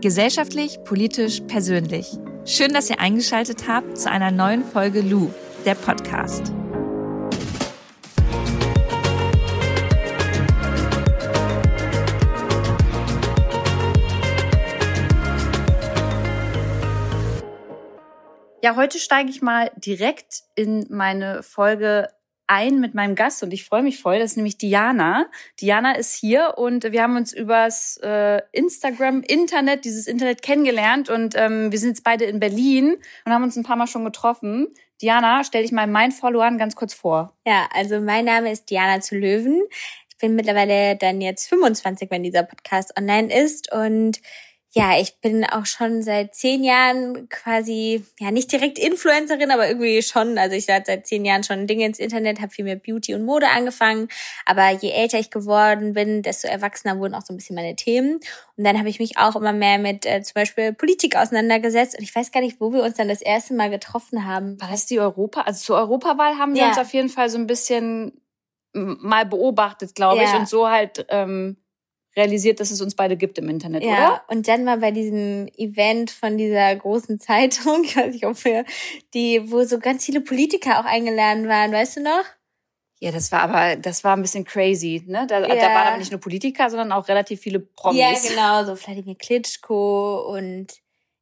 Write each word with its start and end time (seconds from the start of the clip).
Gesellschaftlich, 0.00 0.82
politisch, 0.84 1.42
persönlich. 1.46 2.08
Schön, 2.46 2.72
dass 2.72 2.88
ihr 2.88 3.00
eingeschaltet 3.00 3.68
habt 3.68 3.98
zu 3.98 4.10
einer 4.10 4.30
neuen 4.30 4.64
Folge 4.64 5.02
Lu, 5.02 5.30
der 5.66 5.74
Podcast. 5.74 6.50
Ja, 18.62 18.76
heute 18.76 18.98
steige 18.98 19.28
ich 19.28 19.42
mal 19.42 19.70
direkt 19.76 20.44
in 20.54 20.86
meine 20.88 21.42
Folge 21.42 22.08
ein 22.50 22.80
mit 22.80 22.94
meinem 22.94 23.14
Gast 23.14 23.42
und 23.42 23.52
ich 23.52 23.64
freue 23.64 23.82
mich 23.82 24.00
voll. 24.00 24.18
Das 24.18 24.32
ist 24.32 24.36
nämlich 24.36 24.58
Diana. 24.58 25.26
Diana 25.60 25.92
ist 25.92 26.14
hier 26.14 26.54
und 26.56 26.84
wir 26.84 27.02
haben 27.02 27.16
uns 27.16 27.32
übers 27.32 27.96
äh, 28.02 28.42
Instagram, 28.52 29.22
Internet, 29.22 29.84
dieses 29.84 30.06
Internet 30.06 30.42
kennengelernt 30.42 31.08
und 31.08 31.34
ähm, 31.36 31.70
wir 31.70 31.78
sind 31.78 31.90
jetzt 31.90 32.04
beide 32.04 32.24
in 32.24 32.40
Berlin 32.40 32.96
und 33.24 33.32
haben 33.32 33.44
uns 33.44 33.56
ein 33.56 33.62
paar 33.62 33.76
Mal 33.76 33.86
schon 33.86 34.04
getroffen. 34.04 34.68
Diana, 35.00 35.44
stell 35.44 35.62
dich 35.62 35.72
mal 35.72 35.86
meinen 35.86 36.12
Followern 36.12 36.58
ganz 36.58 36.74
kurz 36.74 36.92
vor. 36.92 37.34
Ja, 37.46 37.68
also 37.72 38.00
mein 38.00 38.24
Name 38.24 38.50
ist 38.50 38.68
Diana 38.68 39.00
zu 39.00 39.16
Löwen. 39.16 39.62
Ich 40.10 40.18
bin 40.18 40.34
mittlerweile 40.34 40.96
dann 40.96 41.20
jetzt 41.20 41.48
25, 41.48 42.10
wenn 42.10 42.22
dieser 42.22 42.42
Podcast 42.42 42.98
online 42.98 43.32
ist 43.32 43.72
und 43.72 44.20
ja, 44.72 45.00
ich 45.00 45.16
bin 45.20 45.44
auch 45.44 45.66
schon 45.66 46.02
seit 46.04 46.36
zehn 46.36 46.62
Jahren 46.62 47.28
quasi, 47.28 48.04
ja, 48.20 48.30
nicht 48.30 48.52
direkt 48.52 48.78
Influencerin, 48.78 49.50
aber 49.50 49.66
irgendwie 49.66 50.00
schon. 50.00 50.38
Also 50.38 50.54
ich 50.54 50.68
lade 50.68 50.84
seit 50.86 51.08
zehn 51.08 51.24
Jahren 51.24 51.42
schon 51.42 51.66
Dinge 51.66 51.86
ins 51.86 51.98
Internet, 51.98 52.40
habe 52.40 52.52
viel 52.52 52.64
mehr 52.64 52.76
Beauty 52.76 53.14
und 53.16 53.24
Mode 53.24 53.48
angefangen. 53.48 54.08
Aber 54.46 54.70
je 54.70 54.90
älter 54.90 55.18
ich 55.18 55.32
geworden 55.32 55.92
bin, 55.94 56.22
desto 56.22 56.46
erwachsener 56.46 57.00
wurden 57.00 57.14
auch 57.14 57.22
so 57.22 57.34
ein 57.34 57.36
bisschen 57.36 57.56
meine 57.56 57.74
Themen. 57.74 58.20
Und 58.56 58.64
dann 58.64 58.78
habe 58.78 58.88
ich 58.88 59.00
mich 59.00 59.18
auch 59.18 59.34
immer 59.34 59.52
mehr 59.52 59.78
mit 59.78 60.06
äh, 60.06 60.22
zum 60.22 60.34
Beispiel 60.34 60.72
Politik 60.72 61.16
auseinandergesetzt. 61.16 61.98
Und 61.98 62.04
ich 62.04 62.14
weiß 62.14 62.30
gar 62.30 62.40
nicht, 62.40 62.60
wo 62.60 62.72
wir 62.72 62.84
uns 62.84 62.94
dann 62.94 63.08
das 63.08 63.22
erste 63.22 63.54
Mal 63.54 63.70
getroffen 63.70 64.24
haben. 64.24 64.60
War 64.60 64.70
das 64.70 64.86
die 64.86 65.00
Europa? 65.00 65.40
Also 65.40 65.64
zur 65.64 65.78
Europawahl 65.78 66.38
haben 66.38 66.54
wir 66.54 66.62
ja. 66.62 66.68
uns 66.68 66.78
auf 66.78 66.92
jeden 66.92 67.08
Fall 67.08 67.28
so 67.28 67.38
ein 67.38 67.48
bisschen 67.48 68.20
mal 68.72 69.26
beobachtet, 69.26 69.96
glaube 69.96 70.22
ich. 70.22 70.32
Und 70.32 70.48
so 70.48 70.68
halt... 70.68 71.06
Ähm 71.08 71.56
realisiert, 72.16 72.60
dass 72.60 72.70
es 72.70 72.80
uns 72.80 72.94
beide 72.94 73.16
gibt 73.16 73.38
im 73.38 73.48
Internet, 73.48 73.84
ja, 73.84 73.92
oder? 73.92 74.22
Und 74.28 74.48
dann 74.48 74.64
mal 74.64 74.78
bei 74.78 74.90
diesem 74.90 75.48
Event 75.56 76.10
von 76.10 76.36
dieser 76.36 76.74
großen 76.74 77.20
Zeitung, 77.20 77.82
ich 77.84 77.96
weiß 77.96 78.12
nicht, 78.12 78.26
ob 78.26 78.44
wir 78.44 78.64
die, 79.14 79.50
wo 79.50 79.64
so 79.64 79.78
ganz 79.78 80.04
viele 80.04 80.20
Politiker 80.20 80.80
auch 80.80 80.84
eingeladen 80.84 81.48
waren, 81.48 81.72
weißt 81.72 81.98
du 81.98 82.02
noch? 82.02 82.24
Ja, 83.02 83.12
das 83.12 83.32
war 83.32 83.40
aber, 83.40 83.76
das 83.76 84.04
war 84.04 84.14
ein 84.14 84.20
bisschen 84.20 84.44
crazy, 84.44 85.02
ne? 85.06 85.26
Da, 85.26 85.40
ja. 85.40 85.54
da 85.54 85.74
waren 85.74 85.88
aber 85.88 85.96
nicht 85.96 86.10
nur 86.10 86.20
Politiker, 86.20 86.68
sondern 86.68 86.92
auch 86.92 87.08
relativ 87.08 87.40
viele 87.40 87.58
Promis. 87.60 87.98
Ja, 87.98 88.12
genau, 88.12 88.64
so 88.64 88.76
Vladimir 88.76 89.14
Klitschko 89.14 90.34
und 90.34 90.66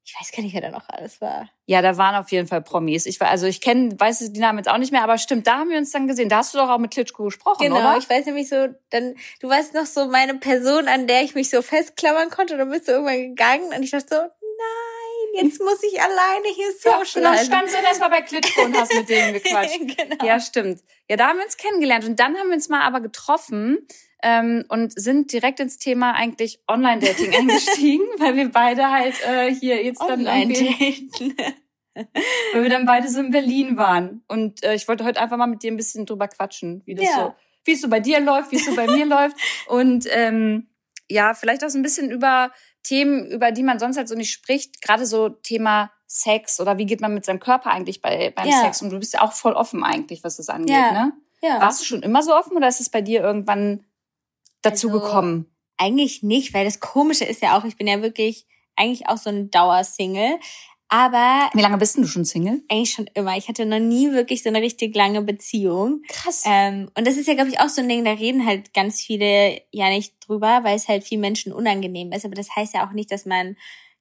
ich 0.09 0.19
weiß 0.19 0.33
gar 0.33 0.43
nicht, 0.43 0.55
wer 0.55 0.63
da 0.63 0.71
noch 0.71 0.89
alles 0.89 1.21
war. 1.21 1.51
Ja, 1.67 1.83
da 1.83 1.99
waren 1.99 2.15
auf 2.15 2.33
jeden 2.33 2.49
Fall 2.49 2.63
Promis. 2.63 3.05
Ich 3.05 3.21
war, 3.21 3.29
also 3.29 3.47
ich 3.47 3.61
kenne, 3.61 3.95
weiß 4.01 4.33
die 4.33 4.41
Namen 4.41 4.57
jetzt 4.59 4.69
auch 4.69 4.79
nicht 4.79 4.91
mehr, 4.91 5.03
aber 5.03 5.19
stimmt, 5.19 5.47
da 5.47 5.59
haben 5.59 5.69
wir 5.69 5.77
uns 5.77 5.91
dann 5.91 6.09
gesehen. 6.09 6.31
Da 6.31 6.39
hast 6.39 6.55
du 6.55 6.59
doch 6.59 6.71
auch 6.71 6.79
mit 6.79 6.93
Klitschko 6.93 7.25
gesprochen, 7.25 7.59
genau, 7.65 7.77
oder? 7.77 7.85
Genau, 7.85 7.99
ich 7.99 8.09
weiß 8.09 8.25
nämlich 8.25 8.49
so, 8.49 8.69
dann, 8.89 9.17
du 9.41 9.49
weißt 9.51 9.75
noch 9.75 9.85
so 9.85 10.07
meine 10.09 10.35
Person, 10.37 10.89
an 10.89 11.07
der 11.07 11.25
ich 11.25 11.35
mich 11.35 11.51
so 11.51 11.61
festklammern 11.61 12.31
konnte, 12.31 12.57
dann 12.57 12.71
bist 12.71 12.89
du 12.89 12.93
irgendwann 12.93 13.19
gegangen 13.19 13.71
und 13.75 13.83
ich 13.83 13.91
dachte 13.91 14.07
so, 14.09 14.17
nein, 14.17 15.45
jetzt 15.45 15.61
muss 15.61 15.83
ich 15.83 16.01
alleine 16.01 16.49
hier 16.55 16.73
social 16.73 17.23
Ja, 17.23 17.31
und 17.31 17.37
dann 17.37 17.45
standst 17.45 17.75
du 17.75 17.83
erstmal 17.83 18.11
bei 18.11 18.23
Klitschko 18.23 18.63
und 18.63 18.79
hast 18.79 18.95
mit 18.95 19.11
denen 19.11 19.33
gequatscht. 19.35 19.79
genau. 19.79 20.25
Ja, 20.25 20.41
stimmt. 20.41 20.81
Ja, 21.11 21.19
da 21.19 21.29
haben 21.29 21.37
wir 21.37 21.45
uns 21.45 21.59
kennengelernt 21.59 22.07
und 22.07 22.19
dann 22.19 22.35
haben 22.39 22.49
wir 22.49 22.55
uns 22.55 22.71
mal 22.71 22.81
aber 22.81 23.01
getroffen 23.01 23.87
ähm, 24.23 24.65
und 24.69 24.99
sind 24.99 25.33
direkt 25.33 25.61
ins 25.61 25.79
Thema 25.79 26.13
eigentlich 26.13 26.61
Online-Dating 26.69 27.35
eingestiegen, 27.39 28.07
weil 28.19 28.37
wir 28.37 28.51
beide 28.51 28.91
halt 28.91 29.15
äh, 29.27 29.55
hier 29.55 29.83
jetzt 29.83 30.01
dann 30.01 30.21
Online-Daten. 30.21 31.37
weil 32.53 32.63
wir 32.63 32.71
dann 32.71 32.87
beide 32.87 33.09
so 33.09 33.21
in 33.21 33.31
Berlin 33.31 33.77
waren. 33.77 34.23
Und 34.29 34.63
äh, 34.65 34.75
ich 34.75 34.89
wollte 34.89 35.05
heute 35.05 35.21
einfach 35.21 35.37
mal 35.37 35.47
mit 35.47 35.63
dir 35.63 35.73
ein 35.73 35.77
bisschen 35.77 36.07
drüber 36.07 36.29
quatschen, 36.29 36.83
wie 36.85 36.95
das 36.95 37.07
ja. 37.07 37.17
so, 37.17 37.35
wie 37.65 37.73
es 37.73 37.81
so 37.81 37.89
bei 37.89 38.01
dir 38.01 38.21
läuft, 38.21 38.53
wie 38.53 38.57
es 38.57 38.67
so 38.67 38.75
bei 38.75 38.87
mir 38.87 39.07
läuft. 39.07 39.37
Und 39.69 40.07
ähm, 40.11 40.69
ja, 41.09 41.35
vielleicht 41.35 41.65
auch 41.65 41.69
so 41.69 41.79
ein 41.79 41.83
bisschen 41.83 42.11
über 42.11 42.53
Themen, 42.83 43.27
über 43.27 43.53
die 43.53 43.63
man 43.63 43.79
sonst 43.79 43.97
halt 43.97 44.09
so 44.09 44.15
nicht 44.15 44.31
spricht, 44.31 44.83
gerade 44.83 45.07
so 45.07 45.29
Thema 45.29 45.91
Sex 46.07 46.61
oder 46.61 46.79
wie 46.79 46.87
geht 46.87 47.01
man 47.01 47.15
mit 47.15 47.25
seinem 47.25 47.41
Körper 47.41 47.71
eigentlich 47.71 48.01
bei, 48.01 48.33
beim 48.35 48.49
ja. 48.49 48.63
Sex? 48.63 48.83
Und 48.83 48.91
du 48.91 48.99
bist 48.99 49.15
ja 49.15 49.23
auch 49.23 49.33
voll 49.33 49.53
offen 49.53 49.85
eigentlich, 49.85 50.25
was 50.25 50.37
das 50.37 50.49
angeht, 50.49 50.77
ja. 50.77 50.93
ne? 50.93 51.13
Ja. 51.43 51.61
Warst 51.61 51.81
du 51.81 51.85
schon 51.85 52.03
immer 52.03 52.23
so 52.23 52.35
offen 52.35 52.57
oder 52.57 52.67
ist 52.67 52.81
es 52.81 52.91
bei 52.91 53.01
dir 53.01 53.21
irgendwann 53.21 53.85
dazu 54.63 54.89
also, 54.89 55.01
gekommen? 55.01 55.47
Eigentlich 55.77 56.23
nicht, 56.23 56.55
weil 56.55 56.65
das 56.65 56.81
Komische 56.81 57.25
ist 57.25 57.43
ja 57.43 57.59
auch, 57.59 57.65
ich 57.65 57.77
bin 57.77 57.87
ja 57.87 58.03
wirklich 58.03 58.47
eigentlich 58.77 59.09
auch 59.09 59.19
so 59.19 59.31
ein 59.31 59.51
Dauersingle. 59.51 60.39
Aber. 60.89 61.51
Wie 61.53 61.61
lange 61.61 61.77
bist 61.77 61.97
denn 61.97 62.03
du 62.03 62.09
schon 62.09 62.25
Single? 62.25 62.63
Eigentlich 62.69 62.93
schon 62.93 63.11
immer. 63.13 63.37
Ich 63.37 63.49
hatte 63.49 63.67
noch 63.67 63.79
nie 63.79 64.11
wirklich 64.13 64.43
so 64.43 64.49
eine 64.49 64.63
richtig 64.63 64.97
lange 64.97 65.21
Beziehung. 65.21 66.03
Krass. 66.09 66.45
Ähm, 66.47 66.91
und 66.97 67.07
das 67.07 67.17
ist 67.17 67.29
ja, 67.29 67.35
glaube 67.35 67.51
ich, 67.51 67.61
auch 67.61 67.69
so 67.69 67.83
ein 67.83 67.89
Ding, 67.89 68.05
da 68.05 68.13
reden 68.13 68.47
halt 68.47 68.73
ganz 68.73 69.01
viele 69.01 69.61
ja 69.71 69.91
nicht 69.91 70.15
drüber, 70.27 70.61
weil 70.63 70.77
es 70.77 70.89
halt 70.89 71.05
vielen 71.05 71.21
Menschen 71.21 71.53
unangenehm 71.53 72.13
ist. 72.13 72.25
Aber 72.25 72.35
das 72.35 72.55
heißt 72.57 72.75
ja 72.75 72.89
auch 72.89 72.93
nicht, 72.93 73.13
dass 73.13 73.27
man 73.27 73.57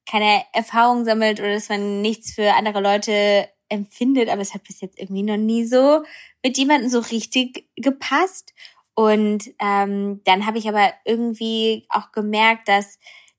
keine 0.10 0.44
Erfahrung 0.54 1.04
sammelt 1.04 1.42
oder 1.42 1.54
dass 1.54 1.68
man 1.68 2.02
nichts 2.02 2.32
für 2.34 2.54
andere 2.54 2.80
Leute 2.80 3.50
empfindet. 3.68 4.30
Aber 4.30 4.42
es 4.42 4.54
hat 4.54 4.64
bis 4.64 4.80
jetzt 4.80 4.98
irgendwie 4.98 5.24
noch 5.24 5.36
nie 5.36 5.66
so 5.66 6.04
mit 6.42 6.58
jemandem 6.58 6.90
so 6.90 7.00
richtig 7.00 7.68
gepasst. 7.76 8.54
Und 9.00 9.52
ähm, 9.60 10.22
dann 10.26 10.48
habe 10.48 10.58
ich 10.58 10.68
aber 10.68 10.92
irgendwie 11.06 11.86
auch 11.90 12.12
gemerkt, 12.12 12.68
dass 12.68 12.98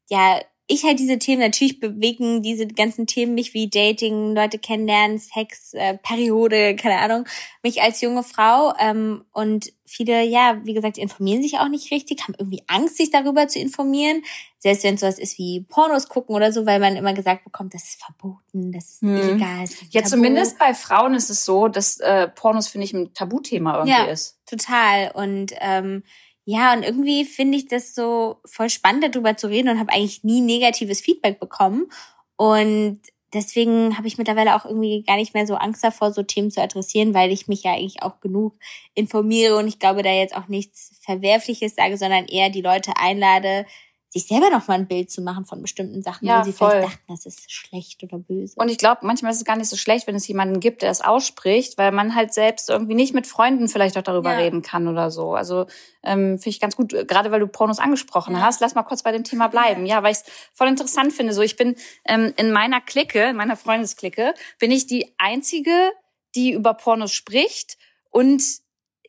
ja 0.09 0.41
ich 0.71 0.85
halt 0.85 0.99
diese 0.99 1.19
Themen 1.19 1.41
natürlich 1.41 1.81
bewegen, 1.81 2.43
diese 2.43 2.67
ganzen 2.67 3.07
Themen 3.07 3.35
mich 3.35 3.55
wie 3.55 3.71
Dating, 3.71 4.35
Leute 4.35 4.59
kennenlernen, 4.59 5.19
Sex, 5.19 5.73
äh, 5.73 5.97
Periode, 5.97 6.77
keine 6.77 6.99
Ahnung, 6.99 7.25
mich 7.63 7.81
als 7.81 8.03
junge 8.03 8.23
Frau 8.23 8.75
ähm, 8.79 9.25
und 9.33 9.73
viele, 9.87 10.23
ja, 10.25 10.61
wie 10.65 10.75
gesagt, 10.75 10.99
informieren 10.99 11.43
sich 11.43 11.59
auch 11.59 11.69
nicht 11.69 11.91
richtig, 11.91 12.23
haben 12.23 12.35
irgendwie 12.39 12.63
Angst, 12.67 12.99
sich 12.99 13.11
darüber 13.11 13.49
zu 13.49 13.59
informieren, 13.59 14.23
selbst 14.59 14.85
wenn 14.85 14.97
es 14.97 15.01
sowas 15.01 15.19
ist 15.19 15.39
wie 15.39 15.65
Pornos 15.67 16.11
gucken 16.11 16.37
oder 16.37 16.53
so, 16.53 16.67
weil 16.67 16.81
man 16.81 16.97
immer 16.97 17.15
gesagt 17.15 17.45
bekommt, 17.45 17.73
das 17.73 17.85
ist 17.85 18.03
verboten, 18.05 18.71
das 18.71 18.91
ist 18.91 19.01
hm. 19.01 19.17
illegal. 19.17 19.63
Das 19.63 19.71
ist 19.71 19.95
ja, 19.95 20.05
zumindest 20.05 20.59
bei 20.59 20.75
Frauen 20.75 21.15
ist 21.15 21.31
es 21.31 21.47
so, 21.47 21.69
dass 21.69 21.99
äh, 22.01 22.29
Pornos, 22.29 22.69
finde 22.69 22.85
ich, 22.85 22.93
ein 22.93 23.15
Tabuthema 23.15 23.79
irgendwie 23.79 23.93
ja, 23.93 24.05
ist. 24.05 24.39
total 24.45 25.13
und 25.15 25.55
ähm, 25.61 26.03
ja, 26.51 26.73
und 26.73 26.83
irgendwie 26.83 27.27
finde 27.27 27.59
ich 27.59 27.69
das 27.69 27.95
so 27.95 28.37
voll 28.47 28.71
spannend, 28.71 29.05
darüber 29.05 29.37
zu 29.37 29.49
reden 29.51 29.69
und 29.69 29.79
habe 29.79 29.93
eigentlich 29.93 30.25
nie 30.25 30.41
negatives 30.41 31.03
Feedback 31.03 31.39
bekommen. 31.39 31.91
Und 32.37 33.03
deswegen 33.35 33.99
habe 33.99 34.07
ich 34.09 34.17
mittlerweile 34.17 34.57
auch 34.57 34.65
irgendwie 34.65 35.03
gar 35.03 35.17
nicht 35.17 35.35
mehr 35.35 35.47
so 35.47 35.57
Angst 35.57 35.85
davor, 35.85 36.11
so 36.11 36.23
Themen 36.23 36.51
zu 36.51 36.63
adressieren, 36.63 37.13
weil 37.13 37.33
ich 37.33 37.49
mich 37.49 37.65
ja 37.65 37.73
eigentlich 37.73 38.03
auch 38.03 38.21
genug 38.21 38.55
informiere 38.95 39.57
und 39.59 39.69
ich 39.69 39.79
glaube, 39.79 40.03
da 40.03 40.11
jetzt 40.11 40.35
auch 40.35 40.49
nichts 40.49 40.99
Verwerfliches 41.03 41.75
sage, 41.75 41.99
sondern 41.99 42.25
eher 42.25 42.49
die 42.49 42.63
Leute 42.63 42.93
einlade, 42.97 43.67
sich 44.11 44.27
selber 44.27 44.49
noch 44.49 44.69
mal 44.69 44.75
ein 44.75 44.89
Bild 44.89 45.11
zu 45.11 45.21
machen 45.21 45.45
von 45.45 45.61
bestimmten 45.61 46.03
Sachen, 46.03 46.27
ja, 46.27 46.41
wo 46.41 46.45
sie 46.45 46.53
voll. 46.53 46.71
vielleicht 46.71 46.89
dachten, 46.89 47.05
das 47.09 47.27
ist 47.27 47.53
schlecht 47.53 48.03
oder 48.03 48.19
böse. 48.19 48.55
Und 48.57 48.71
ich 48.71 48.79
glaube, 48.79 49.01
manchmal 49.03 49.33
ist 49.33 49.39
es 49.39 49.45
gar 49.45 49.57
nicht 49.57 49.69
so 49.69 49.77
schlecht, 49.77 50.07
wenn 50.07 50.15
es 50.15 50.27
jemanden 50.27 50.61
gibt, 50.61 50.81
der 50.81 50.91
es 50.91 51.03
ausspricht, 51.03 51.77
weil 51.77 51.93
man 51.93 52.15
halt 52.15 52.33
selbst 52.33 52.71
irgendwie 52.71 52.95
nicht 52.95 53.13
mit 53.13 53.27
Freunden 53.27 53.69
vielleicht 53.69 53.99
auch 53.99 54.03
darüber 54.03 54.33
ja. 54.33 54.39
reden 54.39 54.63
kann 54.63 54.89
oder 54.89 55.11
so. 55.11 55.35
Also 55.35 55.67
ähm, 56.03 56.39
finde 56.39 56.49
ich 56.49 56.61
ganz 56.61 56.75
gut, 56.75 56.91
gerade 57.07 57.31
weil 57.31 57.41
du 57.41 57.49
Pornos 57.49 57.79
angesprochen 57.79 58.35
ja. 58.35 58.41
hast. 58.41 58.61
Lass 58.61 58.75
mal 58.75 58.83
kurz 58.83 59.03
bei 59.03 59.13
dem 59.13 59.25
Thema 59.25 59.49
bleiben. 59.49 59.85
Ja, 59.85 60.03
weil 60.03 60.13
ich 60.13 60.19
es 60.19 60.25
voll 60.55 60.69
interessant 60.69 61.13
finde. 61.13 61.35
So, 61.35 61.43
ich 61.43 61.57
bin 61.57 61.77
ähm, 62.07 62.33
in 62.37 62.51
meiner 62.51 62.81
Clique, 62.81 63.31
in 63.31 63.37
meiner 63.37 63.57
Freundesklicke, 63.57 64.33
bin 64.59 64.71
ich 64.71 64.87
die 64.87 65.15
einzige, 65.19 65.93
die 66.35 66.53
über 66.53 66.73
Pornos 66.73 67.13
spricht 67.13 67.77
und 68.11 68.43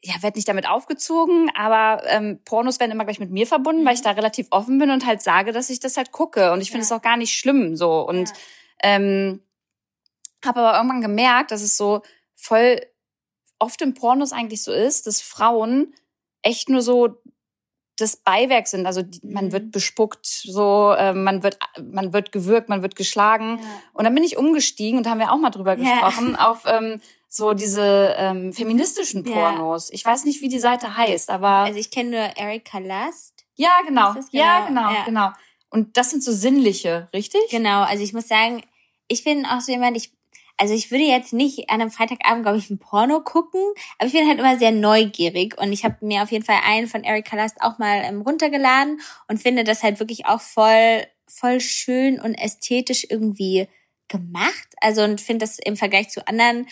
ja, 0.01 0.13
werde 0.21 0.37
nicht 0.37 0.47
damit 0.47 0.67
aufgezogen, 0.67 1.51
aber 1.55 2.03
ähm, 2.07 2.39
Pornos 2.45 2.79
werden 2.79 2.91
immer 2.91 3.03
gleich 3.03 3.19
mit 3.19 3.31
mir 3.31 3.45
verbunden, 3.45 3.81
mhm. 3.81 3.87
weil 3.87 3.95
ich 3.95 4.01
mhm. 4.01 4.05
da 4.05 4.11
relativ 4.11 4.47
offen 4.51 4.77
bin 4.79 4.91
und 4.91 5.05
halt 5.05 5.21
sage, 5.21 5.51
dass 5.51 5.69
ich 5.69 5.79
das 5.79 5.97
halt 5.97 6.11
gucke. 6.11 6.51
Und 6.51 6.61
ich 6.61 6.71
finde 6.71 6.83
es 6.83 6.89
ja. 6.89 6.97
auch 6.97 7.01
gar 7.01 7.17
nicht 7.17 7.37
schlimm 7.37 7.75
so. 7.75 8.07
Und 8.07 8.29
ja. 8.29 8.35
ähm, 8.83 9.41
habe 10.45 10.61
aber 10.61 10.77
irgendwann 10.77 11.01
gemerkt, 11.01 11.51
dass 11.51 11.61
es 11.61 11.75
so 11.75 12.01
voll 12.33 12.81
oft 13.59 13.81
in 13.81 13.93
Pornos 13.93 14.31
eigentlich 14.31 14.63
so 14.63 14.71
ist, 14.71 15.05
dass 15.05 15.21
Frauen 15.21 15.93
echt 16.41 16.69
nur 16.69 16.81
so 16.81 17.21
das 17.97 18.15
Beiwerk 18.15 18.67
sind. 18.67 18.85
Also 18.85 19.01
die, 19.01 19.19
man 19.25 19.47
mhm. 19.47 19.51
wird 19.51 19.71
bespuckt, 19.71 20.25
so 20.25 20.93
äh, 20.97 21.13
man 21.13 21.43
wird 21.43 21.59
man 21.91 22.13
wird 22.13 22.31
gewürgt, 22.31 22.69
man 22.69 22.81
wird 22.81 22.95
geschlagen. 22.95 23.59
Ja. 23.61 23.65
Und 23.91 24.05
dann 24.05 24.15
bin 24.15 24.23
ich 24.23 24.37
umgestiegen 24.37 24.97
und 24.97 25.05
da 25.05 25.09
haben 25.09 25.19
wir 25.19 25.33
auch 25.33 25.37
mal 25.37 25.49
drüber 25.49 25.75
gesprochen 25.75 26.37
auf 26.37 26.63
ähm, 26.65 27.01
so 27.29 27.53
diese 27.53 28.15
ähm, 28.17 28.51
feministischen 28.51 29.23
Pornos. 29.23 29.89
Ja. 29.89 29.95
Ich 29.95 30.03
weiß 30.03 30.25
nicht, 30.25 30.41
wie 30.41 30.49
die 30.49 30.59
Seite 30.59 30.97
heißt, 30.97 31.29
aber 31.29 31.49
also 31.49 31.79
ich 31.79 31.91
kenne 31.91 32.09
nur 32.09 32.37
Erika 32.37 32.79
Last. 32.79 33.45
Ja, 33.55 33.81
genau. 33.85 34.13
genau. 34.13 34.25
Ja, 34.31 34.67
genau, 34.67 34.89
ja. 34.89 35.05
genau. 35.05 35.29
Und 35.69 35.95
das 35.95 36.09
sind 36.09 36.23
so 36.23 36.31
sinnliche, 36.31 37.07
richtig? 37.13 37.41
Genau. 37.51 37.83
Also 37.83 38.03
ich 38.03 38.13
muss 38.13 38.27
sagen, 38.27 38.63
ich 39.07 39.23
bin 39.23 39.45
auch 39.45 39.61
so 39.61 39.71
jemand, 39.71 39.95
ich 39.95 40.11
also 40.57 40.73
ich 40.73 40.91
würde 40.91 41.05
jetzt 41.05 41.31
nicht 41.31 41.69
an 41.69 41.79
einem 41.79 41.89
Freitagabend, 41.91 42.43
glaube 42.43 42.57
ich, 42.57 42.69
ein 42.69 42.79
Porno 42.79 43.21
gucken, 43.21 43.61
aber 43.97 44.07
ich 44.07 44.13
bin 44.13 44.27
halt 44.27 44.39
immer 44.39 44.57
sehr 44.57 44.71
neugierig 44.71 45.57
und 45.57 45.71
ich 45.71 45.85
habe 45.85 46.05
mir 46.05 46.21
auf 46.21 46.31
jeden 46.31 46.43
Fall 46.43 46.59
einen 46.65 46.87
von 46.87 47.05
Erika 47.05 47.37
Last 47.37 47.61
auch 47.61 47.77
mal 47.77 48.01
ähm, 48.03 48.21
runtergeladen 48.21 48.99
und 49.29 49.41
finde 49.41 49.63
das 49.63 49.83
halt 49.83 49.99
wirklich 49.99 50.25
auch 50.25 50.41
voll 50.41 51.05
voll 51.27 51.61
schön 51.61 52.19
und 52.19 52.33
ästhetisch 52.35 53.05
irgendwie 53.09 53.69
gemacht. 54.09 54.67
Also 54.81 55.03
und 55.03 55.21
finde 55.21 55.45
das 55.45 55.59
im 55.59 55.77
Vergleich 55.77 56.09
zu 56.09 56.27
anderen 56.27 56.67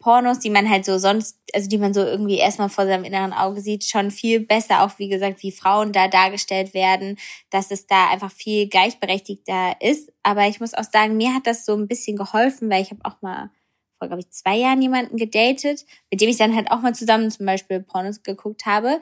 Pornos, 0.00 0.38
die 0.38 0.50
man 0.50 0.68
halt 0.68 0.86
so 0.86 0.98
sonst, 0.98 1.38
also 1.54 1.68
die 1.68 1.78
man 1.78 1.92
so 1.92 2.00
irgendwie 2.00 2.38
erstmal 2.38 2.70
vor 2.70 2.86
seinem 2.86 3.04
inneren 3.04 3.34
Auge 3.34 3.60
sieht, 3.60 3.84
schon 3.84 4.10
viel 4.10 4.40
besser, 4.40 4.82
auch 4.82 4.98
wie 4.98 5.08
gesagt, 5.08 5.42
wie 5.42 5.52
Frauen 5.52 5.92
da 5.92 6.08
dargestellt 6.08 6.74
werden, 6.74 7.18
dass 7.50 7.70
es 7.70 7.86
da 7.86 8.08
einfach 8.08 8.32
viel 8.32 8.66
gleichberechtigter 8.68 9.76
ist. 9.80 10.10
Aber 10.22 10.48
ich 10.48 10.58
muss 10.58 10.74
auch 10.74 10.84
sagen, 10.90 11.18
mir 11.18 11.34
hat 11.34 11.46
das 11.46 11.66
so 11.66 11.76
ein 11.76 11.86
bisschen 11.86 12.16
geholfen, 12.16 12.70
weil 12.70 12.82
ich 12.82 12.90
habe 12.90 13.04
auch 13.04 13.20
mal 13.20 13.50
vor, 13.98 14.08
glaube 14.08 14.22
ich, 14.22 14.30
zwei 14.30 14.56
Jahren 14.56 14.80
jemanden 14.80 15.18
gedatet, 15.18 15.84
mit 16.10 16.22
dem 16.22 16.30
ich 16.30 16.38
dann 16.38 16.56
halt 16.56 16.70
auch 16.70 16.80
mal 16.80 16.94
zusammen 16.94 17.30
zum 17.30 17.44
Beispiel 17.44 17.80
Pornos 17.80 18.22
geguckt 18.22 18.64
habe, 18.64 19.00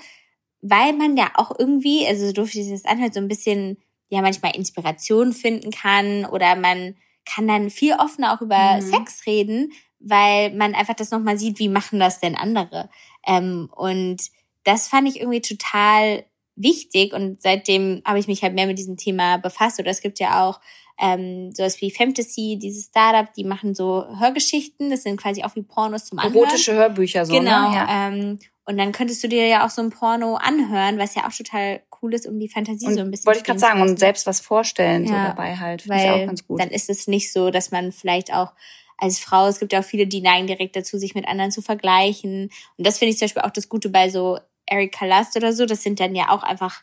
weil 0.61 0.93
man 0.94 1.17
ja 1.17 1.31
auch 1.35 1.53
irgendwie, 1.56 2.06
also 2.09 2.27
so 2.27 2.33
durfte 2.33 2.59
ich 2.59 2.71
das 2.71 2.85
anhört, 2.85 3.15
so 3.15 3.21
ein 3.21 3.29
bisschen, 3.29 3.79
ja, 4.09 4.21
manchmal 4.21 4.56
Inspiration 4.56 5.33
finden 5.33 5.71
kann 5.71 6.25
oder 6.25 6.56
man 6.56 6.97
kann 7.25 7.47
dann 7.47 7.71
viel 7.71 7.94
offener 7.94 8.35
auch 8.35 8.41
über 8.41 8.77
mhm. 8.77 8.83
Sex 8.83 9.27
reden, 9.27 9.71
weil 10.00 10.55
man 10.55 10.75
einfach 10.75 10.95
das 10.95 11.11
nochmal 11.11 11.39
sieht, 11.39 11.59
wie 11.59 11.69
machen 11.69 11.99
das 11.99 12.21
denn 12.21 12.37
andere. 12.37 12.89
Ähm, 13.27 13.69
und 13.75 14.23
das 14.65 14.89
fand 14.89 15.09
ich 15.09 15.21
irgendwie 15.21 15.41
total 15.41 16.25
wichtig 16.56 17.12
und 17.12 17.41
seitdem 17.41 18.03
habe 18.05 18.19
ich 18.19 18.27
mich 18.27 18.43
halt 18.43 18.55
mehr 18.55 18.67
mit 18.67 18.79
diesem 18.79 18.97
Thema 18.97 19.39
befasst. 19.39 19.79
Oder 19.79 19.91
es 19.91 20.00
gibt 20.00 20.19
ja 20.19 20.45
auch 20.45 20.61
ähm, 21.00 21.53
sowas 21.53 21.81
wie 21.81 21.91
Fantasy, 21.91 22.59
dieses 22.61 22.87
Startup, 22.87 23.33
die 23.33 23.45
machen 23.45 23.75
so 23.75 24.05
Hörgeschichten, 24.19 24.91
das 24.91 25.05
sind 25.05 25.21
quasi 25.21 25.45
auch 25.45 25.55
wie 25.55 25.62
Pornos 25.62 26.06
zum 26.06 26.19
Anhören. 26.19 26.37
Erotische 26.37 26.75
Hörbücher 26.75 27.25
so, 27.25 27.35
ne? 27.35 27.41
Genau. 27.41 27.71
Ne? 27.71 27.77
Ja. 27.77 28.09
Ähm, 28.09 28.39
und 28.65 28.77
dann 28.77 28.93
könntest 28.93 29.23
du 29.25 29.29
dir 29.29 29.47
ja 29.47 29.65
auch 29.65 29.71
so 29.71 29.81
ein 29.81 29.91
Porno 29.91 30.35
anhören, 30.35 30.99
was 30.99 31.15
ja 31.15 31.27
auch 31.27 31.33
total 31.33 31.81
cool 32.03 32.12
ist, 32.12 32.27
um 32.27 32.39
die 32.39 32.49
Fantasie 32.49 32.87
und 32.87 32.94
so 32.94 33.01
ein 33.01 33.11
bisschen 33.11 33.27
Wollte 33.27 33.39
ich 33.39 33.47
gerade 33.47 33.59
sagen, 33.59 33.81
und 33.81 33.99
selbst 33.99 34.27
was 34.27 34.41
vorstellen 34.41 35.05
ja, 35.05 35.09
so 35.09 35.15
dabei 35.15 35.56
halt. 35.56 35.83
Finde 35.83 35.99
ich 35.99 36.11
auch 36.11 36.27
ganz 36.27 36.47
gut. 36.47 36.61
Dann 36.61 36.69
ist 36.69 36.91
es 36.91 37.06
nicht 37.06 37.33
so, 37.33 37.51
dass 37.51 37.71
man 37.71 37.93
vielleicht 37.93 38.33
auch 38.33 38.53
als 38.99 39.21
Frau, 39.21 39.47
es 39.47 39.61
gibt 39.61 39.73
ja 39.73 39.81
auch 39.81 39.85
viele, 39.85 40.06
die 40.06 40.21
neigen 40.21 40.47
direkt 40.47 40.77
dazu, 40.77 40.99
sich 40.99 41.15
mit 41.15 41.27
anderen 41.27 41.50
zu 41.50 41.62
vergleichen. 41.62 42.50
Und 42.77 42.87
das 42.87 42.99
finde 42.99 43.12
ich 43.12 43.19
zum 43.19 43.27
Beispiel 43.27 43.43
auch 43.43 43.50
das 43.50 43.69
Gute 43.69 43.89
bei 43.89 44.11
so 44.11 44.39
Erika 44.67 45.06
Last 45.06 45.37
oder 45.37 45.53
so. 45.53 45.67
Das 45.67 45.83
sind 45.83 46.00
dann 46.00 46.15
ja 46.15 46.31
auch 46.31 46.43
einfach 46.43 46.83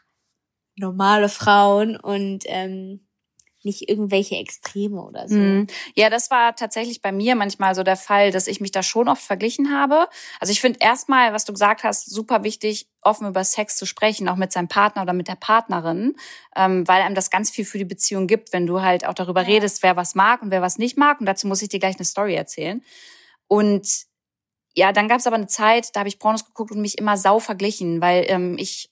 normale 0.77 1.29
Frauen 1.29 1.97
und 1.97 2.43
ähm, 2.47 3.04
nicht 3.65 3.89
irgendwelche 3.89 4.35
Extreme 4.35 5.01
oder 5.01 5.27
so. 5.27 5.35
Mhm. 5.35 5.67
Ja, 5.95 6.09
das 6.09 6.31
war 6.31 6.55
tatsächlich 6.55 7.01
bei 7.01 7.11
mir 7.11 7.35
manchmal 7.35 7.75
so 7.75 7.83
der 7.83 7.97
Fall, 7.97 8.31
dass 8.31 8.47
ich 8.47 8.61
mich 8.61 8.71
da 8.71 8.83
schon 8.83 9.09
oft 9.09 9.21
verglichen 9.21 9.73
habe. 9.73 10.07
Also 10.39 10.51
ich 10.51 10.61
finde 10.61 10.79
erstmal, 10.81 11.33
was 11.33 11.45
du 11.45 11.53
gesagt 11.53 11.83
hast, 11.83 12.09
super 12.09 12.43
wichtig, 12.43 12.87
offen 13.01 13.27
über 13.27 13.43
Sex 13.43 13.77
zu 13.77 13.85
sprechen, 13.85 14.29
auch 14.29 14.35
mit 14.35 14.51
seinem 14.51 14.67
Partner 14.67 15.01
oder 15.01 15.13
mit 15.13 15.27
der 15.27 15.35
Partnerin, 15.35 16.15
ähm, 16.55 16.87
weil 16.87 17.01
einem 17.01 17.15
das 17.15 17.29
ganz 17.29 17.49
viel 17.49 17.65
für 17.65 17.77
die 17.77 17.85
Beziehung 17.85 18.27
gibt, 18.27 18.53
wenn 18.53 18.65
du 18.67 18.81
halt 18.81 19.05
auch 19.05 19.13
darüber 19.13 19.41
ja. 19.41 19.47
redest, 19.47 19.83
wer 19.83 19.95
was 19.95 20.15
mag 20.15 20.41
und 20.41 20.51
wer 20.51 20.61
was 20.61 20.77
nicht 20.77 20.97
mag. 20.97 21.19
Und 21.19 21.25
dazu 21.25 21.47
muss 21.47 21.61
ich 21.61 21.69
dir 21.69 21.79
gleich 21.79 21.95
eine 21.95 22.05
Story 22.05 22.35
erzählen. 22.35 22.83
Und 23.47 24.05
ja, 24.75 24.91
dann 24.91 25.07
gab 25.07 25.19
es 25.19 25.27
aber 25.27 25.37
eine 25.37 25.47
Zeit, 25.47 25.95
da 25.95 26.01
habe 26.01 26.09
ich 26.09 26.19
Pornos 26.19 26.45
geguckt 26.45 26.71
und 26.71 26.81
mich 26.81 26.97
immer 26.97 27.17
sau 27.17 27.39
verglichen, 27.39 28.01
weil 28.01 28.25
ähm, 28.27 28.57
ich 28.57 28.89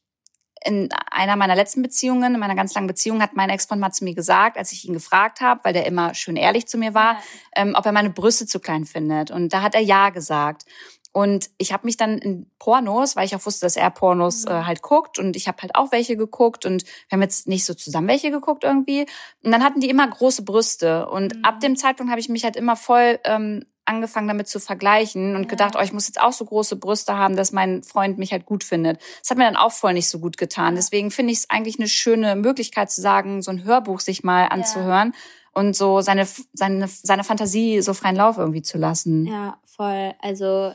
in 0.66 0.90
einer 1.12 1.36
meiner 1.36 1.56
letzten 1.56 1.82
Beziehungen, 1.82 2.34
in 2.34 2.40
meiner 2.40 2.56
ganz 2.56 2.74
langen 2.74 2.88
Beziehung, 2.88 3.22
hat 3.22 3.36
mein 3.36 3.50
Ex-Freund 3.50 3.82
mal 3.82 3.92
zu 3.92 4.04
mir 4.04 4.16
gesagt, 4.16 4.58
als 4.58 4.72
ich 4.72 4.86
ihn 4.86 4.94
gefragt 4.94 5.42
habe, 5.42 5.62
weil 5.64 5.74
der 5.74 5.86
immer 5.86 6.14
schön 6.14 6.36
ehrlich 6.36 6.68
zu 6.68 6.78
mir 6.78 6.94
war, 6.94 7.18
ähm, 7.56 7.76
ob 7.78 7.86
er 7.86 7.92
meine 7.92 8.10
Brüste 8.10 8.48
zu 8.48 8.60
klein 8.60 8.86
findet. 8.86 9.32
Und 9.32 9.54
da 9.54 9.62
hat 9.62 9.76
er 9.76 9.82
ja 9.82 10.10
gesagt. 10.10 10.66
Und 11.14 11.52
ich 11.60 11.72
habe 11.72 11.86
mich 11.86 11.96
dann 11.96 12.18
in 12.18 12.50
Pornos, 12.58 13.16
weil 13.16 13.26
ich 13.26 13.36
auch 13.36 13.46
wusste, 13.46 13.68
dass 13.68 13.76
er 13.76 13.92
Pornos 13.92 14.46
mhm. 14.46 14.52
äh, 14.52 14.64
halt 14.64 14.82
guckt 14.82 15.20
und 15.20 15.36
ich 15.36 15.48
habe 15.48 15.62
halt 15.62 15.76
auch 15.76 15.92
welche 15.92 16.18
geguckt 16.18 16.66
und 16.66 16.84
wir 16.84 17.16
haben 17.16 17.22
jetzt 17.22 17.48
nicht 17.48 17.66
so 17.66 17.76
zusammen 17.76 18.08
welche 18.08 18.32
geguckt 18.32 18.64
irgendwie. 18.64 19.06
Und 19.44 19.52
dann 19.52 19.64
hatten 19.64 19.80
die 19.80 19.90
immer 19.90 20.08
große 20.08 20.44
Brüste 20.44 21.08
und 21.08 21.36
mhm. 21.36 21.44
ab 21.44 21.60
dem 21.60 21.78
Zeitpunkt 21.78 22.10
habe 22.10 22.20
ich 22.20 22.30
mich 22.30 22.44
halt 22.44 22.56
immer 22.56 22.76
voll 22.76 23.20
ähm, 23.26 23.64
angefangen 23.86 24.28
damit 24.28 24.48
zu 24.48 24.60
vergleichen 24.60 25.36
und 25.36 25.44
ja. 25.44 25.48
gedacht, 25.50 25.76
oh, 25.78 25.82
ich 25.82 25.94
muss 25.94 26.08
jetzt 26.08 26.22
auch 26.22 26.32
so 26.32 26.46
große 26.46 26.76
Brüste 26.76 27.18
haben, 27.18 27.36
dass 27.36 27.52
mein 27.52 27.84
Freund 27.84 28.18
mich 28.18 28.32
halt 28.32 28.46
gut 28.46 28.64
findet. 28.64 29.00
Das 29.22 29.30
hat 29.30 29.38
mir 29.38 29.46
dann 29.46 29.56
auch 29.56 29.72
voll 29.72 29.94
nicht 29.94 30.10
so 30.10 30.20
gut 30.20 30.38
getan. 30.38 30.76
Deswegen 30.76 31.12
finde 31.12 31.34
ich 31.34 31.40
es 31.40 31.50
eigentlich 31.50 31.80
eine 31.80 31.90
schöne 31.90 32.36
Möglichkeit 32.36 32.92
zu 32.92 33.02
sagen, 33.02 33.42
so 33.42 33.52
ein 33.52 33.64
Hörbuch 33.64 34.00
sich 34.00 34.24
mal 34.24 34.46
anzuhören 34.46 35.14
ja. 35.14 35.62
und 35.62 35.76
so 35.76 36.02
seine, 36.02 36.28
seine, 36.54 36.88
seine 36.88 37.24
Fantasie 37.24 37.82
so 37.82 37.94
freien 37.94 38.16
Lauf 38.16 38.38
irgendwie 38.38 38.62
zu 38.62 38.78
lassen. 38.78 39.26
Ja, 39.26 39.58
voll. 39.64 40.14
Also 40.22 40.74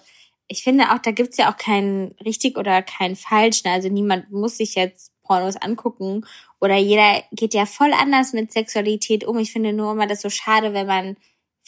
ich 0.48 0.62
finde 0.62 0.92
auch, 0.92 0.98
da 0.98 1.10
gibt's 1.10 1.36
ja 1.36 1.52
auch 1.52 1.56
kein 1.56 2.14
richtig 2.24 2.56
oder 2.56 2.82
kein 2.82 3.16
falsch. 3.16 3.64
Ne? 3.64 3.72
Also 3.72 3.88
niemand 3.88 4.30
muss 4.30 4.58
sich 4.58 4.74
jetzt 4.74 5.12
Pornos 5.22 5.56
angucken 5.56 6.26
oder 6.60 6.76
jeder 6.76 7.22
geht 7.32 7.54
ja 7.54 7.66
voll 7.66 7.92
anders 7.92 8.32
mit 8.32 8.50
Sexualität 8.50 9.24
um. 9.24 9.38
Ich 9.38 9.52
finde 9.52 9.72
nur 9.72 9.92
immer 9.92 10.06
das 10.06 10.22
so 10.22 10.30
schade, 10.30 10.72
wenn 10.72 10.86
man 10.86 11.16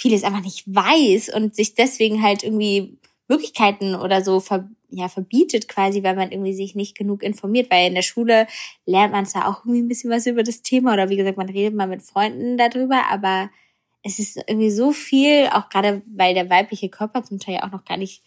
vieles 0.01 0.25
einfach 0.25 0.43
nicht 0.43 0.65
weiß 0.67 1.35
und 1.35 1.55
sich 1.55 1.75
deswegen 1.75 2.23
halt 2.23 2.43
irgendwie 2.43 2.97
Möglichkeiten 3.29 3.95
oder 3.95 4.25
so 4.25 4.41
ver, 4.41 4.67
ja, 4.89 5.09
verbietet 5.09 5.69
quasi, 5.69 6.03
weil 6.03 6.17
man 6.17 6.33
irgendwie 6.33 6.55
sich 6.55 6.75
nicht 6.75 6.97
genug 6.97 7.23
informiert, 7.23 7.71
weil 7.71 7.87
in 7.87 7.95
der 7.95 8.03
Schule 8.03 8.47
lernt 8.87 9.13
man 9.13 9.27
zwar 9.27 9.47
auch 9.47 9.61
irgendwie 9.61 9.83
ein 9.83 9.89
bisschen 9.89 10.11
was 10.11 10.27
über 10.27 10.43
das 10.43 10.63
Thema 10.63 10.95
oder 10.95 11.11
wie 11.11 11.19
gesagt, 11.19 11.37
man 11.37 11.51
redet 11.51 11.75
mal 11.75 11.87
mit 11.87 12.03
Freunden 12.03 12.57
darüber, 12.57 13.11
aber 13.11 13.51
es 14.03 14.19
ist 14.19 14.39
irgendwie 14.47 14.71
so 14.71 14.93
viel, 14.93 15.49
auch 15.53 15.69
gerade 15.69 16.01
weil 16.07 16.33
der 16.33 16.49
weibliche 16.49 16.89
Körper 16.89 17.23
zum 17.23 17.39
Teil 17.39 17.61
auch 17.61 17.71
noch 17.71 17.85
gar 17.85 17.99
nicht 17.99 18.23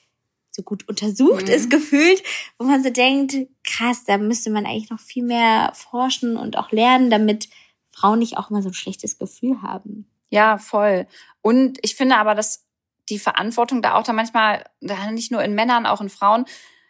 so 0.52 0.62
gut 0.62 0.88
untersucht 0.88 1.48
mhm. 1.48 1.54
ist 1.54 1.72
gefühlt, 1.72 2.22
wo 2.60 2.66
man 2.66 2.84
so 2.84 2.92
denkt, 2.92 3.36
krass, 3.64 4.04
da 4.06 4.20
müsste 4.20 4.52
man 4.52 4.68
eigentlich 4.68 4.92
noch 4.92 5.00
viel 5.00 5.24
mehr 5.24 5.72
forschen 5.74 6.38
und 6.38 6.56
auch 6.56 6.72
lernen, 6.72 7.10
damit 7.10 7.50
Frauen 7.90 8.20
nicht 8.20 8.38
auch 8.38 8.52
immer 8.52 8.62
so 8.62 8.70
ein 8.70 8.76
schlechtes 8.76 9.18
Gefühl 9.18 9.64
haben. 9.64 10.06
Ja, 10.34 10.58
voll. 10.58 11.06
Und 11.44 11.78
ich 11.84 11.96
finde 11.96 12.18
aber, 12.18 12.34
dass 12.34 12.66
die 13.08 13.20
Verantwortung 13.20 13.84
da 13.84 13.94
auch 13.94 14.04
da 14.04 14.14
manchmal, 14.14 14.64
da 14.82 15.12
nicht 15.12 15.32
nur 15.32 15.44
in 15.44 15.54
Männern, 15.54 15.86
auch 15.86 16.02
in 16.02 16.10
Frauen. 16.10 16.46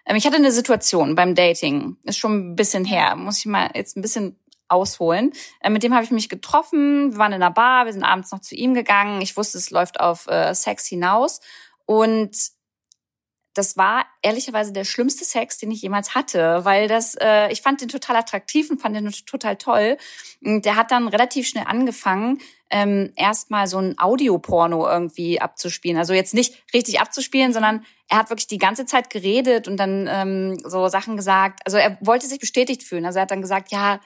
Ähm, 0.06 0.16
ich 0.16 0.26
hatte 0.26 0.38
eine 0.38 0.54
Situation 0.54 1.16
beim 1.16 1.36
Dating, 1.36 1.98
ist 2.04 2.18
schon 2.20 2.52
ein 2.52 2.56
bisschen 2.56 2.86
her, 2.86 3.18
muss 3.18 3.40
ich 3.40 3.46
mal 3.46 3.70
jetzt 3.76 3.98
ein 3.98 4.02
bisschen 4.02 4.40
ausholen. 4.70 5.34
Äh, 5.60 5.72
mit 5.72 5.84
dem 5.84 5.94
habe 5.94 6.06
ich 6.06 6.12
mich 6.12 6.30
getroffen, 6.30 7.12
wir 7.12 7.18
waren 7.18 7.34
in 7.34 7.44
einer 7.44 7.52
Bar, 7.52 7.86
wir 7.86 7.92
sind 7.92 8.06
abends 8.06 8.32
noch 8.32 8.40
zu 8.40 8.56
ihm 8.56 8.74
gegangen. 8.74 9.20
Ich 9.20 9.36
wusste, 9.36 9.58
es 9.58 9.72
läuft 9.72 10.00
auf 10.00 10.26
äh, 10.28 10.56
Sex 10.56 10.88
hinaus. 10.88 11.42
Und 11.86 12.38
das 13.54 13.78
war 13.78 14.06
ehrlicherweise 14.22 14.74
der 14.74 14.84
schlimmste 14.84 15.26
Sex, 15.26 15.58
den 15.58 15.72
ich 15.72 15.82
jemals 15.82 16.16
hatte, 16.16 16.66
weil 16.66 16.88
das, 16.88 17.16
äh, 17.20 17.52
ich 17.52 17.62
fand 17.62 17.82
den 17.82 17.90
total 17.90 18.16
attraktiv 18.16 18.70
und 18.70 18.82
fand 18.82 18.96
den 18.96 19.12
total 19.26 19.58
toll. 19.58 19.98
Und 20.44 20.66
der 20.66 20.76
hat 20.76 20.92
dann 20.92 21.08
relativ 21.08 21.48
schnell 21.48 21.66
angefangen, 21.68 22.40
ähm, 22.72 23.14
erstmal 23.16 23.68
so 23.68 23.78
ein 23.78 24.00
Audioporno 24.00 24.88
irgendwie 24.88 25.40
abzuspielen. 25.40 25.98
Also 25.98 26.14
jetzt 26.14 26.34
nicht 26.34 26.56
richtig 26.74 27.00
abzuspielen, 27.00 27.54
sondern 27.54 27.86
er 28.10 28.18
hat 28.18 28.30
wirklich 28.32 28.48
die 28.48 28.58
ganze 28.58 28.86
Zeit 28.86 29.12
geredet 29.12 29.68
und 29.68 29.78
dann 29.78 30.08
ähm, 30.10 30.58
so 30.64 30.88
Sachen 30.88 31.16
gesagt. 31.16 31.60
Also 31.66 31.78
er 31.78 31.98
wollte 32.02 32.26
sich 32.26 32.40
bestätigt 32.40 32.82
fühlen. 32.82 33.06
Also 33.06 33.20
er 33.20 33.24
hat 33.24 33.32
dann 33.32 33.42
gesagt, 33.42 33.72
ja, 33.72 34.00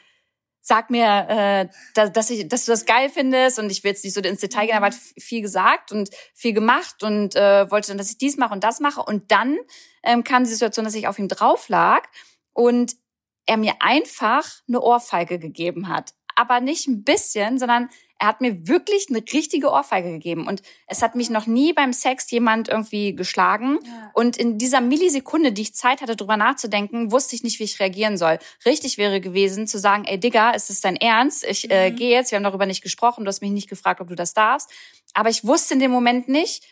sag 0.67 0.89
mir, 0.89 1.25
äh, 1.29 1.67
dass, 1.93 2.12
dass, 2.12 2.29
ich, 2.29 2.47
dass 2.50 2.65
du 2.65 2.71
das 2.71 2.86
geil 2.86 3.09
findest 3.09 3.57
und 3.57 3.71
ich 3.71 3.83
will 3.83 3.91
jetzt 3.91 4.03
nicht 4.03 4.13
so 4.13 4.19
ins 4.19 4.41
Detail 4.41 4.65
gehen, 4.65 4.75
aber 4.75 4.88
hat 4.88 4.95
viel 4.95 5.41
gesagt 5.41 5.93
und 5.93 6.09
viel 6.33 6.53
gemacht 6.53 7.03
und 7.03 7.38
äh, 7.38 7.71
wollte 7.71 7.88
dann, 7.88 7.97
dass 7.97 8.12
ich 8.12 8.17
dies 8.17 8.36
mache 8.36 8.53
und 8.53 8.65
das 8.65 8.81
mache. 8.81 9.01
Und 9.01 9.31
dann 9.31 9.57
ähm, 10.03 10.25
kam 10.25 10.43
die 10.43 10.50
Situation, 10.50 10.83
dass 10.83 10.93
ich 10.93 11.07
auf 11.07 11.19
ihm 11.19 11.29
drauf 11.29 11.69
lag 11.69 12.03
und 12.51 12.97
er 13.45 13.55
mir 13.55 13.75
einfach 13.79 14.45
eine 14.67 14.81
Ohrfeige 14.81 15.39
gegeben 15.39 15.88
hat. 15.88 16.13
Aber 16.36 16.59
nicht 16.59 16.86
ein 16.88 17.05
bisschen, 17.05 17.59
sondern 17.59 17.89
er 18.19 18.27
hat 18.27 18.41
mir 18.41 18.67
wirklich 18.67 19.07
eine 19.09 19.24
richtige 19.33 19.69
Ohrfeige 19.69 20.12
gegeben. 20.12 20.47
Und 20.47 20.62
es 20.88 21.01
hat 21.01 21.15
mich 21.15 21.29
noch 21.29 21.45
nie 21.45 21.74
beim 21.74 21.93
Sex 21.93 22.29
jemand 22.31 22.67
irgendwie 22.67 23.15
geschlagen. 23.15 23.79
Ja. 23.83 24.12
Und 24.13 24.38
in 24.38 24.57
dieser 24.57 24.81
Millisekunde, 24.81 25.51
die 25.51 25.62
ich 25.63 25.75
Zeit 25.75 26.01
hatte, 26.01 26.15
drüber 26.15 26.38
nachzudenken, 26.38 27.12
wusste 27.12 27.36
ich 27.36 27.43
nicht, 27.43 27.59
wie 27.59 27.63
ich 27.63 27.79
reagieren 27.79 28.17
soll. 28.17 28.39
Richtig 28.65 28.97
wäre 28.97 29.21
gewesen, 29.21 29.67
zu 29.67 29.77
sagen, 29.77 30.05
ey 30.05 30.19
Digga, 30.19 30.51
ist 30.51 30.69
es 30.69 30.81
dein 30.81 30.95
Ernst? 30.95 31.45
Ich 31.45 31.69
äh, 31.69 31.91
mhm. 31.91 31.95
gehe 31.95 32.09
jetzt, 32.09 32.31
wir 32.31 32.38
haben 32.38 32.43
darüber 32.43 32.65
nicht 32.65 32.81
gesprochen, 32.81 33.24
du 33.24 33.29
hast 33.29 33.41
mich 33.41 33.51
nicht 33.51 33.69
gefragt, 33.69 34.01
ob 34.01 34.07
du 34.07 34.15
das 34.15 34.33
darfst. 34.33 34.71
Aber 35.13 35.29
ich 35.29 35.45
wusste 35.45 35.75
in 35.75 35.79
dem 35.79 35.91
Moment 35.91 36.27
nicht, 36.27 36.63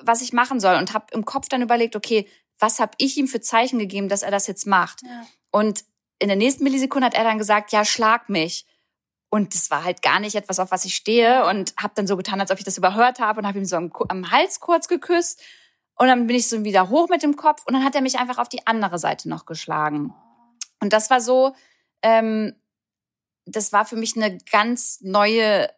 was 0.00 0.22
ich 0.22 0.32
machen 0.32 0.58
soll 0.58 0.76
und 0.76 0.94
habe 0.94 1.06
im 1.12 1.24
Kopf 1.24 1.48
dann 1.48 1.62
überlegt, 1.62 1.94
okay, 1.94 2.26
was 2.58 2.80
habe 2.80 2.92
ich 2.98 3.16
ihm 3.16 3.28
für 3.28 3.40
Zeichen 3.40 3.78
gegeben, 3.78 4.08
dass 4.08 4.22
er 4.22 4.32
das 4.32 4.48
jetzt 4.48 4.66
macht? 4.66 5.02
Ja. 5.02 5.26
Und 5.52 5.84
in 6.18 6.26
der 6.26 6.36
nächsten 6.36 6.64
Millisekunde 6.64 7.06
hat 7.06 7.14
er 7.14 7.22
dann 7.22 7.38
gesagt, 7.38 7.70
ja, 7.70 7.84
schlag 7.84 8.28
mich. 8.28 8.66
Und 9.30 9.54
das 9.54 9.70
war 9.70 9.84
halt 9.84 10.02
gar 10.02 10.20
nicht 10.20 10.34
etwas, 10.34 10.58
auf 10.58 10.70
was 10.70 10.84
ich 10.84 10.94
stehe 10.94 11.44
und 11.46 11.74
habe 11.76 11.92
dann 11.94 12.06
so 12.06 12.16
getan, 12.16 12.40
als 12.40 12.50
ob 12.50 12.58
ich 12.58 12.64
das 12.64 12.78
überhört 12.78 13.20
habe 13.20 13.40
und 13.40 13.46
habe 13.46 13.58
ihm 13.58 13.64
so 13.64 13.76
am, 13.76 13.92
am, 14.08 14.30
Hals 14.30 14.60
kurz 14.60 14.88
geküsst. 14.88 15.42
Und 15.96 16.06
dann 16.06 16.26
bin 16.26 16.36
ich 16.36 16.48
so 16.48 16.64
wieder 16.64 16.88
hoch 16.88 17.08
mit 17.08 17.22
dem 17.22 17.36
Kopf 17.36 17.62
und 17.66 17.74
dann 17.74 17.84
hat 17.84 17.94
er 17.94 18.00
mich 18.00 18.18
einfach 18.18 18.38
auf 18.38 18.48
die 18.48 18.66
andere 18.66 18.98
Seite 18.98 19.28
noch 19.28 19.44
geschlagen. 19.44 20.14
Und 20.80 20.92
das 20.92 21.10
war 21.10 21.20
so, 21.20 21.54
ähm, 22.02 22.54
das 23.44 23.72
war 23.72 23.84
für 23.84 23.96
mich 23.96 24.16
eine 24.16 24.38
ganz 24.50 25.00
neue 25.02 25.68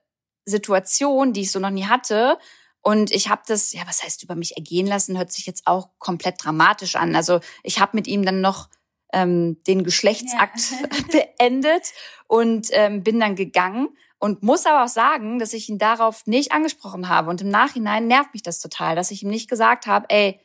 Situation, 0.44 1.32
die 1.32 1.42
ich 1.42 1.50
so 1.50 1.58
noch 1.58 1.70
nie 1.70 1.86
hatte. 1.86 2.38
Und 2.82 3.10
ich 3.10 3.28
habe 3.28 3.42
das, 3.46 3.72
ja, 3.72 3.82
was 3.86 4.02
heißt 4.02 4.22
über 4.22 4.34
mich 4.34 4.56
ergehen 4.56 4.86
lassen, 4.86 5.18
hört 5.18 5.32
sich 5.32 5.46
jetzt 5.46 5.66
auch 5.66 5.90
komplett 5.98 6.42
dramatisch 6.42 6.96
an. 6.96 7.16
Also 7.16 7.40
ich 7.62 7.80
habe 7.80 7.96
mit 7.96 8.06
ihm 8.06 8.24
dann 8.24 8.40
noch 8.40 8.68
ähm, 9.12 9.58
den 9.66 9.84
Geschlechtsakt 9.84 10.60
ja. 10.70 10.88
beendet 11.38 11.92
und 12.26 12.68
ähm, 12.72 13.02
bin 13.02 13.20
dann 13.20 13.36
gegangen. 13.36 13.88
Und 14.22 14.42
muss 14.42 14.66
aber 14.66 14.84
auch 14.84 14.88
sagen, 14.88 15.38
dass 15.38 15.54
ich 15.54 15.70
ihn 15.70 15.78
darauf 15.78 16.26
nicht 16.26 16.52
angesprochen 16.52 17.08
habe. 17.08 17.30
Und 17.30 17.40
im 17.40 17.48
Nachhinein 17.48 18.06
nervt 18.06 18.34
mich 18.34 18.42
das 18.42 18.60
total, 18.60 18.94
dass 18.94 19.10
ich 19.10 19.22
ihm 19.22 19.30
nicht 19.30 19.48
gesagt 19.48 19.86
habe, 19.86 20.04
ey, 20.10 20.38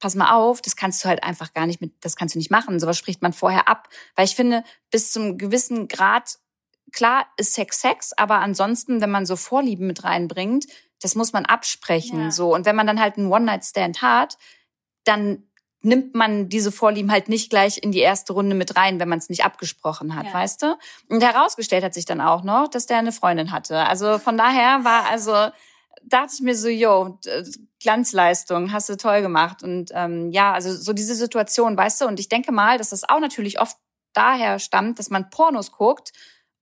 pass 0.00 0.16
mal 0.16 0.32
auf, 0.32 0.60
das 0.60 0.74
kannst 0.74 1.04
du 1.04 1.08
halt 1.08 1.22
einfach 1.22 1.54
gar 1.54 1.66
nicht 1.66 1.80
mit, 1.80 1.92
das 2.00 2.16
kannst 2.16 2.34
du 2.34 2.38
nicht 2.38 2.50
machen. 2.50 2.80
Sowas 2.80 2.98
spricht 2.98 3.22
man 3.22 3.32
vorher 3.32 3.68
ab. 3.68 3.88
Weil 4.16 4.24
ich 4.24 4.34
finde, 4.34 4.64
bis 4.90 5.12
zum 5.12 5.38
gewissen 5.38 5.86
Grad, 5.86 6.38
klar 6.90 7.26
ist 7.36 7.54
Sex 7.54 7.80
Sex, 7.80 8.12
aber 8.16 8.40
ansonsten, 8.40 9.00
wenn 9.00 9.10
man 9.10 9.26
so 9.26 9.36
Vorlieben 9.36 9.86
mit 9.86 10.02
reinbringt, 10.02 10.66
das 11.00 11.14
muss 11.14 11.32
man 11.32 11.46
absprechen. 11.46 12.24
Ja. 12.24 12.30
So. 12.32 12.52
Und 12.52 12.66
wenn 12.66 12.76
man 12.76 12.86
dann 12.86 13.00
halt 13.00 13.16
einen 13.16 13.30
One-Night-Stand 13.30 14.02
hat, 14.02 14.38
dann 15.04 15.49
nimmt 15.82 16.14
man 16.14 16.48
diese 16.48 16.72
Vorlieben 16.72 17.10
halt 17.10 17.28
nicht 17.28 17.50
gleich 17.50 17.82
in 17.82 17.92
die 17.92 18.00
erste 18.00 18.32
Runde 18.32 18.54
mit 18.54 18.76
rein, 18.76 19.00
wenn 19.00 19.08
man 19.08 19.18
es 19.18 19.28
nicht 19.28 19.44
abgesprochen 19.44 20.14
hat, 20.14 20.26
ja. 20.26 20.34
weißt 20.34 20.62
du? 20.62 20.76
Und 21.08 21.22
herausgestellt 21.22 21.84
hat 21.84 21.94
sich 21.94 22.04
dann 22.04 22.20
auch 22.20 22.42
noch, 22.42 22.68
dass 22.68 22.86
der 22.86 22.98
eine 22.98 23.12
Freundin 23.12 23.50
hatte. 23.50 23.78
Also 23.86 24.18
von 24.18 24.36
daher 24.36 24.84
war 24.84 25.06
also 25.10 25.50
dachte 26.02 26.32
ich 26.34 26.40
mir 26.40 26.56
so, 26.56 26.68
yo, 26.68 27.18
Glanzleistung, 27.80 28.72
hast 28.72 28.88
du 28.88 28.96
toll 28.96 29.22
gemacht. 29.22 29.62
Und 29.62 29.90
ähm, 29.94 30.30
ja, 30.30 30.52
also 30.52 30.74
so 30.74 30.92
diese 30.92 31.14
Situation, 31.14 31.76
weißt 31.76 32.00
du, 32.00 32.06
und 32.06 32.20
ich 32.20 32.28
denke 32.28 32.52
mal, 32.52 32.78
dass 32.78 32.90
das 32.90 33.08
auch 33.08 33.20
natürlich 33.20 33.60
oft 33.60 33.76
daher 34.12 34.58
stammt, 34.58 34.98
dass 34.98 35.10
man 35.10 35.30
Pornos 35.30 35.72
guckt 35.72 36.12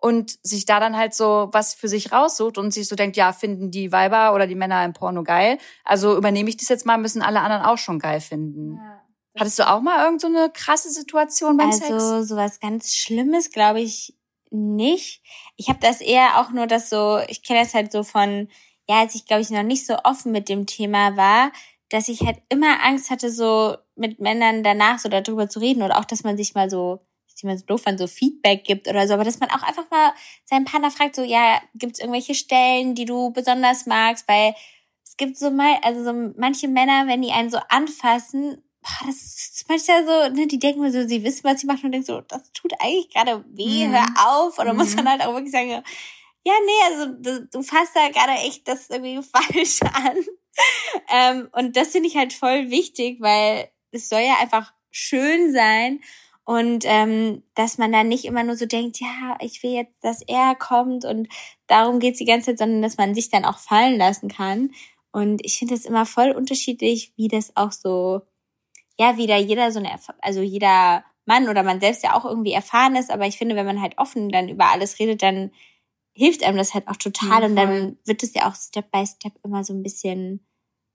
und 0.00 0.38
sich 0.46 0.64
da 0.64 0.80
dann 0.80 0.96
halt 0.96 1.14
so 1.14 1.48
was 1.52 1.74
für 1.74 1.88
sich 1.88 2.12
raussucht 2.12 2.58
und 2.58 2.72
sich 2.72 2.86
so 2.86 2.94
denkt, 2.94 3.16
ja, 3.16 3.32
finden 3.32 3.70
die 3.70 3.90
Weiber 3.90 4.32
oder 4.34 4.46
die 4.46 4.54
Männer 4.54 4.84
im 4.84 4.92
Porno 4.92 5.24
geil. 5.24 5.58
Also 5.84 6.16
übernehme 6.16 6.50
ich 6.50 6.56
das 6.56 6.68
jetzt 6.68 6.86
mal, 6.86 6.98
müssen 6.98 7.22
alle 7.22 7.40
anderen 7.40 7.64
auch 7.64 7.78
schon 7.78 7.98
geil 7.98 8.20
finden. 8.20 8.76
Ja. 8.76 9.02
Hattest 9.36 9.58
du 9.58 9.68
auch 9.68 9.80
mal 9.80 10.04
irgend 10.04 10.20
so 10.20 10.26
eine 10.26 10.50
krasse 10.50 10.90
Situation 10.90 11.56
beim 11.56 11.68
also, 11.68 11.78
Sex? 11.78 11.92
Also 11.92 12.22
sowas 12.22 12.60
ganz 12.60 12.94
Schlimmes, 12.94 13.50
glaube 13.50 13.80
ich, 13.80 14.16
nicht. 14.50 15.22
Ich 15.56 15.68
habe 15.68 15.78
das 15.80 16.00
eher 16.00 16.40
auch 16.40 16.50
nur 16.50 16.66
das 16.66 16.90
so, 16.90 17.18
ich 17.28 17.42
kenne 17.42 17.60
das 17.60 17.74
halt 17.74 17.92
so 17.92 18.02
von 18.02 18.48
ja, 18.88 19.00
als 19.00 19.14
ich 19.14 19.26
glaube 19.26 19.42
ich 19.42 19.50
noch 19.50 19.62
nicht 19.62 19.86
so 19.86 19.96
offen 20.04 20.32
mit 20.32 20.48
dem 20.48 20.66
Thema 20.66 21.16
war, 21.16 21.52
dass 21.90 22.08
ich 22.08 22.22
halt 22.22 22.38
immer 22.48 22.84
Angst 22.84 23.10
hatte, 23.10 23.30
so 23.30 23.76
mit 23.96 24.20
Männern 24.20 24.62
danach 24.62 24.98
so 24.98 25.08
darüber 25.08 25.48
zu 25.48 25.60
reden 25.60 25.82
oder 25.82 25.98
auch, 25.98 26.04
dass 26.04 26.24
man 26.24 26.36
sich 26.36 26.54
mal 26.54 26.70
so, 26.70 27.00
dass 27.30 27.42
man 27.42 27.58
so 27.58 27.66
doof 27.66 27.82
fand, 27.82 27.98
so 27.98 28.06
Feedback 28.06 28.64
gibt 28.64 28.88
oder 28.88 29.06
so, 29.06 29.14
aber 29.14 29.24
dass 29.24 29.40
man 29.40 29.50
auch 29.50 29.62
einfach 29.62 29.90
mal 29.90 30.12
seinen 30.44 30.64
Partner 30.64 30.90
fragt, 30.90 31.16
so, 31.16 31.22
ja, 31.22 31.60
gibt 31.74 31.94
es 31.94 32.00
irgendwelche 32.00 32.34
Stellen, 32.34 32.94
die 32.94 33.04
du 33.04 33.30
besonders 33.30 33.86
magst, 33.86 34.26
weil 34.26 34.54
es 35.04 35.16
gibt 35.16 35.36
so 35.36 35.50
mal, 35.50 35.78
also 35.82 36.04
so 36.04 36.32
manche 36.36 36.68
Männer, 36.68 37.06
wenn 37.06 37.22
die 37.22 37.32
einen 37.32 37.50
so 37.50 37.58
anfassen, 37.68 38.62
das 38.82 39.16
ist 39.16 39.66
manchmal 39.68 40.06
so, 40.06 40.34
ne, 40.34 40.46
die 40.46 40.58
denken 40.58 40.90
so, 40.90 41.06
sie 41.06 41.24
wissen, 41.24 41.44
was 41.44 41.60
sie 41.60 41.66
machen 41.66 41.86
und 41.86 41.92
denken 41.92 42.06
so, 42.06 42.20
das 42.20 42.52
tut 42.52 42.72
eigentlich 42.80 43.10
gerade 43.10 43.44
weh, 43.48 43.86
mhm. 43.86 43.92
hör 43.92 44.06
auf. 44.26 44.58
Oder 44.58 44.72
mhm. 44.72 44.78
muss 44.78 44.96
man 44.96 45.08
halt 45.08 45.22
auch 45.22 45.34
wirklich 45.34 45.52
sagen, 45.52 45.70
ja, 45.70 46.52
nee, 46.64 46.94
also 46.94 47.12
du, 47.12 47.46
du 47.46 47.62
fasst 47.62 47.94
da 47.94 48.08
gerade 48.08 48.40
echt 48.40 48.66
das 48.68 48.88
irgendwie 48.88 49.20
falsch 49.32 49.80
an. 49.82 50.16
ähm, 51.10 51.48
und 51.52 51.76
das 51.76 51.88
finde 51.88 52.08
ich 52.08 52.16
halt 52.16 52.32
voll 52.32 52.70
wichtig, 52.70 53.20
weil 53.20 53.70
es 53.90 54.08
soll 54.08 54.20
ja 54.20 54.36
einfach 54.40 54.72
schön 54.90 55.52
sein 55.52 56.00
und 56.48 56.84
ähm, 56.86 57.42
dass 57.54 57.76
man 57.76 57.92
dann 57.92 58.08
nicht 58.08 58.24
immer 58.24 58.42
nur 58.42 58.56
so 58.56 58.64
denkt, 58.64 59.00
ja, 59.00 59.36
ich 59.40 59.62
will 59.62 59.72
jetzt, 59.72 59.92
dass 60.00 60.22
er 60.22 60.54
kommt 60.54 61.04
und 61.04 61.28
darum 61.66 62.00
geht's 62.00 62.18
die 62.18 62.24
ganze 62.24 62.46
Zeit, 62.46 62.58
sondern 62.58 62.80
dass 62.80 62.96
man 62.96 63.14
sich 63.14 63.28
dann 63.28 63.44
auch 63.44 63.58
fallen 63.58 63.98
lassen 63.98 64.30
kann. 64.30 64.70
Und 65.12 65.44
ich 65.44 65.58
finde 65.58 65.74
das 65.74 65.84
immer 65.84 66.06
voll 66.06 66.30
unterschiedlich, 66.30 67.12
wie 67.16 67.28
das 67.28 67.54
auch 67.54 67.72
so, 67.72 68.22
ja, 68.98 69.16
wie 69.16 69.26
da 69.26 69.36
jeder 69.36 69.70
so 69.72 69.78
eine, 69.78 69.90
also 70.20 70.40
jeder 70.40 71.04
Mann 71.24 71.48
oder 71.48 71.62
man 71.62 71.80
selbst 71.80 72.02
ja 72.02 72.14
auch 72.14 72.24
irgendwie 72.24 72.52
erfahren 72.52 72.96
ist, 72.96 73.10
aber 73.10 73.26
ich 73.26 73.38
finde, 73.38 73.54
wenn 73.54 73.66
man 73.66 73.80
halt 73.80 73.98
offen 73.98 74.30
dann 74.30 74.48
über 74.48 74.66
alles 74.66 74.98
redet, 74.98 75.22
dann 75.22 75.52
hilft 76.14 76.42
einem 76.42 76.56
das 76.56 76.74
halt 76.74 76.88
auch 76.88 76.96
total. 76.96 77.42
Ja, 77.42 77.46
und 77.46 77.56
dann 77.56 77.98
wird 78.04 78.22
es 78.22 78.34
ja 78.34 78.48
auch 78.48 78.54
Step 78.54 78.90
by 78.90 79.06
Step 79.06 79.34
immer 79.44 79.62
so 79.62 79.72
ein 79.72 79.82
bisschen 79.82 80.44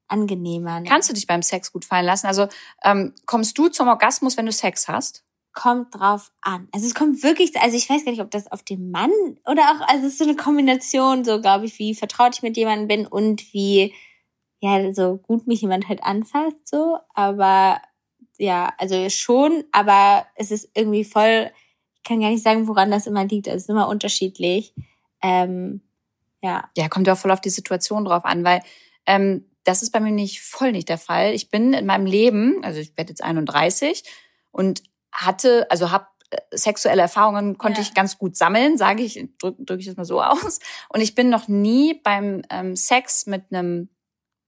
angenehmer. 0.08 0.82
Ne? 0.82 0.90
Kannst 0.90 1.10
du 1.10 1.14
dich 1.14 1.28
beim 1.28 1.42
Sex 1.42 1.72
gut 1.72 1.86
fallen 1.86 2.06
lassen? 2.06 2.28
Also 2.28 2.48
ähm, 2.84 3.14
kommst 3.26 3.58
du 3.58 3.70
zum 3.70 3.88
Orgasmus, 3.88 4.36
wenn 4.36 4.46
du 4.46 4.52
Sex 4.52 4.88
hast? 4.88 5.24
Kommt 5.54 5.96
drauf 5.96 6.32
an. 6.42 6.68
Also 6.74 6.88
es 6.88 6.96
kommt 6.96 7.24
wirklich, 7.24 7.56
also 7.62 7.78
ich 7.78 7.90
weiß 7.90 8.04
gar 8.04 8.12
nicht, 8.12 8.22
ob 8.22 8.32
das 8.32 8.52
auf 8.52 8.64
den 8.64 8.92
Mann 8.92 9.12
oder 9.46 9.62
auch, 9.62 9.88
also 9.88 10.08
es 10.08 10.14
ist 10.14 10.18
so 10.18 10.26
eine 10.26 10.36
Kombination, 10.36 11.24
so 11.24 11.40
glaube 11.40 11.66
ich, 11.66 11.80
wie 11.80 11.96
vertraut 11.96 12.36
ich 12.36 12.42
mit 12.42 12.58
jemandem 12.58 12.88
bin 12.88 13.08
und 13.08 13.54
wie, 13.54 13.94
ja, 14.60 14.94
so 14.94 15.18
gut 15.18 15.46
mich 15.48 15.62
jemand 15.62 15.88
halt 15.88 16.04
anfasst, 16.04 16.68
so. 16.68 16.98
Aber 17.14 17.80
ja, 18.44 18.74
also 18.78 19.10
schon, 19.10 19.64
aber 19.72 20.26
es 20.36 20.52
ist 20.52 20.70
irgendwie 20.74 21.06
voll, 21.06 21.50
ich 21.96 22.04
kann 22.04 22.20
gar 22.20 22.30
nicht 22.30 22.44
sagen, 22.44 22.68
woran 22.68 22.92
das 22.92 23.08
immer 23.08 23.24
liegt. 23.24 23.48
Also 23.48 23.56
es 23.56 23.64
ist 23.64 23.70
immer 23.70 23.88
unterschiedlich. 23.88 24.74
Ähm, 25.22 25.80
ja. 26.42 26.70
Ja, 26.76 26.90
kommt 26.90 27.08
ja 27.08 27.14
auch 27.14 27.18
voll 27.18 27.32
auf 27.32 27.40
die 27.40 27.50
Situation 27.50 28.04
drauf 28.04 28.26
an, 28.26 28.44
weil 28.44 28.62
ähm, 29.06 29.50
das 29.64 29.82
ist 29.82 29.92
bei 29.92 30.02
mir 30.02 30.12
nicht 30.12 30.42
voll 30.42 30.74
nicht 30.74 30.90
der 30.90 30.98
Fall. 30.98 31.34
Ich 31.34 31.52
bin 31.52 31.72
in 31.72 31.86
meinem 31.86 32.06
Leben, 32.06 32.62
also 32.66 32.82
ich 32.82 32.98
werde 32.98 33.12
jetzt 33.12 33.24
31 33.24 34.04
und 34.52 34.84
hatte, 35.14 35.66
also 35.72 35.92
habe 35.92 36.08
äh, 36.32 36.38
sexuelle 36.52 37.02
Erfahrungen 37.02 37.58
konnte 37.58 37.80
ja. 37.80 37.88
ich 37.88 37.94
ganz 37.94 38.18
gut 38.18 38.36
sammeln, 38.36 38.78
sage 38.78 39.04
ich, 39.04 39.26
drücke 39.40 39.64
drück 39.64 39.80
ich 39.80 39.86
das 39.86 39.96
mal 39.96 40.04
so 40.04 40.22
aus. 40.22 40.60
Und 40.90 41.00
ich 41.00 41.16
bin 41.16 41.30
noch 41.30 41.48
nie 41.48 41.94
beim 41.94 42.42
ähm, 42.50 42.76
Sex 42.76 43.26
mit 43.26 43.54
einem 43.54 43.88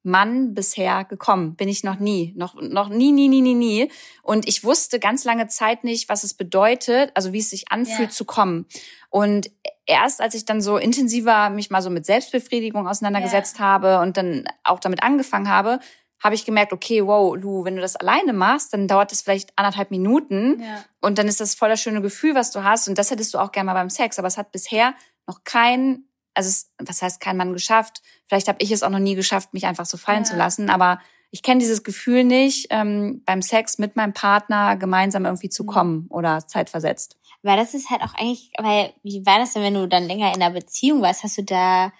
Mann 0.06 0.54
bisher 0.54 1.04
gekommen. 1.04 1.56
Bin 1.56 1.68
ich 1.68 1.84
noch 1.84 2.00
nie. 2.00 2.34
Noch, 2.38 2.56
noch 2.62 2.90
nie, 2.90 3.12
nie, 3.12 3.28
nie, 3.28 3.42
nie, 3.42 3.56
nie. 3.56 3.92
Und 4.22 4.48
ich 4.48 4.64
wusste 4.64 5.00
ganz 5.00 5.24
lange 5.24 5.48
Zeit 5.48 5.84
nicht, 5.84 6.08
was 6.10 6.24
es 6.24 6.34
bedeutet, 6.34 7.12
also 7.16 7.34
wie 7.34 7.40
es 7.40 7.50
sich 7.50 7.72
anfühlt 7.72 8.10
ja. 8.10 8.16
zu 8.16 8.26
kommen. 8.26 8.66
Und 9.10 9.50
erst 9.86 10.22
als 10.22 10.36
ich 10.36 10.46
dann 10.46 10.62
so 10.62 10.78
intensiver 10.78 11.50
mich 11.50 11.70
mal 11.70 11.82
so 11.82 11.90
mit 11.90 12.06
Selbstbefriedigung 12.06 12.88
auseinandergesetzt 12.88 13.60
ja. 13.60 13.66
habe 13.66 14.00
und 14.00 14.18
dann 14.18 14.46
auch 14.64 14.80
damit 14.80 15.04
angefangen 15.04 15.50
habe, 15.50 15.80
habe 16.24 16.36
ich 16.36 16.46
gemerkt, 16.46 16.74
okay, 16.74 17.06
wow, 17.06 17.36
Lu, 17.36 17.66
wenn 17.66 17.76
du 17.76 17.82
das 17.82 17.96
alleine 17.96 18.34
machst, 18.34 18.74
dann 18.74 18.88
dauert 18.88 19.12
das 19.12 19.22
vielleicht 19.22 19.52
anderthalb 19.58 19.92
Minuten 19.92 20.62
ja. 20.62 20.84
und 21.02 21.18
dann 21.18 21.28
ist 21.28 21.40
das 21.40 21.56
voll 21.56 21.70
das 21.70 21.82
schöne 21.82 22.02
Gefühl, 22.02 22.36
was 22.36 22.52
du 22.52 22.64
hast 22.64 22.88
und 22.88 22.98
das 22.98 23.12
hättest 23.12 23.34
du 23.34 23.38
auch 23.38 23.52
gerne 23.52 23.68
mal 23.68 23.74
beim 23.74 23.90
Sex, 23.90 24.18
aber 24.18 24.28
es 24.28 24.38
hat 24.38 24.52
bisher 24.52 24.96
noch 25.28 25.44
kein 25.44 26.06
also 26.36 26.50
es, 26.50 26.72
was 26.78 27.02
heißt 27.02 27.20
kein 27.20 27.38
Mann 27.38 27.54
geschafft? 27.54 28.02
Vielleicht 28.28 28.48
habe 28.48 28.60
ich 28.62 28.72
es 28.72 28.84
auch 28.84 28.90
noch 28.90 29.00
nie 29.00 29.16
geschafft, 29.16 29.54
mich 29.54 29.66
einfach 29.66 29.86
so 29.86 29.98
fallen 29.98 30.24
ja. 30.24 30.30
zu 30.30 30.36
lassen. 30.36 30.70
Aber 30.70 31.00
ich 31.32 31.42
kenne 31.42 31.60
dieses 31.60 31.84
Gefühl 31.84 32.24
nicht, 32.24 32.68
ähm, 32.70 33.24
beim 33.26 33.42
Sex 33.42 33.78
mit 33.78 33.96
meinem 33.96 34.14
Partner 34.14 34.76
gemeinsam 34.76 35.26
irgendwie 35.26 35.50
zu 35.50 35.64
mhm. 35.64 35.68
kommen 35.68 36.08
oder 36.10 36.46
zeitversetzt. 36.46 37.18
Weil 37.42 37.58
das 37.58 37.74
ist 37.74 37.90
halt 37.90 38.02
auch 38.02 38.14
eigentlich, 38.16 38.52
weil 38.58 38.94
wie 39.04 39.26
war 39.26 39.40
das 39.40 39.54
denn, 39.54 39.64
wenn 39.64 39.74
du 39.74 39.88
dann 39.88 40.08
länger 40.08 40.34
in 40.34 40.42
einer 40.42 40.52
Beziehung 40.52 41.02
warst? 41.02 41.24
Hast 41.24 41.38
du 41.38 41.44
da 41.44 41.92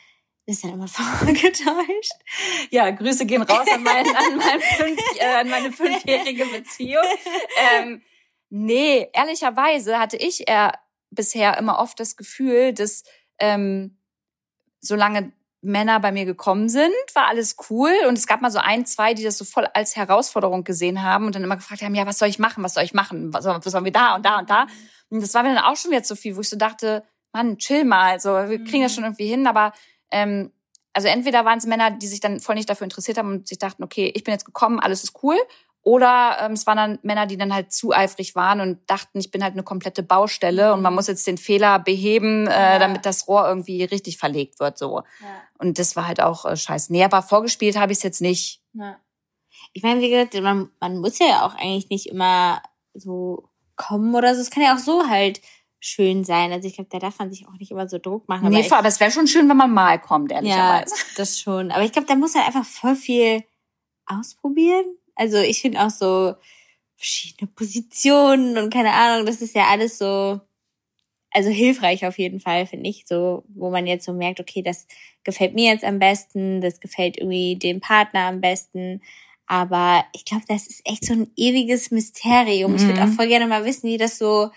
das 0.48 0.62
dann 0.62 0.74
immer 0.74 0.88
vorgetäuscht? 0.88 2.14
Ja, 2.72 2.90
Grüße 2.92 3.26
gehen 3.26 3.42
raus 3.42 3.68
an, 3.74 3.84
mein, 3.84 4.08
an, 4.08 4.38
mein 4.38 4.62
fünf, 4.78 5.02
äh, 5.18 5.26
an 5.26 5.50
meine 5.50 5.72
fünfjährige 5.72 6.46
Beziehung. 6.46 7.04
Ähm, 7.78 8.02
nee, 8.50 9.08
ehrlicherweise 9.14 10.00
hatte 10.00 10.18
ich 10.18 10.48
eher 10.48 10.74
bisher 11.12 11.58
immer 11.58 11.80
oft 11.80 12.00
das 12.00 12.16
Gefühl, 12.16 12.74
dass 12.74 13.04
ähm, 13.40 13.98
solange 14.86 15.32
Männer 15.62 16.00
bei 16.00 16.12
mir 16.12 16.26
gekommen 16.26 16.70
sind, 16.70 16.94
war 17.14 17.28
alles 17.28 17.58
cool. 17.70 17.92
Und 18.08 18.18
es 18.18 18.28
gab 18.28 18.42
mal 18.42 18.52
so 18.52 18.60
ein, 18.60 18.86
zwei, 18.86 19.14
die 19.14 19.24
das 19.24 19.38
so 19.38 19.46
voll 19.46 19.66
als 19.74 19.96
Herausforderung 19.96 20.64
gesehen 20.64 21.04
haben 21.04 21.26
und 21.26 21.36
dann 21.36 21.44
immer 21.44 21.56
gefragt 21.56 21.82
haben, 21.82 21.96
ja, 21.96 22.06
was 22.06 22.20
soll 22.20 22.28
ich 22.28 22.40
machen? 22.40 22.64
Was 22.64 22.76
soll 22.76 22.84
ich 22.84 22.94
machen? 22.94 23.34
Was, 23.34 23.46
was 23.46 23.64
sollen 23.64 23.86
wir 23.86 23.92
da 23.92 24.16
und 24.16 24.26
da 24.26 24.40
und 24.40 24.50
da? 24.50 24.68
Und 25.10 25.22
das 25.22 25.34
war 25.34 25.44
mir 25.44 25.54
dann 25.54 25.64
auch 25.64 25.76
schon 25.76 25.92
jetzt 25.92 26.08
so 26.08 26.16
viel, 26.16 26.36
wo 26.36 26.42
ich 26.42 26.50
so 26.50 26.58
dachte, 26.58 27.04
Mann, 27.34 27.58
chill 27.58 27.84
mal. 27.84 28.20
So, 28.20 28.30
wir 28.30 28.64
kriegen 28.64 28.84
das 28.84 28.92
mhm. 28.92 28.96
schon 28.96 29.04
irgendwie 29.06 29.28
hin. 29.28 29.48
Aber 29.48 29.74
ähm, 30.12 30.52
also 30.94 31.08
entweder 31.08 31.44
waren 31.44 31.58
es 31.58 31.66
Männer, 31.66 31.92
die 31.92 32.08
sich 32.08 32.22
dann 32.22 32.40
voll 32.40 32.56
nicht 32.56 32.70
dafür 32.70 32.86
interessiert 32.86 33.18
haben 33.18 33.30
und 33.30 33.48
sich 33.48 33.58
dachten, 33.58 33.84
okay, 33.84 34.12
ich 34.16 34.24
bin 34.24 34.32
jetzt 34.32 34.46
gekommen, 34.46 34.80
alles 34.80 35.04
ist 35.04 35.24
cool. 35.24 35.36
Oder 35.86 36.38
ähm, 36.42 36.54
es 36.54 36.66
waren 36.66 36.78
dann 36.78 37.00
Männer, 37.04 37.28
die 37.28 37.38
dann 37.38 37.54
halt 37.54 37.72
zu 37.72 37.94
eifrig 37.94 38.34
waren 38.34 38.60
und 38.60 38.80
dachten, 38.90 39.20
ich 39.20 39.30
bin 39.30 39.44
halt 39.44 39.54
eine 39.54 39.62
komplette 39.62 40.02
Baustelle 40.02 40.74
und 40.74 40.82
man 40.82 40.96
muss 40.96 41.06
jetzt 41.06 41.28
den 41.28 41.38
Fehler 41.38 41.78
beheben, 41.78 42.48
äh, 42.48 42.80
damit 42.80 43.06
das 43.06 43.28
Rohr 43.28 43.48
irgendwie 43.48 43.84
richtig 43.84 44.18
verlegt 44.18 44.60
wird. 44.60 44.80
so. 44.80 45.04
Ja. 45.22 45.28
Und 45.60 45.78
das 45.78 45.96
war 45.96 46.08
halt 46.08 46.22
auch 46.22 46.46
äh, 46.46 46.58
scheiße. 46.58 46.92
Nee, 46.92 47.04
aber 47.04 47.22
vorgespielt 47.22 47.78
habe 47.78 47.92
ich 47.92 48.00
es 48.00 48.04
jetzt 48.04 48.20
nicht. 48.20 48.64
Ja. 48.74 48.98
Ich 49.74 49.84
meine, 49.84 50.02
wie 50.02 50.10
gesagt, 50.10 50.34
man, 50.42 50.72
man 50.80 50.98
muss 50.98 51.20
ja 51.20 51.46
auch 51.46 51.54
eigentlich 51.54 51.90
nicht 51.92 52.08
immer 52.08 52.64
so 52.96 53.50
kommen 53.76 54.16
oder 54.16 54.34
so. 54.34 54.42
Es 54.42 54.50
kann 54.50 54.64
ja 54.64 54.74
auch 54.74 54.80
so 54.80 55.08
halt 55.08 55.40
schön 55.80 56.24
sein. 56.24 56.52
Also 56.52 56.68
ich 56.68 56.74
glaube, 56.74 56.90
da 56.90 56.98
darf 56.98 57.20
man 57.20 57.30
sich 57.30 57.48
auch 57.48 57.60
nicht 57.60 57.70
immer 57.70 57.88
so 57.88 58.00
Druck 58.00 58.28
machen. 58.28 58.50
Nee, 58.50 58.66
aber, 58.66 58.80
aber 58.80 58.88
es 58.88 59.00
wäre 59.00 59.12
schon 59.12 59.28
schön, 59.28 59.48
wenn 59.50 59.58
man 59.58 59.72
mal 59.72 60.02
kommt, 60.02 60.32
ehrlicherweise. 60.32 60.96
Ja, 60.96 61.02
das 61.18 61.38
schon. 61.38 61.70
Aber 61.70 61.84
ich 61.84 61.92
glaube, 61.92 62.08
da 62.08 62.16
muss 62.16 62.34
man 62.34 62.44
einfach 62.44 62.66
voll 62.66 62.96
viel 62.96 63.44
ausprobieren 64.08 64.86
also 65.16 65.38
ich 65.38 65.62
finde 65.62 65.82
auch 65.82 65.90
so 65.90 66.36
verschiedene 66.98 67.50
Positionen 67.54 68.58
und 68.58 68.74
keine 68.74 68.94
Ahnung, 68.94 69.26
das 69.26 69.42
ist 69.42 69.56
ja 69.56 69.68
alles 69.68 69.98
so, 69.98 70.40
also 71.32 71.50
hilfreich 71.50 72.06
auf 72.06 72.18
jeden 72.18 72.40
Fall, 72.40 72.66
finde 72.66 72.90
ich, 72.90 73.06
so, 73.08 73.44
wo 73.50 73.70
man 73.70 73.88
jetzt 73.88 74.06
so 74.06 74.14
merkt, 74.14 74.40
okay, 74.40 74.62
das 74.62 74.88
gefällt 75.24 75.54
mir 75.54 75.72
jetzt 75.72 75.84
am 75.84 76.00
besten, 76.00 76.62
das 76.62 76.80
gefällt 76.80 77.18
irgendwie 77.18 77.58
dem 77.58 77.82
Partner 77.82 78.28
am 78.28 78.42
besten. 78.42 79.02
Aber 79.48 80.06
ich 80.14 80.26
glaube, 80.26 80.46
das 80.48 80.68
ist 80.68 80.82
echt 80.86 81.06
so 81.06 81.14
ein 81.14 81.30
ewiges 81.36 81.92
Mysterium. 81.92 82.72
Mhm. 82.72 82.78
Ich 82.78 82.88
würde 82.88 83.04
auch 83.04 83.10
voll 83.10 83.28
gerne 83.28 83.48
mal 83.48 83.66
wissen, 83.66 83.90
wie 83.90 83.98
das 83.98 84.18
so 84.18 84.50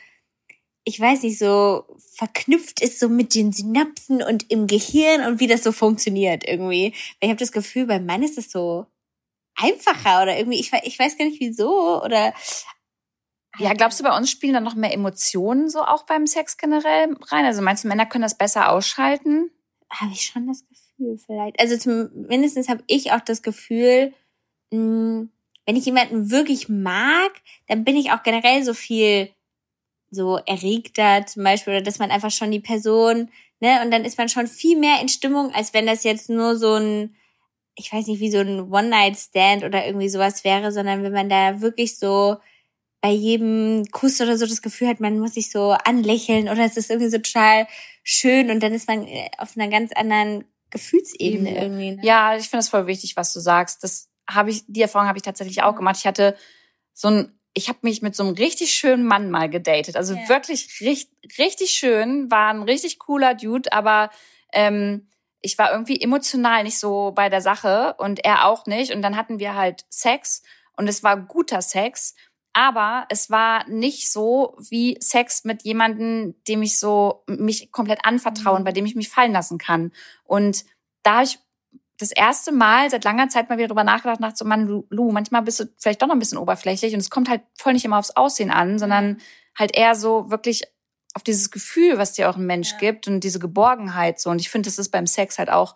ich 0.88 0.98
weiß 0.98 1.24
nicht, 1.24 1.38
so 1.38 1.84
verknüpft 2.14 2.80
ist 2.80 2.98
so 2.98 3.10
mit 3.10 3.34
den 3.34 3.52
Synapsen 3.52 4.22
und 4.22 4.50
im 4.50 4.66
Gehirn 4.66 5.26
und 5.26 5.38
wie 5.38 5.46
das 5.46 5.62
so 5.62 5.70
funktioniert 5.70 6.48
irgendwie. 6.48 6.94
Ich 7.20 7.28
habe 7.28 7.38
das 7.38 7.52
Gefühl, 7.52 7.84
bei 7.84 8.00
Mann 8.00 8.22
ist 8.22 8.38
es 8.38 8.50
so 8.50 8.86
einfacher 9.60 10.22
oder 10.22 10.38
irgendwie, 10.38 10.60
ich, 10.60 10.72
ich 10.84 10.98
weiß 10.98 11.18
gar 11.18 11.24
nicht 11.24 11.40
wieso 11.40 12.02
oder. 12.02 12.32
Ja, 13.58 13.72
glaubst 13.72 13.98
du, 13.98 14.04
bei 14.04 14.16
uns 14.16 14.30
spielen 14.30 14.54
dann 14.54 14.62
noch 14.62 14.76
mehr 14.76 14.92
Emotionen 14.92 15.68
so 15.68 15.82
auch 15.82 16.04
beim 16.06 16.26
Sex 16.26 16.56
generell 16.56 17.16
rein? 17.30 17.44
Also 17.44 17.60
meinst 17.60 17.82
du, 17.82 17.88
Männer 17.88 18.06
können 18.06 18.22
das 18.22 18.38
besser 18.38 18.70
ausschalten? 18.70 19.50
Habe 19.90 20.12
ich 20.12 20.22
schon 20.22 20.46
das 20.46 20.64
Gefühl 20.68 21.18
vielleicht. 21.18 21.58
Also 21.58 21.76
zumindest 21.76 22.68
habe 22.68 22.84
ich 22.86 23.10
auch 23.12 23.20
das 23.20 23.42
Gefühl, 23.42 24.12
mh, 24.70 24.78
hm, 24.78 25.32
wenn 25.66 25.76
ich 25.76 25.84
jemanden 25.84 26.30
wirklich 26.30 26.68
mag, 26.68 27.30
dann 27.66 27.84
bin 27.84 27.96
ich 27.96 28.10
auch 28.12 28.22
generell 28.22 28.62
so 28.64 28.72
viel 28.72 29.30
so 30.10 30.38
erregter 30.38 31.26
zum 31.26 31.44
Beispiel 31.44 31.74
oder 31.74 31.82
dass 31.82 31.98
man 31.98 32.10
einfach 32.10 32.30
schon 32.30 32.50
die 32.50 32.60
Person, 32.60 33.30
ne, 33.60 33.82
und 33.84 33.90
dann 33.90 34.04
ist 34.04 34.16
man 34.16 34.28
schon 34.28 34.46
viel 34.46 34.78
mehr 34.78 35.00
in 35.02 35.08
Stimmung, 35.08 35.52
als 35.52 35.74
wenn 35.74 35.86
das 35.86 36.04
jetzt 36.04 36.30
nur 36.30 36.56
so 36.56 36.74
ein, 36.76 37.16
ich 37.78 37.92
weiß 37.92 38.06
nicht, 38.06 38.20
wie 38.20 38.30
so 38.30 38.38
ein 38.38 38.72
One-Night-Stand 38.72 39.64
oder 39.64 39.86
irgendwie 39.86 40.08
sowas 40.08 40.44
wäre, 40.44 40.72
sondern 40.72 41.02
wenn 41.02 41.12
man 41.12 41.28
da 41.28 41.60
wirklich 41.60 41.98
so 41.98 42.36
bei 43.00 43.10
jedem 43.10 43.84
Kuss 43.92 44.20
oder 44.20 44.36
so 44.36 44.46
das 44.46 44.62
Gefühl 44.62 44.88
hat, 44.88 45.00
man 45.00 45.20
muss 45.20 45.34
sich 45.34 45.50
so 45.50 45.70
anlächeln 45.84 46.48
oder 46.48 46.64
es 46.64 46.76
ist 46.76 46.90
irgendwie 46.90 47.10
so 47.10 47.18
total 47.18 47.68
schön 48.02 48.50
und 48.50 48.60
dann 48.62 48.72
ist 48.72 48.88
man 48.88 49.06
äh, 49.06 49.30
auf 49.38 49.56
einer 49.56 49.68
ganz 49.68 49.92
anderen 49.92 50.44
Gefühlsebene 50.70 51.56
irgendwie. 51.62 51.92
Ne? 51.92 52.02
Ja, 52.02 52.36
ich 52.36 52.48
finde 52.48 52.60
es 52.60 52.68
voll 52.68 52.86
wichtig, 52.86 53.16
was 53.16 53.32
du 53.32 53.40
sagst. 53.40 53.84
Das 53.84 54.10
habe 54.28 54.50
ich, 54.50 54.64
die 54.66 54.82
Erfahrung 54.82 55.08
habe 55.08 55.18
ich 55.18 55.22
tatsächlich 55.22 55.62
auch 55.62 55.76
gemacht. 55.76 55.96
Ich 55.98 56.06
hatte 56.06 56.36
so 56.92 57.08
ein 57.08 57.38
ich 57.54 57.68
habe 57.68 57.78
mich 57.82 58.02
mit 58.02 58.14
so 58.14 58.22
einem 58.22 58.34
richtig 58.34 58.72
schönen 58.74 59.04
Mann 59.04 59.30
mal 59.30 59.50
gedatet. 59.50 59.96
Also 59.96 60.14
ja. 60.14 60.28
wirklich 60.28 60.80
richtig, 60.80 61.38
richtig 61.38 61.70
schön, 61.70 62.30
war 62.30 62.50
ein 62.50 62.62
richtig 62.62 63.00
cooler 63.00 63.34
Dude, 63.34 63.72
aber 63.72 64.10
ähm, 64.52 65.08
ich 65.40 65.58
war 65.58 65.72
irgendwie 65.72 66.00
emotional 66.00 66.64
nicht 66.64 66.78
so 66.78 67.12
bei 67.14 67.28
der 67.28 67.40
Sache 67.40 67.94
und 67.98 68.24
er 68.24 68.46
auch 68.46 68.66
nicht. 68.66 68.92
Und 68.92 69.02
dann 69.02 69.16
hatten 69.16 69.38
wir 69.38 69.54
halt 69.54 69.84
Sex 69.88 70.42
und 70.76 70.88
es 70.88 71.02
war 71.02 71.16
guter 71.16 71.62
Sex, 71.62 72.14
aber 72.52 73.06
es 73.08 73.30
war 73.30 73.68
nicht 73.68 74.10
so 74.10 74.56
wie 74.68 74.96
Sex 75.00 75.44
mit 75.44 75.62
jemandem, 75.62 76.34
dem 76.48 76.62
ich 76.62 76.78
so 76.78 77.24
mich 77.28 77.70
komplett 77.70 78.04
anvertrauen, 78.04 78.62
mhm. 78.62 78.64
bei 78.64 78.72
dem 78.72 78.86
ich 78.86 78.96
mich 78.96 79.08
fallen 79.08 79.32
lassen 79.32 79.58
kann. 79.58 79.92
Und 80.24 80.64
da 81.02 81.14
habe 81.14 81.24
ich 81.24 81.38
das 81.98 82.12
erste 82.12 82.52
Mal 82.52 82.90
seit 82.90 83.04
langer 83.04 83.28
Zeit 83.28 83.48
mal 83.48 83.58
wieder 83.58 83.68
drüber 83.68 83.84
nachgedacht, 83.84 84.20
nach 84.20 84.34
so, 84.34 84.44
Mann, 84.44 84.84
Lu, 84.88 85.10
manchmal 85.10 85.42
bist 85.42 85.60
du 85.60 85.64
vielleicht 85.78 86.00
doch 86.00 86.06
noch 86.06 86.14
ein 86.14 86.20
bisschen 86.20 86.38
oberflächlich 86.38 86.94
und 86.94 87.00
es 87.00 87.10
kommt 87.10 87.28
halt 87.28 87.42
voll 87.56 87.72
nicht 87.72 87.84
immer 87.84 87.98
aufs 87.98 88.16
Aussehen 88.16 88.50
an, 88.50 88.78
sondern 88.78 89.18
halt 89.56 89.76
eher 89.76 89.94
so 89.96 90.30
wirklich 90.30 90.62
auf 91.18 91.24
dieses 91.24 91.50
Gefühl, 91.50 91.98
was 91.98 92.12
dir 92.12 92.30
auch 92.30 92.36
ein 92.36 92.46
Mensch 92.46 92.70
ja. 92.72 92.78
gibt 92.78 93.08
und 93.08 93.24
diese 93.24 93.40
Geborgenheit 93.40 94.20
so. 94.20 94.30
Und 94.30 94.40
ich 94.40 94.50
finde, 94.50 94.68
das 94.68 94.78
ist 94.78 94.90
beim 94.90 95.08
Sex 95.08 95.36
halt 95.36 95.50
auch 95.50 95.74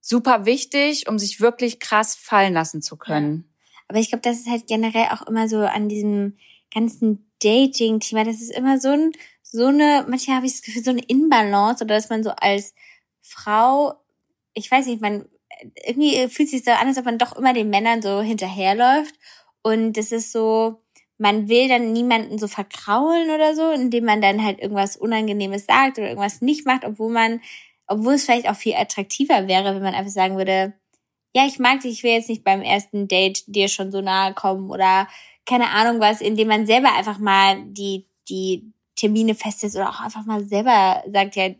super 0.00 0.44
wichtig, 0.44 1.08
um 1.08 1.20
sich 1.20 1.40
wirklich 1.40 1.78
krass 1.78 2.16
fallen 2.16 2.52
lassen 2.52 2.82
zu 2.82 2.96
können. 2.96 3.44
Ja. 3.46 3.74
Aber 3.86 3.98
ich 4.00 4.08
glaube, 4.08 4.22
das 4.22 4.38
ist 4.38 4.50
halt 4.50 4.66
generell 4.66 5.06
auch 5.12 5.22
immer 5.28 5.48
so 5.48 5.58
an 5.60 5.88
diesem 5.88 6.36
ganzen 6.74 7.30
Dating-Thema, 7.40 8.24
das 8.24 8.40
ist 8.40 8.50
immer 8.50 8.80
so 8.80 8.88
ein, 8.88 9.12
so 9.44 9.66
eine, 9.66 10.04
manchmal 10.08 10.38
habe 10.38 10.46
ich 10.46 10.54
das 10.54 10.62
Gefühl, 10.62 10.82
so 10.82 10.90
eine 10.90 11.04
Inbalance 11.04 11.84
oder 11.84 11.94
dass 11.94 12.10
man 12.10 12.24
so 12.24 12.30
als 12.30 12.74
Frau, 13.20 13.94
ich 14.52 14.68
weiß 14.68 14.86
nicht, 14.86 15.00
man 15.00 15.28
irgendwie 15.84 16.26
fühlt 16.26 16.48
sich 16.48 16.64
so 16.64 16.72
an, 16.72 16.88
als 16.88 16.98
ob 16.98 17.04
man 17.04 17.18
doch 17.18 17.36
immer 17.36 17.54
den 17.54 17.70
Männern 17.70 18.02
so 18.02 18.20
hinterherläuft. 18.20 19.14
Und 19.62 19.92
das 19.92 20.10
ist 20.10 20.32
so, 20.32 20.82
man 21.18 21.48
will 21.48 21.68
dann 21.68 21.92
niemanden 21.92 22.38
so 22.38 22.46
verkraulen 22.46 23.30
oder 23.30 23.54
so, 23.54 23.70
indem 23.70 24.04
man 24.04 24.20
dann 24.20 24.44
halt 24.44 24.60
irgendwas 24.60 24.96
Unangenehmes 24.96 25.66
sagt 25.66 25.98
oder 25.98 26.08
irgendwas 26.08 26.42
nicht 26.42 26.66
macht, 26.66 26.84
obwohl 26.84 27.12
man, 27.12 27.40
obwohl 27.86 28.14
es 28.14 28.24
vielleicht 28.24 28.48
auch 28.48 28.56
viel 28.56 28.74
attraktiver 28.74 29.48
wäre, 29.48 29.74
wenn 29.74 29.82
man 29.82 29.94
einfach 29.94 30.12
sagen 30.12 30.36
würde, 30.36 30.74
ja, 31.34 31.46
ich 31.46 31.58
mag 31.58 31.80
dich, 31.80 31.92
ich 31.92 32.02
will 32.02 32.12
jetzt 32.12 32.28
nicht 32.28 32.44
beim 32.44 32.62
ersten 32.62 33.08
Date 33.08 33.44
dir 33.46 33.68
schon 33.68 33.92
so 33.92 34.00
nahe 34.00 34.34
kommen 34.34 34.70
oder 34.70 35.08
keine 35.44 35.70
Ahnung 35.70 36.00
was, 36.00 36.20
indem 36.20 36.48
man 36.48 36.66
selber 36.66 36.94
einfach 36.94 37.18
mal 37.18 37.62
die, 37.66 38.06
die 38.28 38.72
Termine 38.96 39.34
festet 39.34 39.74
oder 39.74 39.90
auch 39.90 40.00
einfach 40.00 40.24
mal 40.24 40.44
selber 40.44 41.02
sagt, 41.06 41.36
ja, 41.36 41.50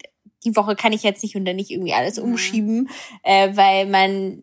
die 0.44 0.56
Woche 0.56 0.76
kann 0.76 0.92
ich 0.92 1.02
jetzt 1.02 1.22
nicht 1.22 1.36
und 1.36 1.44
dann 1.44 1.56
nicht 1.56 1.70
irgendwie 1.70 1.94
alles 1.94 2.18
mhm. 2.18 2.24
umschieben, 2.24 2.90
äh, 3.22 3.54
weil 3.54 3.86
man 3.86 4.42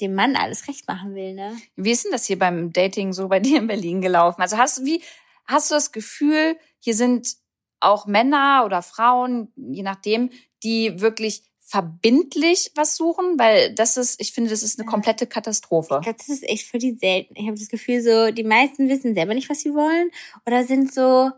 dem 0.00 0.14
Mann 0.14 0.36
alles 0.36 0.68
recht 0.68 0.86
machen 0.88 1.14
will, 1.14 1.34
ne? 1.34 1.56
Wie 1.76 1.90
ist 1.90 2.04
denn 2.04 2.12
das 2.12 2.26
hier 2.26 2.38
beim 2.38 2.72
Dating 2.72 3.12
so 3.12 3.28
bei 3.28 3.40
dir 3.40 3.58
in 3.58 3.66
Berlin 3.66 4.00
gelaufen? 4.00 4.42
Also 4.42 4.58
hast 4.58 4.78
du 4.78 4.84
wie 4.84 5.02
hast 5.46 5.70
du 5.70 5.74
das 5.74 5.92
Gefühl, 5.92 6.56
hier 6.80 6.94
sind 6.94 7.36
auch 7.80 8.06
Männer 8.06 8.62
oder 8.64 8.82
Frauen, 8.82 9.52
je 9.56 9.82
nachdem, 9.82 10.30
die 10.62 11.00
wirklich 11.00 11.42
verbindlich 11.60 12.72
was 12.74 12.96
suchen, 12.96 13.38
weil 13.38 13.74
das 13.74 13.96
ist, 13.96 14.20
ich 14.20 14.32
finde, 14.32 14.50
das 14.50 14.62
ist 14.62 14.78
eine 14.78 14.86
komplette 14.86 15.26
Katastrophe. 15.26 15.96
Ich 15.96 16.04
glaube, 16.04 16.18
das 16.18 16.28
ist 16.28 16.42
echt 16.44 16.66
für 16.66 16.78
die 16.78 16.92
selten. 16.92 17.34
Ich 17.36 17.46
habe 17.46 17.58
das 17.58 17.68
Gefühl, 17.68 18.02
so 18.02 18.30
die 18.30 18.44
meisten 18.44 18.88
wissen 18.88 19.14
selber 19.14 19.34
nicht, 19.34 19.50
was 19.50 19.60
sie 19.60 19.74
wollen 19.74 20.10
oder 20.46 20.64
sind 20.64 20.92
so 20.92 21.30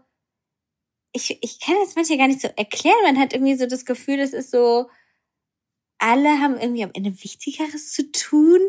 ich, 1.17 1.39
ich 1.41 1.61
kann 1.61 1.77
das 1.83 1.97
manchmal 1.97 2.19
gar 2.19 2.29
nicht 2.29 2.43
so 2.43 2.49
erklären. 2.57 2.97
Man 3.05 3.19
hat 3.19 3.33
irgendwie 3.33 3.57
so 3.57 3.67
das 3.67 3.85
Gefühl, 3.85 4.19
das 4.19 4.33
ist 4.33 4.51
so, 4.51 4.87
alle 5.99 6.41
haben 6.41 6.59
irgendwie 6.59 6.85
am 6.85 6.91
Ende 6.93 7.11
Wichtigeres 7.23 7.93
zu 7.93 8.11
tun. 8.13 8.61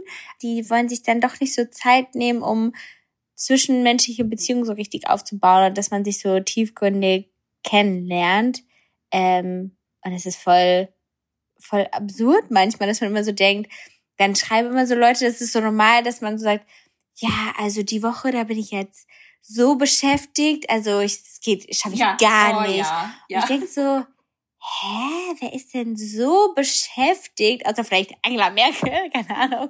Die 0.41 0.69
wollen 0.69 0.89
sich 0.89 1.03
dann 1.03 1.21
doch 1.21 1.39
nicht 1.39 1.53
so 1.53 1.65
Zeit 1.65 2.15
nehmen, 2.15 2.41
um 2.41 2.73
zwischenmenschliche 3.35 4.23
Beziehungen 4.23 4.65
so 4.65 4.73
richtig 4.73 5.07
aufzubauen 5.07 5.67
und 5.67 5.77
dass 5.77 5.91
man 5.91 6.03
sich 6.03 6.19
so 6.19 6.39
tiefgründig 6.39 7.29
kennenlernt. 7.63 8.63
Ähm, 9.11 9.77
und 10.03 10.13
es 10.13 10.25
ist 10.25 10.37
voll, 10.37 10.89
voll 11.59 11.87
absurd 11.91 12.49
manchmal, 12.49 12.89
dass 12.89 13.01
man 13.01 13.11
immer 13.11 13.23
so 13.23 13.31
denkt, 13.31 13.71
dann 14.17 14.35
schreiben 14.35 14.71
immer 14.71 14.87
so 14.87 14.95
Leute, 14.95 15.25
das 15.25 15.41
ist 15.41 15.53
so 15.53 15.59
normal, 15.59 16.03
dass 16.03 16.21
man 16.21 16.37
so 16.37 16.45
sagt, 16.45 16.67
ja, 17.15 17.53
also 17.57 17.83
die 17.83 18.03
Woche, 18.03 18.31
da 18.31 18.43
bin 18.43 18.57
ich 18.57 18.71
jetzt 18.71 19.07
so 19.41 19.75
beschäftigt. 19.75 20.69
Also 20.69 20.99
ich, 20.99 21.13
es 21.13 21.39
geht, 21.41 21.73
schaffe 21.75 21.95
ich 21.95 22.01
ja. 22.01 22.17
gar 22.19 22.59
oh, 22.59 22.67
nicht. 22.67 22.79
Ja. 22.79 23.13
Ja. 23.29 23.37
Und 23.37 23.43
ich 23.43 23.49
denke 23.49 23.67
so, 23.67 24.05
hä, 24.67 25.35
wer 25.39 25.53
ist 25.53 25.73
denn 25.73 25.95
so 25.95 26.53
beschäftigt? 26.55 27.65
Also 27.65 27.83
vielleicht 27.83 28.13
Angela 28.21 28.49
Merkel, 28.49 29.09
keine 29.13 29.35
Ahnung. 29.35 29.69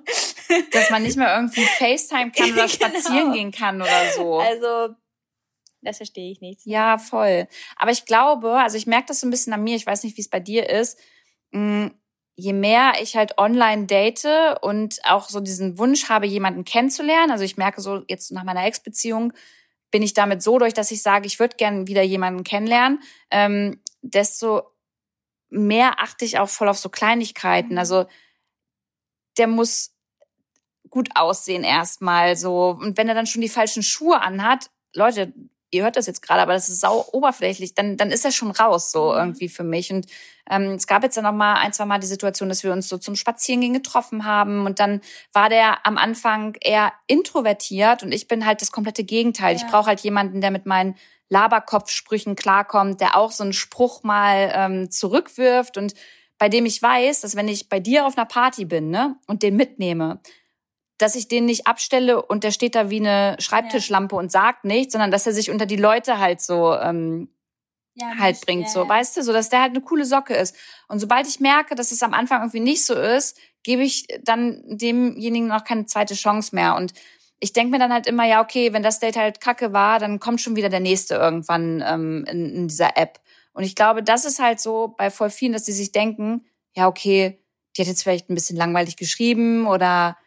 Dass 0.71 0.89
man 0.89 1.03
nicht 1.03 1.17
mehr 1.17 1.35
irgendwie 1.35 1.65
FaceTime 1.65 2.31
kann 2.31 2.51
oder 2.53 2.67
spazieren 2.67 3.17
genau. 3.17 3.33
gehen 3.33 3.51
kann 3.51 3.81
oder 3.81 4.11
so. 4.15 4.39
Also, 4.39 4.95
das 5.81 5.97
verstehe 5.97 6.31
ich 6.31 6.41
nicht. 6.41 6.61
Ja, 6.65 6.97
voll. 6.97 7.47
Aber 7.75 7.91
ich 7.91 8.05
glaube, 8.05 8.53
also 8.53 8.77
ich 8.77 8.87
merke 8.87 9.07
das 9.07 9.19
so 9.19 9.27
ein 9.27 9.31
bisschen 9.31 9.53
an 9.53 9.63
mir, 9.63 9.75
ich 9.75 9.85
weiß 9.85 10.03
nicht, 10.03 10.17
wie 10.17 10.21
es 10.21 10.29
bei 10.29 10.39
dir 10.39 10.69
ist. 10.69 10.99
Mm, 11.51 11.87
je 12.35 12.53
mehr 12.53 12.93
ich 13.01 13.15
halt 13.15 13.37
online 13.37 13.85
date 13.85 14.27
und 14.61 14.99
auch 15.03 15.29
so 15.29 15.39
diesen 15.39 15.77
Wunsch 15.77 16.09
habe, 16.09 16.27
jemanden 16.27 16.65
kennenzulernen, 16.65 17.31
also 17.31 17.43
ich 17.43 17.57
merke 17.57 17.81
so 17.81 18.03
jetzt 18.07 18.31
nach 18.31 18.43
meiner 18.43 18.65
Ex-Beziehung, 18.65 19.33
bin 19.89 20.03
ich 20.03 20.13
damit 20.13 20.43
so 20.43 20.59
durch, 20.59 20.73
dass 20.73 20.91
ich 20.91 21.01
sage, 21.01 21.27
ich 21.27 21.39
würde 21.39 21.55
gerne 21.55 21.87
wieder 21.87 22.03
jemanden 22.03 22.43
kennenlernen, 22.43 22.99
ähm, 23.31 23.81
desto 24.01 24.63
mehr 25.49 25.99
achte 25.99 26.25
ich 26.25 26.39
auch 26.39 26.49
voll 26.49 26.69
auf 26.69 26.77
so 26.77 26.89
Kleinigkeiten. 26.89 27.73
Mhm. 27.73 27.79
Also 27.79 28.05
der 29.37 29.47
muss 29.47 29.93
gut 30.89 31.09
aussehen 31.15 31.63
erstmal 31.63 32.35
so. 32.35 32.77
Und 32.79 32.97
wenn 32.97 33.09
er 33.09 33.15
dann 33.15 33.27
schon 33.27 33.41
die 33.41 33.49
falschen 33.49 33.83
Schuhe 33.83 34.21
anhat, 34.21 34.69
Leute, 34.93 35.33
ihr 35.69 35.83
hört 35.83 35.97
das 35.97 36.07
jetzt 36.07 36.21
gerade, 36.21 36.41
aber 36.41 36.53
das 36.53 36.69
ist 36.69 36.79
sau 36.79 37.05
oberflächlich, 37.11 37.75
dann, 37.75 37.97
dann 37.97 38.09
ist 38.09 38.23
er 38.23 38.31
schon 38.31 38.51
raus 38.51 38.91
so 38.91 39.11
mhm. 39.11 39.17
irgendwie 39.17 39.49
für 39.49 39.63
mich. 39.63 39.91
Und 39.91 40.07
ähm, 40.49 40.71
es 40.71 40.87
gab 40.87 41.03
jetzt 41.03 41.17
dann 41.17 41.25
noch 41.25 41.33
mal 41.33 41.55
ein, 41.55 41.73
zwei 41.73 41.85
Mal 41.85 41.99
die 41.99 42.07
Situation, 42.07 42.49
dass 42.49 42.63
wir 42.63 42.71
uns 42.71 42.87
so 42.87 42.97
zum 42.97 43.15
Spazierengehen 43.15 43.73
getroffen 43.73 44.25
haben 44.25 44.65
und 44.65 44.79
dann 44.79 45.01
war 45.33 45.49
der 45.49 45.85
am 45.85 45.97
Anfang 45.97 46.55
eher 46.61 46.93
introvertiert 47.07 48.03
und 48.03 48.13
ich 48.13 48.27
bin 48.27 48.45
halt 48.45 48.61
das 48.61 48.71
komplette 48.71 49.03
Gegenteil. 49.03 49.55
Ja. 49.55 49.63
Ich 49.63 49.69
brauche 49.69 49.87
halt 49.87 49.99
jemanden, 50.01 50.41
der 50.41 50.51
mit 50.51 50.65
meinen 50.65 50.95
Laberkopfsprüchen 51.29 52.35
klarkommt, 52.35 53.01
der 53.01 53.17
auch 53.17 53.31
so 53.31 53.43
einen 53.43 53.53
Spruch 53.53 54.03
mal 54.03 54.51
ähm, 54.53 54.91
zurückwirft 54.91 55.77
und 55.77 55.93
bei 56.37 56.49
dem 56.49 56.65
ich 56.65 56.81
weiß, 56.81 57.21
dass 57.21 57.35
wenn 57.35 57.47
ich 57.47 57.69
bei 57.69 57.79
dir 57.79 58.05
auf 58.05 58.17
einer 58.17 58.25
Party 58.25 58.65
bin 58.65 58.89
ne, 58.89 59.17
und 59.27 59.43
den 59.43 59.55
mitnehme, 59.55 60.21
dass 60.97 61.15
ich 61.15 61.27
den 61.27 61.45
nicht 61.45 61.67
abstelle 61.67 62.21
und 62.21 62.43
der 62.43 62.51
steht 62.51 62.75
da 62.75 62.89
wie 62.89 62.99
eine 62.99 63.35
Schreibtischlampe 63.39 64.15
ja. 64.15 64.19
und 64.19 64.31
sagt 64.31 64.65
nichts, 64.65 64.93
sondern 64.93 65.11
dass 65.11 65.27
er 65.27 65.33
sich 65.33 65.51
unter 65.51 65.65
die 65.65 65.75
Leute 65.75 66.19
halt 66.19 66.41
so 66.41 66.73
ähm, 66.73 67.29
ja, 67.95 68.17
halt 68.17 68.35
nicht, 68.35 68.45
bringt, 68.45 68.63
ja, 68.65 68.69
so, 68.69 68.87
weißt 68.87 69.17
du, 69.17 69.23
so 69.23 69.33
dass 69.33 69.49
der 69.49 69.61
halt 69.61 69.71
eine 69.71 69.81
coole 69.81 70.05
Socke 70.05 70.35
ist. 70.35 70.55
Und 70.87 70.99
sobald 70.99 71.27
ich 71.27 71.39
merke, 71.39 71.75
dass 71.75 71.91
es 71.91 72.03
am 72.03 72.13
Anfang 72.13 72.41
irgendwie 72.41 72.59
nicht 72.59 72.85
so 72.85 72.93
ist, 72.93 73.37
gebe 73.63 73.83
ich 73.83 74.07
dann 74.23 74.61
demjenigen 74.65 75.47
noch 75.47 75.63
keine 75.63 75.85
zweite 75.85 76.13
Chance 76.13 76.55
mehr. 76.55 76.75
Und 76.75 76.93
ich 77.39 77.53
denke 77.53 77.71
mir 77.71 77.79
dann 77.79 77.93
halt 77.93 78.07
immer, 78.07 78.25
ja, 78.25 78.41
okay, 78.41 78.73
wenn 78.73 78.83
das 78.83 78.99
Date 78.99 79.17
halt 79.17 79.41
kacke 79.41 79.73
war, 79.73 79.99
dann 79.99 80.19
kommt 80.19 80.41
schon 80.41 80.55
wieder 80.55 80.69
der 80.69 80.79
nächste 80.79 81.15
irgendwann 81.15 81.83
ähm, 81.85 82.25
in, 82.29 82.53
in 82.53 82.67
dieser 82.67 82.97
App. 82.97 83.19
Und 83.53 83.63
ich 83.63 83.75
glaube, 83.75 84.03
das 84.03 84.25
ist 84.25 84.39
halt 84.39 84.59
so 84.59 84.93
bei 84.97 85.09
voll 85.09 85.29
vielen, 85.29 85.53
dass 85.53 85.63
die 85.63 85.71
sich 85.71 85.91
denken, 85.91 86.45
ja, 86.75 86.87
okay, 86.87 87.39
die 87.75 87.81
hat 87.81 87.87
jetzt 87.87 88.03
vielleicht 88.03 88.29
ein 88.29 88.35
bisschen 88.35 88.57
langweilig 88.57 88.97
geschrieben 88.97 89.67
oder 89.67 90.17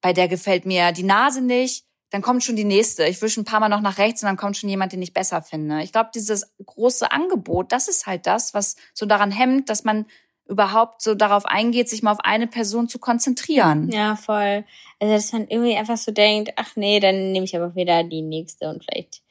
bei 0.00 0.12
der 0.12 0.28
gefällt 0.28 0.66
mir 0.66 0.92
die 0.92 1.02
Nase 1.02 1.40
nicht. 1.40 1.84
dann 2.10 2.22
kommt 2.22 2.44
schon 2.44 2.54
die 2.54 2.64
nächste. 2.64 3.04
Ich 3.06 3.20
wische 3.20 3.40
ein 3.40 3.44
paar 3.44 3.58
Mal 3.58 3.68
noch 3.68 3.80
nach 3.80 3.98
rechts 3.98 4.22
und 4.22 4.28
dann 4.28 4.36
kommt 4.36 4.56
schon 4.56 4.70
jemand, 4.70 4.92
den 4.92 5.02
ich 5.02 5.12
besser 5.12 5.42
finde. 5.42 5.82
Ich 5.82 5.90
glaube, 5.90 6.10
dieses 6.14 6.54
große 6.64 7.10
Angebot, 7.10 7.72
das 7.72 7.88
ist 7.88 8.06
halt 8.06 8.26
das, 8.26 8.54
was 8.54 8.76
so 8.94 9.06
daran 9.06 9.32
hemmt, 9.32 9.68
dass 9.68 9.82
man 9.82 10.06
überhaupt 10.48 11.02
so 11.02 11.14
darauf 11.14 11.44
eingeht, 11.44 11.88
sich 11.88 12.02
mal 12.02 12.12
auf 12.12 12.20
eine 12.20 12.46
Person 12.46 12.88
zu 12.88 12.98
konzentrieren. 12.98 13.90
Ja, 13.90 14.16
voll. 14.16 14.64
Also, 15.00 15.14
dass 15.14 15.32
man 15.32 15.48
irgendwie 15.48 15.76
einfach 15.76 15.96
so 15.96 16.12
denkt, 16.12 16.52
ach 16.56 16.76
nee, 16.76 17.00
dann 17.00 17.32
nehme 17.32 17.44
ich 17.44 17.56
aber 17.56 17.74
wieder 17.74 18.04
die 18.04 18.22
nächste 18.22 18.68
und 18.68 18.84
vielleicht 18.84 19.22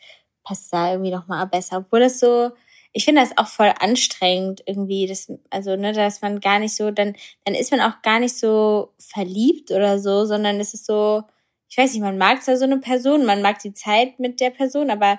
passt 0.44 0.72
da 0.72 0.92
irgendwie 0.92 1.12
noch 1.12 1.28
mal 1.28 1.46
besser. 1.46 1.78
Obwohl 1.78 2.02
das 2.02 2.20
so, 2.20 2.52
ich 2.92 3.06
finde 3.06 3.22
das 3.22 3.38
auch 3.38 3.48
voll 3.48 3.74
anstrengend 3.80 4.64
irgendwie, 4.66 5.08
das, 5.08 5.32
also, 5.50 5.76
ne, 5.76 5.94
dass 5.94 6.22
man 6.22 6.40
gar 6.40 6.60
nicht 6.60 6.76
so, 6.76 6.92
dann, 6.92 7.16
dann 7.44 7.56
ist 7.56 7.72
man 7.72 7.82
auch 7.82 8.02
gar 8.02 8.20
nicht 8.20 8.38
so 8.38 8.94
verliebt 9.00 9.72
oder 9.72 10.00
so, 10.00 10.26
sondern 10.26 10.60
es 10.60 10.74
ist 10.74 10.86
so, 10.86 11.24
ich 11.68 11.78
weiß 11.78 11.94
nicht, 11.94 12.02
man 12.02 12.18
mag 12.18 12.44
zwar 12.44 12.58
so 12.58 12.66
eine 12.66 12.78
Person, 12.78 13.26
man 13.26 13.42
mag 13.42 13.60
die 13.60 13.74
Zeit 13.74 14.20
mit 14.20 14.40
der 14.40 14.52
Person, 14.52 14.90
aber 14.90 15.18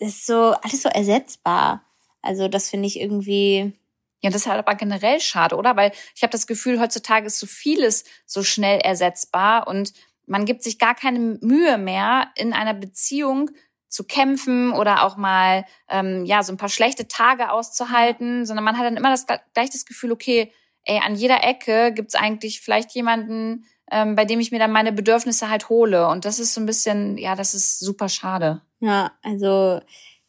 das 0.00 0.10
ist 0.10 0.26
so, 0.26 0.54
alles 0.62 0.82
so 0.82 0.88
ersetzbar. 0.88 1.84
Also, 2.22 2.48
das 2.48 2.70
finde 2.70 2.86
ich 2.86 3.00
irgendwie, 3.00 3.72
ja, 4.20 4.30
das 4.30 4.42
ist 4.42 4.46
halt 4.48 4.58
aber 4.58 4.74
generell 4.74 5.20
schade, 5.20 5.56
oder? 5.56 5.76
Weil 5.76 5.92
ich 6.14 6.22
habe 6.22 6.32
das 6.32 6.46
Gefühl, 6.46 6.80
heutzutage 6.80 7.26
ist 7.26 7.38
so 7.38 7.46
vieles 7.46 8.04
so 8.26 8.42
schnell 8.42 8.80
ersetzbar 8.80 9.68
und 9.68 9.92
man 10.26 10.44
gibt 10.44 10.62
sich 10.62 10.78
gar 10.78 10.94
keine 10.94 11.38
Mühe 11.40 11.78
mehr, 11.78 12.28
in 12.36 12.52
einer 12.52 12.74
Beziehung 12.74 13.50
zu 13.88 14.04
kämpfen 14.04 14.72
oder 14.72 15.04
auch 15.04 15.16
mal 15.16 15.64
ähm, 15.88 16.24
ja 16.24 16.42
so 16.42 16.52
ein 16.52 16.58
paar 16.58 16.68
schlechte 16.68 17.08
Tage 17.08 17.50
auszuhalten, 17.50 18.44
sondern 18.44 18.64
man 18.64 18.76
hat 18.76 18.84
dann 18.84 18.96
immer 18.96 19.10
das 19.10 19.26
gleich 19.26 19.70
das 19.70 19.86
Gefühl, 19.86 20.12
okay, 20.12 20.52
ey, 20.84 21.00
an 21.04 21.14
jeder 21.14 21.44
Ecke 21.44 21.92
gibt's 21.92 22.14
eigentlich 22.14 22.60
vielleicht 22.60 22.92
jemanden, 22.92 23.64
ähm, 23.90 24.14
bei 24.14 24.24
dem 24.24 24.40
ich 24.40 24.50
mir 24.50 24.58
dann 24.58 24.72
meine 24.72 24.92
Bedürfnisse 24.92 25.48
halt 25.48 25.68
hole. 25.68 26.08
Und 26.08 26.24
das 26.24 26.38
ist 26.38 26.54
so 26.54 26.60
ein 26.60 26.66
bisschen, 26.66 27.16
ja, 27.16 27.34
das 27.34 27.54
ist 27.54 27.78
super 27.78 28.08
schade. 28.08 28.60
Ja, 28.80 29.12
also 29.22 29.80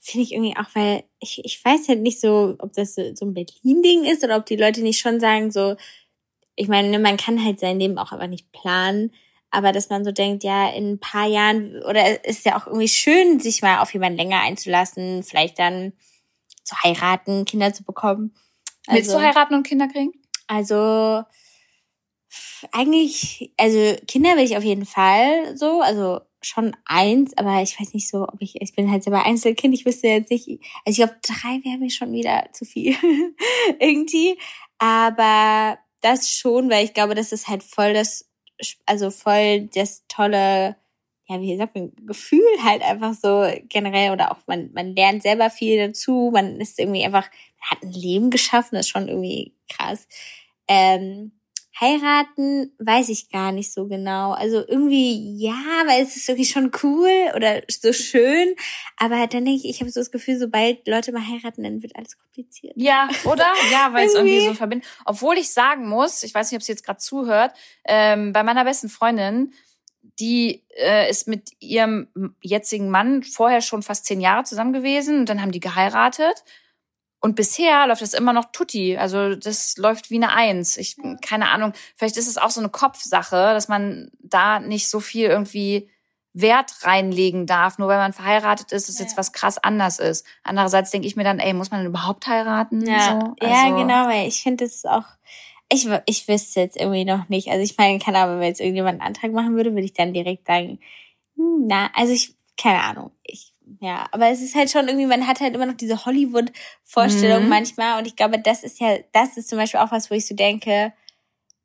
finde 0.09 0.23
ich 0.23 0.33
irgendwie 0.33 0.55
auch, 0.57 0.67
weil 0.73 1.03
ich, 1.19 1.41
ich 1.43 1.63
weiß 1.63 1.87
halt 1.87 2.01
nicht 2.01 2.19
so, 2.19 2.55
ob 2.59 2.73
das 2.73 2.95
so, 2.95 3.15
so 3.15 3.25
ein 3.25 3.33
Berlin-Ding 3.33 4.05
ist 4.05 4.23
oder 4.23 4.37
ob 4.37 4.45
die 4.45 4.55
Leute 4.55 4.81
nicht 4.81 4.99
schon 4.99 5.19
sagen, 5.19 5.51
so, 5.51 5.75
ich 6.55 6.67
meine, 6.67 6.99
man 6.99 7.17
kann 7.17 7.43
halt 7.43 7.59
sein 7.59 7.79
Leben 7.79 7.97
auch 7.97 8.11
aber 8.11 8.27
nicht 8.27 8.51
planen, 8.51 9.13
aber 9.51 9.71
dass 9.71 9.89
man 9.89 10.03
so 10.03 10.11
denkt, 10.11 10.43
ja, 10.43 10.69
in 10.69 10.93
ein 10.93 10.99
paar 10.99 11.27
Jahren, 11.27 11.81
oder 11.83 12.25
ist 12.25 12.45
ja 12.45 12.57
auch 12.57 12.67
irgendwie 12.67 12.87
schön, 12.87 13.39
sich 13.39 13.61
mal 13.61 13.79
auf 13.79 13.93
jemanden 13.93 14.17
länger 14.17 14.41
einzulassen, 14.41 15.23
vielleicht 15.23 15.57
dann 15.57 15.93
zu 16.63 16.75
heiraten, 16.83 17.45
Kinder 17.45 17.73
zu 17.73 17.83
bekommen. 17.83 18.35
Also, 18.87 18.97
Willst 18.97 19.13
du 19.13 19.19
heiraten 19.19 19.55
und 19.55 19.63
Kinder 19.63 19.87
kriegen? 19.87 20.11
Also, 20.47 21.23
eigentlich, 22.71 23.53
also 23.57 23.95
Kinder 24.07 24.35
will 24.35 24.43
ich 24.43 24.57
auf 24.57 24.63
jeden 24.63 24.85
Fall 24.85 25.57
so, 25.57 25.81
also 25.81 26.21
schon 26.41 26.75
eins, 26.85 27.37
aber 27.37 27.61
ich 27.61 27.79
weiß 27.79 27.93
nicht 27.93 28.09
so, 28.09 28.23
ob 28.23 28.37
ich, 28.39 28.61
ich 28.61 28.73
bin 28.73 28.89
halt 28.89 29.03
selber 29.03 29.25
Einzelkind, 29.25 29.73
ich 29.73 29.85
wüsste 29.85 30.07
jetzt 30.07 30.31
nicht, 30.31 30.47
also 30.47 30.59
ich 30.85 30.95
glaube, 30.95 31.15
drei 31.21 31.63
wäre 31.65 31.77
mir 31.77 31.89
schon 31.89 32.11
wieder 32.11 32.47
zu 32.53 32.65
viel 32.65 32.95
irgendwie, 33.79 34.37
aber 34.77 35.77
das 36.01 36.29
schon, 36.29 36.69
weil 36.69 36.85
ich 36.85 36.93
glaube, 36.93 37.15
das 37.15 37.31
ist 37.31 37.47
halt 37.47 37.63
voll 37.63 37.93
das, 37.93 38.29
also 38.85 39.11
voll 39.11 39.69
das 39.73 40.05
tolle, 40.07 40.77
ja, 41.27 41.41
wie 41.41 41.51
gesagt, 41.51 41.75
ein 41.75 41.93
Gefühl 42.05 42.41
halt 42.63 42.81
einfach 42.83 43.13
so 43.13 43.45
generell 43.67 44.11
oder 44.11 44.31
auch 44.31 44.39
man, 44.47 44.71
man 44.73 44.95
lernt 44.95 45.23
selber 45.23 45.49
viel 45.49 45.87
dazu, 45.87 46.31
man 46.33 46.59
ist 46.61 46.79
irgendwie 46.79 47.03
einfach, 47.03 47.29
man 47.59 47.69
hat 47.71 47.83
ein 47.83 47.91
Leben 47.91 48.29
geschaffen, 48.29 48.75
das 48.75 48.85
ist 48.85 48.91
schon 48.91 49.09
irgendwie 49.09 49.53
krass. 49.67 50.07
Ähm, 50.67 51.33
heiraten, 51.79 52.73
weiß 52.79 53.09
ich 53.09 53.29
gar 53.29 53.51
nicht 53.51 53.71
so 53.71 53.87
genau. 53.87 54.31
Also 54.31 54.65
irgendwie 54.67 55.37
ja, 55.37 55.83
weil 55.85 56.03
es 56.03 56.15
ist 56.15 56.27
irgendwie 56.27 56.49
schon 56.49 56.71
cool 56.83 57.11
oder 57.35 57.61
so 57.69 57.93
schön. 57.93 58.55
Aber 58.97 59.27
dann 59.27 59.45
denke 59.45 59.51
ich, 59.51 59.65
ich 59.65 59.79
habe 59.79 59.89
so 59.91 59.99
das 59.99 60.11
Gefühl, 60.11 60.37
sobald 60.37 60.87
Leute 60.87 61.11
mal 61.11 61.25
heiraten, 61.25 61.63
dann 61.63 61.81
wird 61.81 61.95
alles 61.95 62.17
kompliziert. 62.17 62.73
Ja, 62.75 63.07
oder? 63.25 63.47
Ja, 63.71 63.93
weil 63.93 64.07
es 64.07 64.13
irgendwie 64.13 64.45
so 64.45 64.53
verbindet. 64.53 64.87
Obwohl 65.05 65.37
ich 65.37 65.51
sagen 65.51 65.87
muss, 65.87 66.23
ich 66.23 66.33
weiß 66.33 66.51
nicht, 66.51 66.57
ob 66.57 66.63
sie 66.63 66.71
jetzt 66.71 66.85
gerade 66.85 66.99
zuhört, 66.99 67.53
ähm, 67.85 68.33
bei 68.33 68.43
meiner 68.43 68.65
besten 68.65 68.89
Freundin, 68.89 69.53
die 70.19 70.63
äh, 70.77 71.09
ist 71.09 71.27
mit 71.27 71.51
ihrem 71.59 72.07
jetzigen 72.41 72.89
Mann 72.89 73.23
vorher 73.23 73.61
schon 73.61 73.83
fast 73.83 74.05
zehn 74.05 74.19
Jahre 74.19 74.43
zusammen 74.43 74.73
gewesen 74.73 75.19
und 75.19 75.29
dann 75.29 75.41
haben 75.41 75.51
die 75.51 75.59
geheiratet. 75.59 76.43
Und 77.21 77.35
bisher 77.35 77.85
läuft 77.87 78.01
das 78.01 78.13
immer 78.13 78.31
noch 78.31 78.45
tutti. 78.51 78.97
Also 78.97 79.35
das 79.35 79.75
läuft 79.77 80.09
wie 80.09 80.15
eine 80.15 80.31
Eins. 80.31 80.77
Ich, 80.77 80.95
keine 81.21 81.49
Ahnung, 81.49 81.73
vielleicht 81.95 82.15
ist 82.15 82.27
es 82.27 82.37
auch 82.37 82.49
so 82.49 82.61
eine 82.61 82.69
Kopfsache, 82.69 83.35
dass 83.53 83.67
man 83.67 84.09
da 84.19 84.59
nicht 84.59 84.89
so 84.89 84.99
viel 84.99 85.27
irgendwie 85.27 85.89
Wert 86.33 86.71
reinlegen 86.83 87.45
darf, 87.45 87.77
nur 87.77 87.87
weil 87.87 87.97
man 87.97 88.13
verheiratet 88.13 88.71
ist, 88.71 88.87
dass 88.87 88.99
ja. 88.99 89.05
jetzt 89.05 89.17
was 89.17 89.33
krass 89.33 89.57
anders 89.57 89.99
ist. 89.99 90.25
Andererseits 90.43 90.91
denke 90.91 91.07
ich 91.07 91.15
mir 91.15 91.23
dann, 91.23 91.39
ey, 91.39 91.53
muss 91.53 91.71
man 91.71 91.81
denn 91.81 91.89
überhaupt 91.89 92.27
heiraten? 92.27 92.85
Ja, 92.85 93.19
so? 93.19 93.35
also, 93.39 93.53
ja 93.53 93.69
genau, 93.75 94.07
weil 94.07 94.27
ich 94.27 94.41
finde 94.41 94.65
es 94.65 94.85
auch, 94.85 95.05
ich, 95.69 95.87
ich 96.05 96.27
wüsste 96.27 96.61
jetzt 96.61 96.77
irgendwie 96.77 97.05
noch 97.05 97.29
nicht. 97.29 97.49
Also 97.49 97.63
ich 97.63 97.77
meine, 97.77 97.99
kann 97.99 98.15
aber, 98.15 98.39
wenn 98.39 98.47
jetzt 98.47 98.61
irgendjemand 98.61 99.01
einen 99.01 99.07
Antrag 99.07 99.31
machen 99.33 99.55
würde, 99.55 99.71
würde 99.71 99.85
ich 99.85 99.93
dann 99.93 100.13
direkt 100.13 100.47
sagen, 100.47 100.79
hm, 101.35 101.65
na, 101.67 101.89
also 101.95 102.13
ich, 102.13 102.35
keine 102.57 102.81
Ahnung, 102.83 103.11
ich 103.23 103.53
ja, 103.79 104.07
aber 104.11 104.29
es 104.29 104.41
ist 104.41 104.55
halt 104.55 104.71
schon 104.71 104.87
irgendwie, 104.87 105.05
man 105.05 105.27
hat 105.27 105.39
halt 105.39 105.55
immer 105.55 105.65
noch 105.65 105.77
diese 105.77 106.05
Hollywood-Vorstellung 106.05 107.43
mhm. 107.43 107.49
manchmal 107.49 107.99
und 107.99 108.07
ich 108.07 108.15
glaube, 108.15 108.39
das 108.39 108.63
ist 108.63 108.79
ja, 108.79 108.97
das 109.11 109.37
ist 109.37 109.49
zum 109.49 109.57
Beispiel 109.57 109.79
auch 109.79 109.91
was, 109.91 110.09
wo 110.09 110.15
ich 110.15 110.27
so 110.27 110.35
denke, 110.35 110.93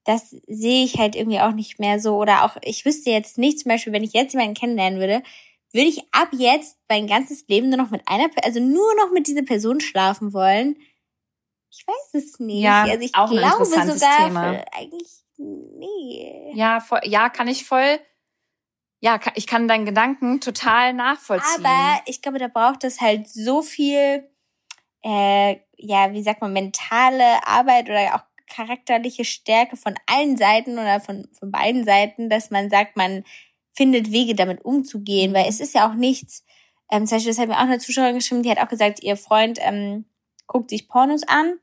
das 0.04 0.30
sehe 0.46 0.84
ich 0.84 0.98
halt 0.98 1.16
irgendwie 1.16 1.40
auch 1.40 1.52
nicht 1.52 1.78
mehr 1.80 1.98
so 1.98 2.16
oder 2.16 2.44
auch, 2.44 2.56
ich 2.62 2.84
wüsste 2.84 3.10
jetzt 3.10 3.38
nicht, 3.38 3.60
zum 3.60 3.70
Beispiel, 3.70 3.92
wenn 3.92 4.04
ich 4.04 4.12
jetzt 4.12 4.32
jemanden 4.32 4.54
kennenlernen 4.54 5.00
würde, 5.00 5.22
würde 5.72 5.88
ich 5.88 6.02
ab 6.12 6.28
jetzt 6.32 6.78
mein 6.88 7.06
ganzes 7.06 7.46
Leben 7.48 7.68
nur 7.68 7.78
noch 7.78 7.90
mit 7.90 8.02
einer, 8.06 8.28
also 8.44 8.60
nur 8.60 8.94
noch 8.96 9.10
mit 9.12 9.26
dieser 9.26 9.42
Person 9.42 9.80
schlafen 9.80 10.32
wollen. 10.32 10.76
Ich 11.70 11.84
weiß 11.86 12.22
es 12.22 12.38
nicht. 12.38 12.62
Ja, 12.62 12.84
also 12.84 13.00
ich 13.00 13.14
auch 13.14 13.30
glaube 13.30 13.64
sogar 13.64 14.26
Thema. 14.26 14.64
eigentlich 14.72 15.08
nee. 15.36 16.52
Ja, 16.54 16.78
voll, 16.80 17.00
ja, 17.04 17.28
kann 17.28 17.48
ich 17.48 17.64
voll 17.64 17.98
ja, 19.04 19.20
ich 19.34 19.46
kann 19.46 19.68
deinen 19.68 19.84
Gedanken 19.84 20.40
total 20.40 20.94
nachvollziehen. 20.94 21.66
Aber 21.66 22.00
ich 22.06 22.22
glaube, 22.22 22.38
da 22.38 22.48
braucht 22.48 22.84
es 22.84 23.02
halt 23.02 23.28
so 23.28 23.60
viel, 23.60 24.26
äh, 25.04 25.56
ja, 25.76 26.10
wie 26.14 26.22
sagt 26.22 26.40
man, 26.40 26.54
mentale 26.54 27.46
Arbeit 27.46 27.90
oder 27.90 28.14
auch 28.14 28.22
charakterliche 28.48 29.26
Stärke 29.26 29.76
von 29.76 29.94
allen 30.06 30.38
Seiten 30.38 30.78
oder 30.78 31.00
von, 31.00 31.28
von 31.38 31.50
beiden 31.50 31.84
Seiten, 31.84 32.30
dass 32.30 32.50
man 32.50 32.70
sagt, 32.70 32.96
man 32.96 33.24
findet 33.72 34.10
Wege, 34.10 34.34
damit 34.34 34.64
umzugehen, 34.64 35.34
weil 35.34 35.50
es 35.50 35.60
ist 35.60 35.74
ja 35.74 35.86
auch 35.86 35.94
nichts, 35.94 36.42
ähm, 36.90 37.06
zum 37.06 37.16
Beispiel, 37.16 37.32
das 37.32 37.38
hat 37.38 37.48
mir 37.48 37.58
auch 37.58 37.64
eine 37.64 37.80
Zuschauerin 37.80 38.14
geschrieben, 38.14 38.42
die 38.42 38.50
hat 38.50 38.58
auch 38.58 38.68
gesagt, 38.68 39.02
ihr 39.02 39.18
Freund 39.18 39.58
ähm, 39.60 40.06
guckt 40.46 40.70
sich 40.70 40.88
Pornos 40.88 41.24
an 41.24 41.58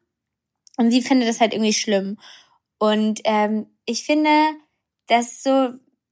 und 0.77 0.91
sie 0.91 1.01
findet 1.01 1.27
das 1.27 1.41
halt 1.41 1.53
irgendwie 1.53 1.73
schlimm. 1.73 2.19
Und 2.77 3.21
ähm, 3.23 3.65
ich 3.85 4.05
finde, 4.05 4.29
dass 5.07 5.41
so, 5.41 5.69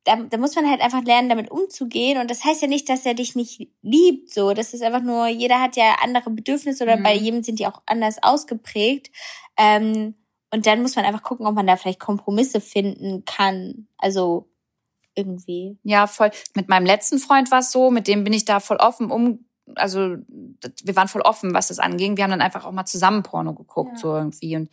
da, 0.10 0.16
da 0.24 0.38
muss 0.38 0.56
man 0.56 0.70
halt 0.70 0.82
einfach 0.82 1.04
lernen, 1.04 1.30
damit 1.30 1.52
umzugehen. 1.52 2.20
Und 2.20 2.32
das 2.32 2.44
heißt 2.44 2.62
ja 2.62 2.68
nicht, 2.68 2.90
dass 2.90 3.06
er 3.06 3.14
dich 3.14 3.36
nicht 3.36 3.70
liebt. 3.82 4.34
So, 4.34 4.54
das 4.54 4.74
ist 4.74 4.82
einfach 4.82 5.04
nur, 5.04 5.28
jeder 5.28 5.62
hat 5.62 5.76
ja 5.76 5.98
andere 6.02 6.32
Bedürfnisse 6.32 6.84
oder 6.84 6.98
mhm. 6.98 7.04
bei 7.04 7.16
jedem 7.16 7.44
sind 7.44 7.60
die 7.60 7.68
auch 7.68 7.82
anders 7.86 8.18
ausgeprägt. 8.22 9.12
Ähm, 9.58 10.16
und 10.52 10.66
dann 10.66 10.82
muss 10.82 10.96
man 10.96 11.06
einfach 11.06 11.22
gucken, 11.22 11.46
ob 11.46 11.54
man 11.54 11.68
da 11.68 11.76
vielleicht 11.76 12.00
Kompromisse 12.00 12.60
finden 12.60 13.24
kann. 13.26 13.88
Also 13.98 14.50
irgendwie. 15.14 15.78
Ja, 15.84 16.08
voll. 16.08 16.32
Mit 16.56 16.70
meinem 16.70 16.86
letzten 16.86 17.20
Freund 17.20 17.52
war 17.52 17.60
es 17.60 17.72
so, 17.72 17.92
mit 17.92 18.08
dem 18.08 18.24
bin 18.24 18.34
ich 18.34 18.46
da 18.46 18.60
voll 18.60 18.78
offen 18.78 19.12
um. 19.12 19.46
Also 19.76 20.16
wir 20.84 20.96
waren 20.96 21.08
voll 21.08 21.22
offen, 21.22 21.54
was 21.54 21.68
das 21.68 21.78
anging. 21.78 22.18
Wir 22.18 22.24
haben 22.24 22.32
dann 22.32 22.42
einfach 22.42 22.66
auch 22.66 22.72
mal 22.72 22.86
zusammen 22.86 23.22
Porno 23.22 23.54
geguckt, 23.54 23.92
ja. 23.94 23.98
so 23.98 24.16
irgendwie. 24.16 24.56
Und 24.56 24.70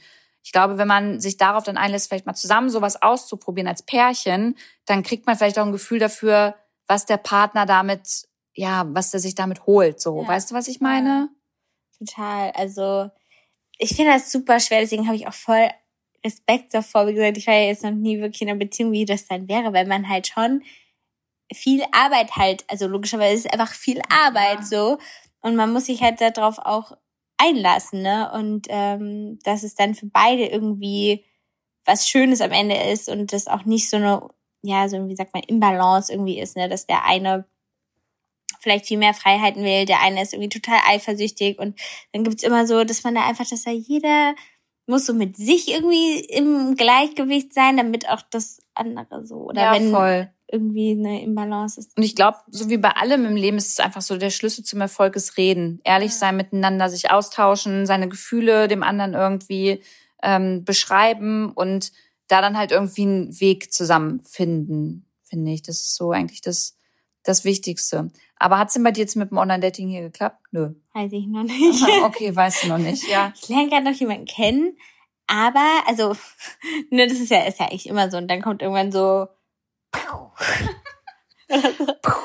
ich 0.46 0.52
glaube, 0.52 0.78
wenn 0.78 0.86
man 0.86 1.18
sich 1.18 1.38
darauf 1.38 1.64
dann 1.64 1.76
einlässt, 1.76 2.06
vielleicht 2.06 2.24
mal 2.24 2.36
zusammen 2.36 2.70
sowas 2.70 3.02
auszuprobieren 3.02 3.66
als 3.66 3.82
Pärchen, 3.82 4.56
dann 4.84 5.02
kriegt 5.02 5.26
man 5.26 5.36
vielleicht 5.36 5.58
auch 5.58 5.66
ein 5.66 5.72
Gefühl 5.72 5.98
dafür, 5.98 6.54
was 6.86 7.04
der 7.04 7.16
Partner 7.16 7.66
damit, 7.66 8.28
ja, 8.54 8.86
was 8.86 9.10
der 9.10 9.18
sich 9.18 9.34
damit 9.34 9.66
holt. 9.66 10.00
So, 10.00 10.22
ja. 10.22 10.28
weißt 10.28 10.48
du, 10.48 10.54
was 10.54 10.68
ich 10.68 10.80
meine? 10.80 11.30
Total. 11.98 12.52
Also 12.52 13.10
ich 13.76 13.96
finde 13.96 14.12
das 14.12 14.30
super 14.30 14.60
schwer, 14.60 14.82
deswegen 14.82 15.06
habe 15.06 15.16
ich 15.16 15.26
auch 15.26 15.34
voll 15.34 15.68
Respekt 16.24 16.72
davor. 16.72 17.08
Wie 17.08 17.14
gesagt, 17.14 17.38
ich 17.38 17.48
war 17.48 17.54
ja 17.54 17.66
jetzt 17.66 17.82
noch 17.82 17.90
nie 17.90 18.20
wirklich 18.20 18.42
in 18.42 18.48
einer 18.48 18.60
Beziehung, 18.60 18.92
wie 18.92 19.04
das 19.04 19.26
dann 19.26 19.48
wäre, 19.48 19.72
weil 19.72 19.88
man 19.88 20.08
halt 20.08 20.28
schon 20.28 20.62
viel 21.52 21.82
Arbeit 21.90 22.36
halt, 22.36 22.64
also 22.68 22.86
logischerweise 22.86 23.34
ist 23.34 23.46
es 23.46 23.52
einfach 23.52 23.74
viel 23.74 24.00
Arbeit 24.10 24.60
ja. 24.60 24.64
so. 24.64 24.98
Und 25.40 25.56
man 25.56 25.72
muss 25.72 25.86
sich 25.86 26.02
halt 26.02 26.20
darauf 26.20 26.58
auch 26.58 26.96
einlassen, 27.38 28.02
ne? 28.02 28.30
Und 28.32 28.66
ähm, 28.70 29.38
dass 29.44 29.62
es 29.62 29.74
dann 29.74 29.94
für 29.94 30.06
beide 30.06 30.46
irgendwie 30.46 31.24
was 31.84 32.08
Schönes 32.08 32.40
am 32.40 32.52
Ende 32.52 32.76
ist 32.76 33.08
und 33.08 33.32
das 33.32 33.46
auch 33.46 33.64
nicht 33.64 33.88
so 33.88 33.96
eine, 33.96 34.28
ja, 34.62 34.88
so 34.88 35.08
wie 35.08 35.16
sagt 35.16 35.34
man, 35.34 35.42
Imbalance 35.44 36.12
irgendwie 36.12 36.40
ist, 36.40 36.56
ne? 36.56 36.68
Dass 36.68 36.86
der 36.86 37.04
eine 37.04 37.46
vielleicht 38.60 38.86
viel 38.86 38.98
mehr 38.98 39.14
Freiheiten 39.14 39.62
will, 39.62 39.84
der 39.84 40.00
eine 40.00 40.22
ist 40.22 40.32
irgendwie 40.32 40.48
total 40.48 40.80
eifersüchtig 40.88 41.58
und 41.58 41.78
dann 42.12 42.24
gibt's 42.24 42.42
immer 42.42 42.66
so, 42.66 42.84
dass 42.84 43.04
man 43.04 43.14
da 43.14 43.24
einfach, 43.26 43.48
dass 43.48 43.62
da 43.62 43.70
jeder 43.70 44.34
muss 44.86 45.06
so 45.06 45.14
mit 45.14 45.36
sich 45.36 45.72
irgendwie 45.72 46.20
im 46.20 46.76
Gleichgewicht 46.76 47.52
sein, 47.52 47.76
damit 47.76 48.08
auch 48.08 48.22
das 48.30 48.60
andere 48.74 49.26
so. 49.26 49.36
Oder 49.36 49.62
ja, 49.62 49.72
wenn, 49.74 49.90
voll. 49.90 50.30
Irgendwie 50.50 50.92
eine 50.92 51.22
Imbalance 51.22 51.80
ist. 51.80 51.96
Und 51.96 52.02
ich 52.02 52.14
glaube, 52.14 52.38
so 52.48 52.68
wie 52.68 52.76
bei 52.76 52.90
allem 52.90 53.24
im 53.24 53.36
Leben 53.36 53.56
ist 53.56 53.70
es 53.70 53.80
einfach 53.80 54.02
so, 54.02 54.16
der 54.16 54.30
Schlüssel 54.30 54.64
zum 54.64 54.80
Erfolg 54.80 55.16
ist 55.16 55.36
Reden. 55.36 55.80
Ehrlich 55.84 56.12
ja. 56.12 56.18
sein 56.18 56.36
miteinander, 56.36 56.88
sich 56.88 57.10
austauschen, 57.10 57.86
seine 57.86 58.08
Gefühle 58.08 58.68
dem 58.68 58.82
anderen 58.82 59.14
irgendwie 59.14 59.82
ähm, 60.22 60.64
beschreiben 60.64 61.52
und 61.52 61.92
da 62.28 62.40
dann 62.40 62.56
halt 62.56 62.72
irgendwie 62.72 63.02
einen 63.02 63.40
Weg 63.40 63.72
zusammenfinden, 63.72 65.06
finde 65.24 65.52
ich. 65.52 65.62
Das 65.62 65.76
ist 65.76 65.96
so 65.96 66.12
eigentlich 66.12 66.40
das, 66.40 66.76
das 67.22 67.44
Wichtigste. 67.44 68.10
Aber 68.36 68.58
hat's 68.58 68.74
denn 68.74 68.82
bei 68.82 68.92
dir 68.92 69.00
jetzt 69.00 69.16
mit 69.16 69.30
dem 69.30 69.38
Online-Dating 69.38 69.88
hier 69.88 70.02
geklappt? 70.02 70.40
Nö. 70.52 70.74
Weiß 70.92 71.12
ich 71.12 71.26
noch 71.26 71.44
nicht. 71.44 71.84
okay, 72.04 72.34
weißt 72.34 72.64
du 72.64 72.68
noch 72.68 72.78
nicht, 72.78 73.08
ja. 73.08 73.32
Ich 73.40 73.48
lerne 73.48 73.68
gerade 73.68 73.84
noch 73.84 73.98
jemanden 73.98 74.26
kennen, 74.26 74.76
aber, 75.26 75.82
also, 75.86 76.14
ne, 76.90 77.06
das 77.06 77.18
ist 77.18 77.30
ja, 77.30 77.42
ist 77.42 77.58
ja 77.58 77.66
echt 77.66 77.86
immer 77.86 78.10
so. 78.10 78.16
Und 78.16 78.28
dann 78.28 78.42
kommt 78.42 78.62
irgendwann 78.62 78.92
so, 78.92 79.26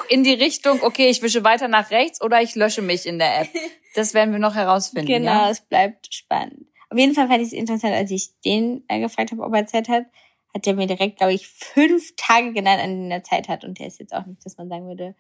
in 0.10 0.24
die 0.24 0.34
Richtung, 0.34 0.82
okay, 0.84 1.10
ich 1.10 1.22
wische 1.22 1.44
weiter 1.44 1.68
nach 1.68 1.92
rechts 1.92 2.22
oder 2.22 2.42
ich 2.42 2.56
lösche 2.56 2.82
mich 2.82 3.06
in 3.06 3.20
der 3.20 3.42
App. 3.42 3.50
Das 3.94 4.14
werden 4.14 4.32
wir 4.32 4.40
noch 4.40 4.56
herausfinden. 4.56 5.06
Genau, 5.06 5.32
ja? 5.32 5.50
es 5.50 5.60
bleibt 5.60 6.14
spannend. 6.14 6.66
Auf 6.90 6.98
jeden 6.98 7.14
Fall 7.14 7.28
fand 7.28 7.42
ich 7.42 7.48
es 7.48 7.54
interessant, 7.54 7.94
als 7.94 8.10
ich 8.10 8.40
den 8.40 8.86
äh, 8.88 9.02
gefragt 9.02 9.32
habe, 9.32 9.44
ob 9.44 9.54
er 9.54 9.68
Zeit 9.68 9.90
hat, 9.90 10.06
hat 10.54 10.66
er 10.66 10.76
mir 10.76 10.88
direkt, 10.88 11.18
glaube 11.18 11.34
ich, 11.34 11.50
fünf 11.50 12.16
Tage 12.16 12.54
genannt, 12.54 12.82
an 12.82 12.90
denen 12.90 13.12
er 13.12 13.24
Zeit 13.24 13.50
hat. 13.50 13.66
Und 13.66 13.80
der 13.80 13.88
ist 13.88 14.00
jetzt 14.00 14.14
auch 14.14 14.26
nicht, 14.26 14.46
dass 14.46 14.58
man 14.58 14.70
sagen 14.70 14.88
würde, 14.88 15.14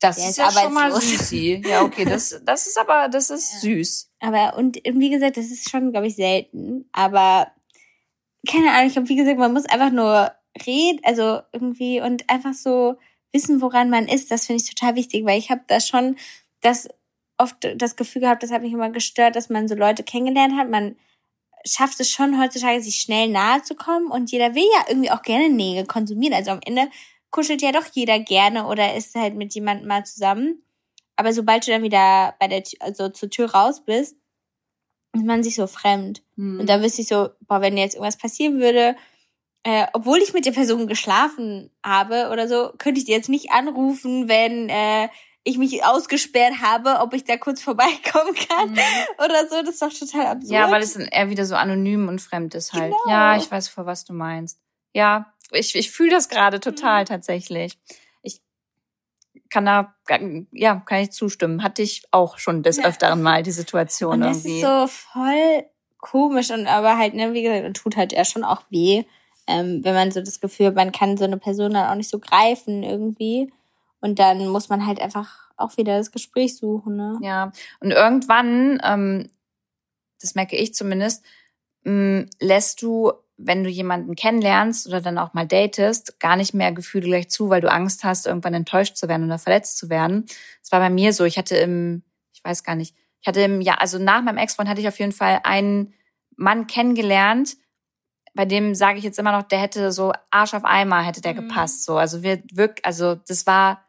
das 0.00 0.18
ist, 0.18 0.30
ist 0.30 0.38
ja 0.38 0.50
schon 0.50 0.72
mal 0.72 0.92
süßi. 0.92 1.62
Ja, 1.64 1.82
okay, 1.82 2.04
das, 2.04 2.40
das 2.44 2.66
ist 2.66 2.78
aber, 2.78 3.08
das 3.08 3.30
ist 3.30 3.52
ja. 3.52 3.58
süß. 3.60 4.10
Aber, 4.18 4.56
und 4.56 4.78
wie 4.82 5.10
gesagt, 5.10 5.36
das 5.36 5.46
ist 5.46 5.70
schon, 5.70 5.92
glaube 5.92 6.06
ich, 6.06 6.16
selten. 6.16 6.88
Aber, 6.92 7.52
keine 8.48 8.72
Ahnung, 8.72 8.86
ich 8.86 8.94
glaube, 8.94 9.08
wie 9.08 9.16
gesagt, 9.16 9.38
man 9.38 9.52
muss 9.52 9.66
einfach 9.66 9.92
nur 9.92 10.32
reden, 10.66 11.00
also 11.04 11.40
irgendwie, 11.52 12.00
und 12.00 12.28
einfach 12.28 12.54
so 12.54 12.96
wissen, 13.32 13.60
woran 13.60 13.90
man 13.90 14.08
ist. 14.08 14.30
Das 14.30 14.46
finde 14.46 14.62
ich 14.62 14.74
total 14.74 14.96
wichtig, 14.96 15.24
weil 15.24 15.38
ich 15.38 15.50
habe 15.50 15.62
da 15.66 15.80
schon 15.80 16.16
das 16.60 16.88
oft 17.38 17.56
das 17.76 17.96
Gefühl 17.96 18.22
gehabt, 18.22 18.42
das 18.42 18.52
hat 18.52 18.62
mich 18.62 18.72
immer 18.72 18.90
gestört, 18.90 19.34
dass 19.34 19.48
man 19.48 19.66
so 19.66 19.74
Leute 19.74 20.02
kennengelernt 20.02 20.56
hat. 20.56 20.68
Man 20.68 20.96
schafft 21.64 22.00
es 22.00 22.10
schon 22.10 22.40
heutzutage, 22.40 22.82
sich 22.82 22.96
schnell 22.96 23.28
nahe 23.28 23.62
zu 23.62 23.74
kommen 23.74 24.10
und 24.10 24.30
jeder 24.30 24.54
will 24.54 24.66
ja 24.76 24.84
irgendwie 24.88 25.10
auch 25.10 25.22
gerne 25.22 25.48
Nähe 25.48 25.84
konsumieren. 25.84 26.34
Also 26.34 26.50
am 26.50 26.60
Ende 26.64 26.88
kuschelt 27.30 27.62
ja 27.62 27.72
doch 27.72 27.86
jeder 27.92 28.18
gerne 28.18 28.66
oder 28.66 28.94
ist 28.94 29.14
halt 29.14 29.36
mit 29.36 29.54
jemandem 29.54 29.88
mal 29.88 30.04
zusammen. 30.04 30.62
Aber 31.16 31.32
sobald 31.32 31.66
du 31.66 31.70
dann 31.70 31.82
wieder 31.82 32.34
bei 32.38 32.48
der, 32.48 32.62
also 32.80 33.08
zur 33.08 33.30
Tür 33.30 33.50
raus 33.50 33.84
bist, 33.84 34.16
ist 35.12 35.24
man 35.24 35.42
sich 35.42 35.54
so 35.54 35.66
fremd. 35.66 36.22
Hm. 36.36 36.60
Und 36.60 36.68
da 36.68 36.80
wüsste 36.82 37.02
ich 37.02 37.08
so, 37.08 37.30
boah, 37.40 37.60
wenn 37.60 37.76
jetzt 37.76 37.94
irgendwas 37.94 38.16
passieren 38.16 38.60
würde, 38.60 38.96
äh, 39.62 39.86
obwohl 39.92 40.18
ich 40.18 40.32
mit 40.32 40.46
der 40.46 40.52
Person 40.52 40.86
geschlafen 40.86 41.70
habe 41.84 42.30
oder 42.32 42.48
so, 42.48 42.72
könnte 42.78 42.98
ich 42.98 43.04
die 43.04 43.12
jetzt 43.12 43.28
nicht 43.28 43.50
anrufen, 43.52 44.28
wenn 44.28 44.68
äh, 44.68 45.08
ich 45.44 45.58
mich 45.58 45.84
ausgesperrt 45.84 46.60
habe, 46.62 47.00
ob 47.00 47.14
ich 47.14 47.24
da 47.24 47.36
kurz 47.36 47.62
vorbeikommen 47.62 48.34
kann 48.34 48.70
mhm. 48.70 48.78
oder 49.24 49.48
so. 49.48 49.62
Das 49.62 49.74
ist 49.74 49.82
doch 49.82 49.92
total 49.92 50.26
absurd. 50.26 50.52
Ja, 50.52 50.70
weil 50.70 50.82
es 50.82 50.94
dann 50.94 51.06
eher 51.06 51.30
wieder 51.30 51.44
so 51.44 51.56
anonym 51.56 52.08
und 52.08 52.20
fremd 52.20 52.54
ist 52.54 52.72
halt. 52.72 52.92
Genau. 52.92 53.12
Ja, 53.14 53.36
ich 53.36 53.50
weiß, 53.50 53.68
vor 53.68 53.86
was 53.86 54.04
du 54.04 54.12
meinst. 54.12 54.58
Ja, 54.92 55.32
ich, 55.52 55.74
ich 55.74 55.90
fühle 55.90 56.10
das 56.10 56.28
gerade 56.28 56.60
total 56.60 57.02
mhm. 57.02 57.06
tatsächlich. 57.06 57.78
Ich 58.22 58.40
kann 59.50 59.66
da, 59.66 59.94
ja, 60.52 60.76
kann 60.86 61.00
ich 61.00 61.12
zustimmen. 61.12 61.62
Hatte 61.62 61.82
ich 61.82 62.04
auch 62.12 62.38
schon 62.38 62.62
des. 62.62 62.82
Öfteren 62.82 63.20
mal 63.20 63.42
die 63.42 63.50
Situation 63.50 64.14
und 64.14 64.20
das 64.20 64.44
irgendwie. 64.44 64.60
ist 64.60 64.66
so 64.66 64.86
voll 64.86 65.64
komisch 65.98 66.50
und 66.50 66.66
aber 66.66 66.96
halt, 66.96 67.14
ne, 67.14 67.34
wie 67.34 67.42
gesagt, 67.42 67.76
tut 67.76 67.96
halt 67.96 68.12
ja 68.12 68.24
schon 68.24 68.42
auch 68.42 68.62
weh, 68.70 69.04
ähm, 69.50 69.84
wenn 69.84 69.94
man 69.94 70.10
so 70.12 70.20
das 70.20 70.40
Gefühl, 70.40 70.72
man 70.72 70.92
kann 70.92 71.16
so 71.16 71.24
eine 71.24 71.38
Person 71.38 71.74
dann 71.74 71.90
auch 71.90 71.94
nicht 71.94 72.10
so 72.10 72.18
greifen 72.18 72.82
irgendwie. 72.82 73.52
Und 74.00 74.18
dann 74.18 74.48
muss 74.48 74.68
man 74.68 74.86
halt 74.86 75.00
einfach 75.00 75.50
auch 75.56 75.76
wieder 75.76 75.98
das 75.98 76.10
Gespräch 76.10 76.56
suchen, 76.56 76.96
ne? 76.96 77.18
Ja. 77.22 77.52
Und 77.80 77.90
irgendwann, 77.90 78.80
ähm, 78.82 79.28
das 80.20 80.34
merke 80.34 80.56
ich 80.56 80.74
zumindest, 80.74 81.24
mh, 81.84 82.26
lässt 82.40 82.80
du 82.82 83.12
wenn 83.42 83.64
du 83.64 83.70
jemanden 83.70 84.14
kennenlernst 84.16 84.86
oder 84.86 85.00
dann 85.00 85.18
auch 85.18 85.32
mal 85.32 85.46
datest, 85.46 86.20
gar 86.20 86.36
nicht 86.36 86.52
mehr 86.52 86.72
Gefühle 86.72 87.06
gleich 87.06 87.30
zu, 87.30 87.48
weil 87.48 87.60
du 87.60 87.70
Angst 87.70 88.04
hast, 88.04 88.26
irgendwann 88.26 88.54
enttäuscht 88.54 88.96
zu 88.96 89.08
werden 89.08 89.26
oder 89.26 89.38
verletzt 89.38 89.78
zu 89.78 89.88
werden. 89.88 90.26
Das 90.62 90.72
war 90.72 90.80
bei 90.80 90.90
mir 90.90 91.12
so. 91.12 91.24
Ich 91.24 91.38
hatte 91.38 91.56
im, 91.56 92.02
ich 92.32 92.44
weiß 92.44 92.64
gar 92.64 92.74
nicht, 92.74 92.94
ich 93.20 93.26
hatte 93.26 93.40
im, 93.40 93.60
ja, 93.60 93.74
also 93.74 93.98
nach 93.98 94.22
meinem 94.22 94.38
Ex-Freund 94.38 94.68
hatte 94.68 94.80
ich 94.80 94.88
auf 94.88 94.98
jeden 94.98 95.12
Fall 95.12 95.40
einen 95.42 95.94
Mann 96.36 96.66
kennengelernt, 96.66 97.56
bei 98.34 98.44
dem 98.44 98.74
sage 98.74 98.98
ich 98.98 99.04
jetzt 99.04 99.18
immer 99.18 99.32
noch, 99.32 99.42
der 99.42 99.58
hätte 99.58 99.92
so 99.92 100.12
Arsch 100.30 100.54
auf 100.54 100.64
Eimer 100.64 101.02
hätte 101.02 101.20
der 101.20 101.34
mhm. 101.34 101.48
gepasst. 101.48 101.84
So, 101.84 101.98
also 101.98 102.22
wir 102.22 102.42
wirklich, 102.52 102.84
also 102.84 103.14
das 103.14 103.46
war 103.46 103.84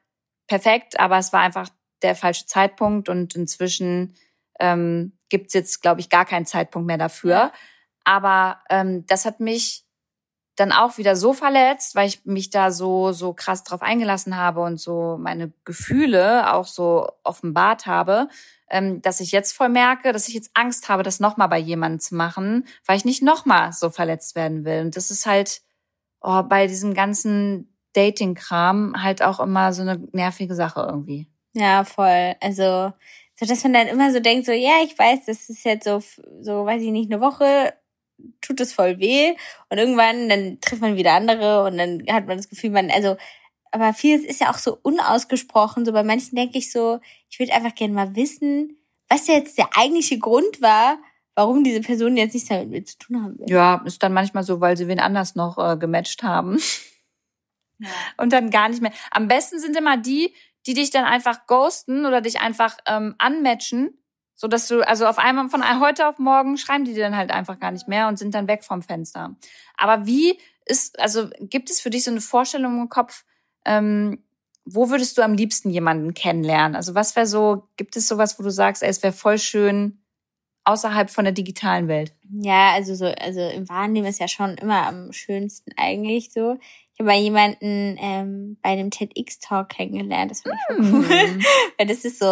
perfekt, 0.47 0.99
aber 0.99 1.17
es 1.17 1.31
war 1.31 1.41
einfach 1.41 1.69
der 2.01 2.15
falsche 2.15 2.45
Zeitpunkt 2.45 3.09
und 3.09 3.35
inzwischen 3.35 4.15
ähm, 4.59 5.13
gibt 5.29 5.53
jetzt, 5.53 5.81
glaube 5.81 6.01
ich, 6.01 6.09
gar 6.09 6.25
keinen 6.25 6.45
Zeitpunkt 6.45 6.87
mehr 6.87 6.97
dafür. 6.97 7.51
Aber 8.03 8.59
ähm, 8.69 9.05
das 9.05 9.25
hat 9.25 9.39
mich 9.39 9.85
dann 10.55 10.71
auch 10.71 10.97
wieder 10.97 11.15
so 11.15 11.33
verletzt, 11.33 11.95
weil 11.95 12.07
ich 12.07 12.25
mich 12.25 12.49
da 12.49 12.71
so 12.71 13.13
so 13.13 13.33
krass 13.33 13.63
drauf 13.63 13.81
eingelassen 13.81 14.37
habe 14.37 14.61
und 14.61 14.79
so 14.79 15.17
meine 15.19 15.51
Gefühle 15.63 16.53
auch 16.53 16.65
so 16.65 17.07
offenbart 17.23 17.85
habe, 17.85 18.27
ähm, 18.71 19.01
dass 19.01 19.19
ich 19.19 19.31
jetzt 19.31 19.51
voll 19.51 19.69
merke, 19.69 20.13
dass 20.13 20.27
ich 20.27 20.33
jetzt 20.33 20.51
Angst 20.53 20.89
habe, 20.89 21.03
das 21.03 21.19
nochmal 21.19 21.49
bei 21.49 21.59
jemandem 21.59 21.99
zu 21.99 22.15
machen, 22.15 22.65
weil 22.85 22.97
ich 22.97 23.05
nicht 23.05 23.21
nochmal 23.21 23.73
so 23.73 23.89
verletzt 23.89 24.35
werden 24.35 24.65
will. 24.65 24.81
Und 24.81 24.95
das 24.95 25.11
ist 25.11 25.25
halt 25.25 25.61
oh, 26.21 26.43
bei 26.43 26.67
diesem 26.67 26.93
ganzen 26.93 27.75
Dating-Kram 27.93 29.03
halt 29.03 29.21
auch 29.21 29.39
immer 29.39 29.73
so 29.73 29.81
eine 29.81 30.01
nervige 30.13 30.55
Sache 30.55 30.81
irgendwie. 30.89 31.27
Ja, 31.53 31.83
voll. 31.83 32.35
Also, 32.39 32.93
so 33.35 33.45
dass 33.45 33.63
man 33.63 33.73
dann 33.73 33.87
immer 33.87 34.11
so 34.13 34.19
denkt, 34.19 34.45
so, 34.45 34.51
ja, 34.51 34.81
ich 34.83 34.97
weiß, 34.97 35.25
das 35.25 35.49
ist 35.49 35.65
jetzt 35.65 35.83
so, 35.85 36.01
so, 36.41 36.65
weiß 36.65 36.81
ich 36.81 36.91
nicht, 36.91 37.11
eine 37.11 37.21
Woche 37.21 37.73
tut 38.39 38.61
es 38.61 38.71
voll 38.71 38.99
weh 38.99 39.33
und 39.69 39.79
irgendwann 39.79 40.29
dann 40.29 40.59
trifft 40.61 40.81
man 40.81 40.95
wieder 40.95 41.13
andere 41.13 41.65
und 41.65 41.77
dann 41.77 42.03
hat 42.09 42.27
man 42.27 42.37
das 42.37 42.49
Gefühl, 42.49 42.69
man, 42.69 42.91
also, 42.91 43.17
aber 43.71 43.93
vieles 43.93 44.25
ist 44.25 44.41
ja 44.41 44.51
auch 44.51 44.57
so 44.57 44.77
unausgesprochen. 44.81 45.85
So 45.85 45.91
bei 45.91 46.03
manchen 46.03 46.35
denke 46.35 46.57
ich 46.57 46.71
so, 46.71 46.99
ich 47.29 47.39
würde 47.39 47.53
einfach 47.53 47.75
gerne 47.75 47.93
mal 47.93 48.15
wissen, 48.15 48.77
was 49.09 49.27
jetzt 49.27 49.57
der 49.57 49.69
eigentliche 49.75 50.19
Grund 50.19 50.61
war, 50.61 50.97
warum 51.35 51.63
diese 51.63 51.81
Person 51.81 52.17
jetzt 52.17 52.33
nichts 52.33 52.49
damit 52.49 52.69
mit 52.69 52.89
zu 52.89 52.97
tun 52.97 53.23
haben 53.23 53.39
will. 53.39 53.49
Ja, 53.49 53.81
ist 53.85 54.03
dann 54.03 54.13
manchmal 54.13 54.43
so, 54.43 54.61
weil 54.61 54.77
sie 54.77 54.87
wen 54.87 54.99
anders 54.99 55.35
noch 55.35 55.57
äh, 55.57 55.77
gematcht 55.77 56.23
haben. 56.23 56.59
Ja. 57.79 57.89
Und 58.17 58.31
dann 58.31 58.51
gar 58.51 58.69
nicht 58.69 58.81
mehr. 58.81 58.91
Am 59.09 59.27
besten 59.27 59.59
sind 59.59 59.75
immer 59.75 59.97
die, 59.97 60.33
die 60.67 60.75
dich 60.75 60.91
dann 60.91 61.05
einfach 61.05 61.47
ghosten 61.47 62.05
oder 62.05 62.21
dich 62.21 62.39
einfach 62.39 62.77
ähm, 62.85 63.15
unmatchen 63.25 63.97
so 64.41 64.47
dass 64.47 64.67
du, 64.67 64.81
also 64.81 65.05
auf 65.05 65.19
einmal 65.19 65.49
von 65.49 65.63
heute 65.79 66.07
auf 66.07 66.17
morgen 66.17 66.57
schreiben 66.57 66.83
die 66.83 66.95
dir 66.95 67.03
dann 67.03 67.15
halt 67.15 67.29
einfach 67.29 67.59
gar 67.59 67.69
nicht 67.69 67.87
mehr 67.87 68.07
und 68.07 68.17
sind 68.17 68.33
dann 68.33 68.47
weg 68.47 68.63
vom 68.63 68.81
Fenster. 68.81 69.35
Aber 69.77 70.07
wie 70.07 70.39
ist, 70.65 70.99
also 70.99 71.29
gibt 71.41 71.69
es 71.69 71.79
für 71.79 71.91
dich 71.91 72.05
so 72.05 72.09
eine 72.09 72.21
Vorstellung 72.21 72.81
im 72.81 72.89
Kopf, 72.89 73.23
ähm, 73.65 74.19
wo 74.65 74.89
würdest 74.89 75.17
du 75.17 75.21
am 75.21 75.33
liebsten 75.33 75.69
jemanden 75.69 76.13
kennenlernen? 76.13 76.75
Also 76.75 76.95
was 76.95 77.15
wäre 77.15 77.25
so, 77.25 77.63
gibt 77.77 77.95
es 77.95 78.07
sowas, 78.07 78.37
wo 78.39 78.43
du 78.43 78.51
sagst, 78.51 78.83
ey, 78.83 78.89
es 78.89 79.03
wäre 79.03 79.13
voll 79.13 79.39
schön 79.39 79.99
außerhalb 80.63 81.09
von 81.09 81.25
der 81.25 81.33
digitalen 81.33 81.87
Welt? 81.87 82.13
Ja, 82.29 82.71
also 82.73 82.93
so, 82.95 83.05
also 83.05 83.41
im 83.41 83.67
Wahrnehmen 83.67 84.07
ist 84.07 84.19
ja 84.19 84.27
schon 84.27 84.55
immer 84.55 84.87
am 84.87 85.11
schönsten 85.11 85.71
eigentlich 85.77 86.31
so. 86.31 86.57
Ich 86.93 86.99
habe 86.99 87.09
mal 87.09 87.19
jemanden 87.19 87.97
ähm, 87.99 88.57
bei 88.61 88.69
einem 88.69 88.91
TEDx-Talk 88.91 89.69
kennengelernt, 89.69 90.31
das 90.31 90.41
finde 90.41 90.57
ich 90.69 90.77
mm. 90.77 90.93
cool. 90.93 91.09
Weil 91.77 91.87
das 91.87 92.05
ist 92.05 92.19
so, 92.19 92.25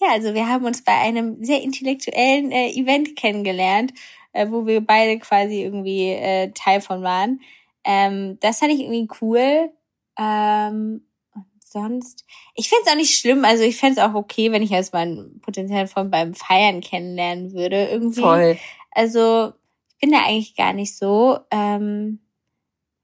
ja, 0.00 0.12
also 0.12 0.34
wir 0.34 0.48
haben 0.48 0.64
uns 0.64 0.84
bei 0.84 0.92
einem 0.92 1.42
sehr 1.42 1.62
intellektuellen 1.62 2.50
äh, 2.50 2.70
Event 2.72 3.16
kennengelernt, 3.16 3.94
äh, 4.32 4.48
wo 4.50 4.66
wir 4.66 4.84
beide 4.84 5.18
quasi 5.18 5.62
irgendwie 5.62 6.10
äh, 6.10 6.50
Teil 6.52 6.80
von 6.80 7.02
waren. 7.02 7.40
Ähm, 7.84 8.38
das 8.40 8.58
fand 8.58 8.72
ich 8.72 8.80
irgendwie 8.80 9.08
cool. 9.20 9.70
Ähm, 10.18 11.06
und 11.34 11.46
sonst, 11.60 12.24
ich 12.54 12.68
finde 12.68 12.84
es 12.86 12.92
auch 12.92 12.96
nicht 12.96 13.18
schlimm. 13.18 13.44
Also 13.44 13.64
ich 13.64 13.76
fände 13.76 14.00
es 14.00 14.06
auch 14.06 14.14
okay, 14.14 14.52
wenn 14.52 14.62
ich 14.62 14.72
als 14.74 14.92
meinen 14.92 15.40
potenziellen 15.40 15.88
Freund 15.88 16.10
beim 16.10 16.34
Feiern 16.34 16.80
kennenlernen 16.80 17.52
würde. 17.52 17.86
Irgendwie. 17.86 18.20
Voll. 18.20 18.58
Also 18.90 19.52
ich 19.90 19.98
bin 19.98 20.12
da 20.12 20.24
eigentlich 20.24 20.56
gar 20.56 20.72
nicht 20.72 20.96
so. 20.96 21.38
Ähm, 21.50 22.20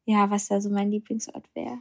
ja, 0.05 0.31
was 0.31 0.49
da 0.49 0.61
so 0.61 0.71
mein 0.71 0.91
Lieblingsort 0.91 1.45
wäre. 1.55 1.79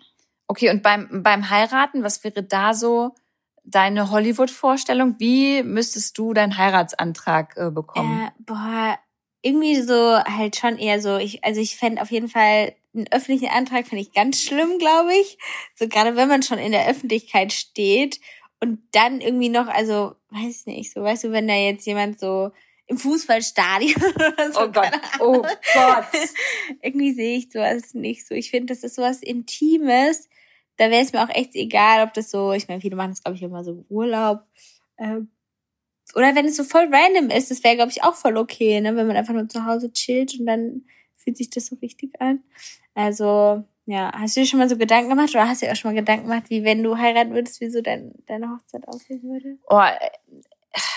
Okay, 0.48 0.70
und 0.70 0.84
beim, 0.84 1.24
beim 1.24 1.50
Heiraten, 1.50 2.04
was 2.04 2.24
wäre 2.24 2.44
da 2.44 2.74
so 2.74 3.16
deine 3.64 4.12
Hollywood-Vorstellung? 4.12 5.16
Wie 5.20 5.64
müsstest 5.64 6.18
du 6.18 6.34
deinen 6.34 6.58
Heiratsantrag 6.58 7.56
äh, 7.58 7.70
bekommen? 7.70 8.28
Äh, 8.28 8.32
boah, 8.40 8.98
irgendwie 9.48 9.82
so 9.82 10.18
halt 10.24 10.58
schon 10.58 10.78
eher 10.78 11.02
so. 11.02 11.18
Ich, 11.18 11.44
also 11.44 11.62
ich 11.62 11.78
fände 11.78 12.02
auf 12.02 12.12
jeden 12.12 12.28
Fall 12.28 12.76
einen 12.94 13.08
öffentlichen 13.12 13.50
Antrag 13.50 13.88
finde 13.88 14.02
ich 14.02 14.14
ganz 14.14 14.42
schlimm, 14.42 14.78
glaube 14.80 15.14
ich. 15.14 15.38
So 15.76 15.88
gerade 15.88 16.16
wenn 16.16 16.28
man 16.28 16.44
schon 16.44 16.60
in 16.60 16.72
der 16.72 16.88
Öffentlichkeit 16.88 17.54
steht 17.54 18.20
und 18.60 18.80
dann 18.92 19.22
irgendwie 19.22 19.50
noch, 19.50 19.68
also 19.68 20.16
weiß 20.32 20.66
nicht, 20.66 20.92
so 20.92 21.02
weißt 21.02 21.26
du, 21.26 21.32
wenn 21.32 21.48
da 21.48 21.56
jetzt 21.56 21.86
jemand 21.86 22.20
so 22.20 22.52
im 22.88 22.98
Fußballstadion 22.98 24.02
oder 24.16 24.52
so. 24.52 24.62
Oh 24.62 24.68
Gott, 24.68 24.92
oh 25.20 25.42
Gott. 25.42 26.06
Irgendwie 26.82 27.14
sehe 27.14 27.38
ich 27.38 27.52
sowas 27.52 27.94
nicht 27.94 28.28
so. 28.28 28.34
Ich 28.34 28.50
finde, 28.50 28.74
das 28.74 28.84
ist 28.84 28.96
sowas 28.96 29.22
Intimes. 29.22 30.30
Da 30.78 30.90
wäre 30.90 31.04
es 31.04 31.14
mir 31.14 31.24
auch 31.24 31.34
echt 31.34 31.56
egal, 31.56 32.06
ob 32.06 32.14
das 32.14 32.32
so, 32.32 32.54
ich 32.54 32.68
meine, 32.68 32.82
viele 32.82 32.96
machen 32.96 33.12
das, 33.12 33.24
glaube 33.24 33.36
ich, 33.36 33.44
immer 33.44 33.64
so 33.64 33.86
Urlaub. 33.90 34.42
Ähm, 34.98 35.30
oder 36.18 36.34
wenn 36.34 36.46
es 36.46 36.58
so 36.58 36.64
voll 36.64 36.90
random 36.92 37.30
ist, 37.30 37.52
das 37.52 37.64
wäre, 37.64 37.76
glaube 37.76 37.92
ich, 37.92 38.04
auch 38.04 38.16
voll 38.16 38.38
okay, 38.38 38.82
ne? 38.82 38.96
wenn 38.96 39.06
man 39.06 39.16
einfach 39.16 39.36
nur 39.36 39.48
zu 39.48 39.66
Hause 39.66 39.94
chillt 39.94 40.40
und 40.40 40.48
dann 40.48 40.82
fühlt 41.16 41.38
sich 41.38 41.52
das 41.52 41.68
so 41.68 41.76
richtig 41.76 42.20
an. 42.20 42.42
Also, 42.96 43.64
ja, 43.86 44.12
hast 44.14 44.36
du 44.36 44.42
dir 44.42 44.48
schon 44.48 44.58
mal 44.58 44.68
so 44.68 44.78
Gedanken 44.78 45.10
gemacht 45.10 45.30
oder 45.30 45.48
hast 45.48 45.62
du 45.62 45.68
dir 45.68 45.74
auch 45.74 45.76
schon 45.76 45.92
mal 45.92 46.00
Gedanken 46.00 46.28
gemacht, 46.28 46.50
wie 46.50 46.64
wenn 46.64 46.82
du 46.82 46.98
heiraten 46.98 47.36
würdest, 47.36 47.62
wie 47.62 47.70
so 47.70 47.82
dein, 47.82 48.14
deine 48.26 48.50
Hochzeit 48.50 48.88
aussehen 48.88 49.22
würde? 49.22 49.60
Oh, 49.70 49.84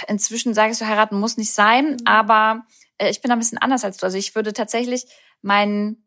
inzwischen 0.09 0.55
sage 0.55 0.73
ich 0.73 0.79
so, 0.79 0.87
heiraten 0.87 1.21
muss 1.21 1.37
nicht 1.37 1.53
sein, 1.53 1.93
mhm. 1.93 2.07
aber 2.07 2.65
äh, 2.97 3.11
ich 3.11 3.21
bin 3.21 3.29
da 3.29 3.37
ein 3.37 3.41
bisschen 3.41 3.59
anders 3.59 3.85
als 3.85 3.99
du. 3.99 4.07
Also 4.07 4.17
ich 4.17 4.35
würde 4.35 4.55
tatsächlich 4.55 5.05
meinen 5.43 6.07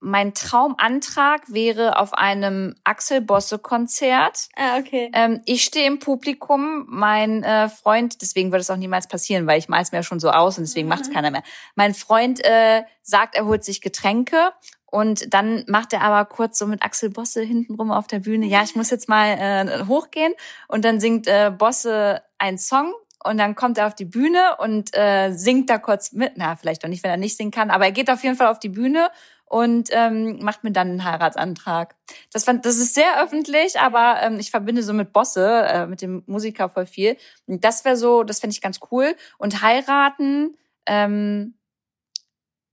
mein 0.00 0.34
Traumantrag 0.34 1.42
wäre 1.52 1.98
auf 1.98 2.14
einem 2.14 2.74
Axel 2.84 3.20
Bosse 3.20 3.58
Konzert. 3.58 4.48
Ah, 4.56 4.78
okay. 4.78 5.10
Ähm, 5.12 5.42
ich 5.44 5.64
stehe 5.64 5.86
im 5.86 5.98
Publikum, 5.98 6.86
mein 6.88 7.42
äh, 7.42 7.68
Freund, 7.68 8.22
deswegen 8.22 8.52
wird 8.52 8.62
es 8.62 8.70
auch 8.70 8.76
niemals 8.76 9.08
passieren, 9.08 9.46
weil 9.46 9.58
ich 9.58 9.68
mal 9.68 9.82
es 9.82 9.92
mir 9.92 10.02
schon 10.02 10.20
so 10.20 10.30
aus 10.30 10.58
und 10.58 10.64
deswegen 10.64 10.86
mhm. 10.86 10.90
macht 10.90 11.02
es 11.02 11.10
keiner 11.10 11.30
mehr. 11.30 11.42
Mein 11.74 11.94
Freund 11.94 12.44
äh, 12.44 12.82
sagt, 13.02 13.34
er 13.34 13.46
holt 13.46 13.64
sich 13.64 13.80
Getränke 13.80 14.52
und 14.86 15.34
dann 15.34 15.64
macht 15.66 15.92
er 15.92 16.02
aber 16.02 16.24
kurz 16.24 16.58
so 16.58 16.66
mit 16.66 16.82
Axel 16.82 17.10
Bosse 17.10 17.42
hintenrum 17.42 17.90
auf 17.90 18.06
der 18.06 18.20
Bühne, 18.20 18.46
ja, 18.46 18.62
ich 18.62 18.76
muss 18.76 18.90
jetzt 18.90 19.08
mal 19.08 19.26
äh, 19.26 19.84
hochgehen 19.86 20.32
und 20.68 20.84
dann 20.84 21.00
singt 21.00 21.26
äh, 21.26 21.50
Bosse 21.50 22.22
einen 22.38 22.58
Song 22.58 22.94
und 23.24 23.38
dann 23.38 23.54
kommt 23.54 23.78
er 23.78 23.88
auf 23.88 23.94
die 23.94 24.04
Bühne 24.04 24.56
und 24.58 24.96
äh, 24.96 25.32
singt 25.32 25.68
da 25.70 25.78
kurz 25.78 26.12
mit. 26.12 26.32
Na, 26.36 26.56
vielleicht 26.56 26.84
auch 26.84 26.88
nicht, 26.88 27.02
wenn 27.02 27.10
er 27.10 27.16
nicht 27.16 27.36
singen 27.36 27.50
kann, 27.50 27.70
aber 27.70 27.86
er 27.86 27.92
geht 27.92 28.10
auf 28.10 28.22
jeden 28.22 28.36
Fall 28.36 28.46
auf 28.46 28.60
die 28.60 28.68
Bühne 28.68 29.10
und 29.48 29.88
ähm, 29.92 30.38
macht 30.42 30.64
mir 30.64 30.72
dann 30.72 30.88
einen 30.88 31.04
Heiratsantrag. 31.04 31.94
Das, 32.32 32.44
fand, 32.44 32.66
das 32.66 32.76
ist 32.76 32.94
sehr 32.94 33.22
öffentlich, 33.22 33.80
aber 33.80 34.16
ähm, 34.22 34.38
ich 34.38 34.50
verbinde 34.50 34.82
so 34.82 34.92
mit 34.92 35.12
Bosse, 35.12 35.64
äh, 35.66 35.86
mit 35.86 36.02
dem 36.02 36.22
Musiker 36.26 36.68
voll 36.68 36.86
viel. 36.86 37.16
Und 37.46 37.64
das 37.64 37.84
wäre 37.84 37.96
so, 37.96 38.24
das 38.24 38.40
fände 38.40 38.52
ich 38.52 38.60
ganz 38.60 38.80
cool. 38.90 39.14
Und 39.38 39.62
heiraten, 39.62 40.56
ähm, 40.86 41.54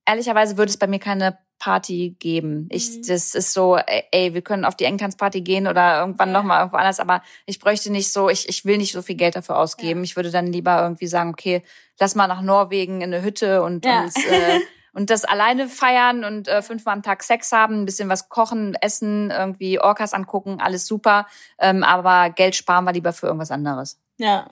ehrlicherweise 0.06 0.58
würde 0.58 0.70
es 0.70 0.78
bei 0.78 0.88
mir 0.88 1.00
keine 1.00 1.38
Party 1.60 2.16
geben. 2.20 2.68
Ich, 2.70 2.90
mhm. 2.90 3.08
das 3.08 3.34
ist 3.34 3.54
so, 3.54 3.78
ey, 3.78 4.34
wir 4.34 4.42
können 4.42 4.66
auf 4.66 4.76
die 4.76 4.84
Engtanzparty 4.84 5.42
gehen 5.42 5.68
oder 5.68 6.00
irgendwann 6.00 6.30
ja. 6.30 6.34
nochmal 6.34 6.60
irgendwo 6.60 6.78
anders, 6.78 7.00
aber 7.00 7.22
ich 7.46 7.60
bräuchte 7.60 7.92
nicht 7.92 8.12
so, 8.12 8.30
ich, 8.30 8.50
ich 8.50 8.66
will 8.66 8.78
nicht 8.78 8.92
so 8.92 9.02
viel 9.02 9.16
Geld 9.16 9.36
dafür 9.36 9.58
ausgeben. 9.58 10.02
Ja. 10.02 10.04
Ich 10.04 10.16
würde 10.16 10.32
dann 10.32 10.48
lieber 10.48 10.82
irgendwie 10.82 11.08
sagen, 11.08 11.32
okay, 11.32 11.62
lass 12.00 12.16
mal 12.16 12.28
nach 12.28 12.42
Norwegen 12.42 13.02
in 13.02 13.14
eine 13.14 13.24
Hütte 13.24 13.64
und 13.64 13.86
ja. 13.86 14.04
uns 14.04 14.16
äh, 14.16 14.60
und 14.96 15.10
das 15.10 15.26
alleine 15.26 15.68
feiern 15.68 16.24
und 16.24 16.48
äh, 16.48 16.62
fünfmal 16.62 16.96
am 16.96 17.04
Tag 17.04 17.22
Sex 17.22 17.52
haben, 17.52 17.82
ein 17.82 17.86
bisschen 17.86 18.08
was 18.08 18.30
kochen, 18.30 18.76
essen, 18.76 19.30
irgendwie 19.30 19.78
Orcas 19.78 20.14
angucken, 20.14 20.62
alles 20.62 20.88
super. 20.88 21.28
Ähm, 21.60 21.84
aber 21.84 22.30
Geld 22.30 22.56
sparen 22.56 22.86
wir 22.86 22.94
lieber 22.94 23.12
für 23.12 23.28
irgendwas 23.28 23.52
anderes. 23.52 24.00
Ja. 24.18 24.50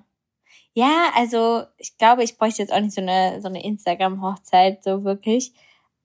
Ja, 0.74 1.12
also 1.16 1.64
ich 1.78 1.98
glaube, 1.98 2.24
ich 2.24 2.38
bräuchte 2.38 2.62
jetzt 2.62 2.74
auch 2.74 2.80
nicht 2.80 2.94
so 2.94 3.02
eine 3.02 3.42
so 3.42 3.48
eine 3.48 3.64
Instagram-Hochzeit, 3.64 4.84
so 4.84 5.06
wirklich. 5.06 5.54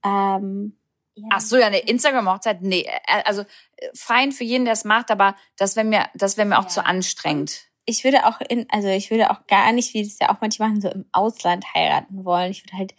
Ähm, 0.04 0.76
ja. 1.14 1.26
Ach 1.30 1.40
so, 1.40 1.56
ja, 1.56 1.66
eine 1.66 1.80
Instagram-Hochzeit, 1.80 2.62
nee, 2.62 2.82
äh, 2.82 3.22
also 3.24 3.42
äh, 3.42 3.88
fein 3.94 4.30
für 4.30 4.44
jeden, 4.44 4.66
der 4.66 4.74
es 4.74 4.84
macht, 4.84 5.10
aber 5.10 5.34
das 5.56 5.74
wäre 5.74 5.86
mir, 5.86 6.06
das 6.14 6.36
wäre 6.36 6.46
mir 6.46 6.58
auch 6.58 6.64
ja. 6.64 6.68
zu 6.68 6.86
anstrengend. 6.86 7.62
Ich 7.86 8.04
würde 8.04 8.24
auch 8.26 8.40
in, 8.48 8.66
also 8.70 8.86
ich 8.86 9.10
würde 9.10 9.30
auch 9.30 9.48
gar 9.48 9.72
nicht, 9.72 9.94
wie 9.94 10.04
das 10.04 10.18
ja 10.20 10.30
auch 10.30 10.40
manche 10.40 10.62
machen, 10.62 10.80
so 10.80 10.90
im 10.90 11.06
Ausland 11.10 11.64
heiraten 11.74 12.24
wollen. 12.24 12.52
Ich 12.52 12.64
würde 12.64 12.76
halt 12.76 12.94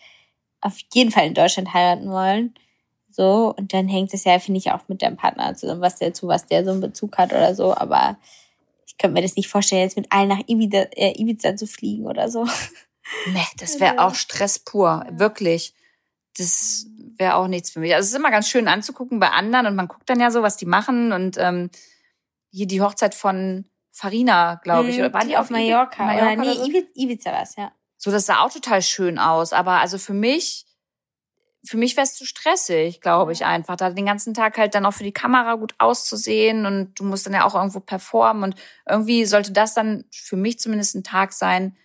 auf 0.62 0.78
jeden 0.94 1.12
Fall 1.12 1.28
in 1.28 1.34
Deutschland 1.34 1.74
heiraten 1.74 2.10
wollen. 2.10 2.54
So, 3.12 3.54
und 3.58 3.74
dann 3.74 3.88
hängt 3.88 4.14
es 4.14 4.24
ja, 4.24 4.40
finde 4.40 4.60
ich, 4.60 4.72
auch 4.72 4.88
mit 4.88 5.02
deinem 5.02 5.18
Partner 5.18 5.56
zusammen, 5.56 5.82
was 5.82 5.98
der 5.98 6.14
zu 6.14 6.28
was 6.28 6.46
der 6.46 6.64
so 6.64 6.72
einen 6.72 6.82
Bezug 6.82 7.18
hat 7.18 7.32
oder 7.32 7.56
so. 7.56 7.76
Aber 7.76 8.18
ich 8.86 8.98
könnte 8.98 9.16
mir 9.16 9.22
das 9.22 9.36
nicht 9.36 9.50
vorstellen, 9.50 9.82
jetzt 9.82 9.98
mit 9.98 10.12
allen 10.12 10.30
nach 10.30 10.48
Ibiza, 10.48 10.86
äh, 10.96 11.20
Ibiza 11.20 11.56
zu 11.56 11.68
fliegen 11.68 12.06
oder 12.06 12.30
so. 12.30 12.46
Nee, 13.34 13.46
das 13.58 13.80
wäre 13.80 14.00
auch 14.00 14.16
Stress 14.16 14.60
pur, 14.60 15.06
wirklich. 15.12 15.74
Das 16.38 16.86
wäre 17.18 17.36
auch 17.36 17.48
nichts 17.48 17.72
für 17.72 17.80
mich. 17.80 17.94
Also 17.94 18.06
es 18.06 18.12
ist 18.12 18.18
immer 18.18 18.32
ganz 18.32 18.48
schön 18.48 18.68
anzugucken 18.68 19.20
bei 19.20 19.30
anderen 19.30 19.66
und 19.66 19.76
man 19.76 19.88
guckt 19.88 20.10
dann 20.10 20.20
ja 20.20 20.32
so, 20.32 20.42
was 20.42 20.58
die 20.58 20.66
machen. 20.66 21.12
Und 21.12 21.38
ähm, 21.38 21.70
hier 22.52 22.68
die 22.68 22.82
Hochzeit 22.82 23.16
von 23.16 23.66
Farina, 23.92 24.56
glaube 24.64 24.90
ich. 24.90 24.98
Mhm, 24.98 25.04
oder 25.04 25.14
war 25.14 25.26
die, 25.26 25.36
auf 25.36 25.50
Mallorca? 25.50 26.06
Mallorca 26.06 26.42
oder, 26.42 26.68
nee, 26.68 26.82
so? 26.96 27.02
Ibiza 27.02 27.32
war 27.32 27.44
es, 27.44 27.56
ja. 27.56 27.72
So, 28.00 28.12
das 28.12 28.26
sah 28.26 28.40
auch 28.40 28.52
total 28.52 28.82
schön 28.82 29.20
aus. 29.20 29.52
Aber 29.52 29.74
also 29.74 29.98
für 29.98 30.14
mich, 30.14 30.66
für 31.66 31.78
mich 31.78 31.98
wäre 31.98 32.06
es 32.06 32.16
zu 32.16 32.26
stressig, 32.26 33.02
glaube 33.02 33.34
ich 33.34 33.46
einfach. 33.46 33.76
Da 33.76 33.90
den 33.90 34.06
ganzen 34.06 34.34
Tag 34.34 34.58
halt 34.58 34.74
dann 34.74 34.86
auch 34.86 34.94
für 34.94 35.04
die 35.04 35.12
Kamera 35.12 35.56
gut 35.56 35.76
auszusehen 35.78 36.66
und 36.66 36.98
du 36.98 37.04
musst 37.04 37.26
dann 37.26 37.34
ja 37.34 37.46
auch 37.46 37.56
irgendwo 37.56 37.82
performen. 37.82 38.44
Und 38.44 38.56
irgendwie 38.88 39.26
sollte 39.26 39.52
das 39.52 39.74
dann 39.74 40.06
für 40.12 40.38
mich 40.38 40.60
zumindest 40.60 40.96
ein 40.96 41.04
Tag 41.04 41.34
sein, 41.34 41.76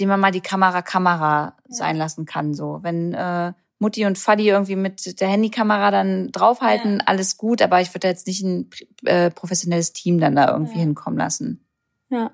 den 0.00 0.08
man 0.08 0.18
mal 0.18 0.32
die 0.32 0.40
Kamera 0.40 0.82
Kamera 0.82 1.56
ja. 1.68 1.74
sein 1.74 1.96
lassen 1.96 2.26
kann. 2.26 2.52
So, 2.52 2.80
wenn 2.82 3.14
äh, 3.14 3.52
Mutti 3.78 4.06
und 4.06 4.18
Fadi 4.18 4.48
irgendwie 4.48 4.76
mit 4.76 5.20
der 5.20 5.28
Handykamera 5.28 5.92
dann 5.92 6.32
draufhalten, 6.32 6.98
ja. 6.98 7.06
alles 7.06 7.36
gut, 7.36 7.62
aber 7.62 7.80
ich 7.80 7.94
würde 7.94 8.08
jetzt 8.08 8.26
nicht 8.26 8.42
ein 8.42 8.70
äh, 9.04 9.30
professionelles 9.30 9.92
Team 9.92 10.18
dann 10.18 10.34
da 10.34 10.50
irgendwie 10.50 10.78
ja. 10.78 10.80
hinkommen 10.80 11.18
lassen. 11.18 11.64
Ja. 12.08 12.32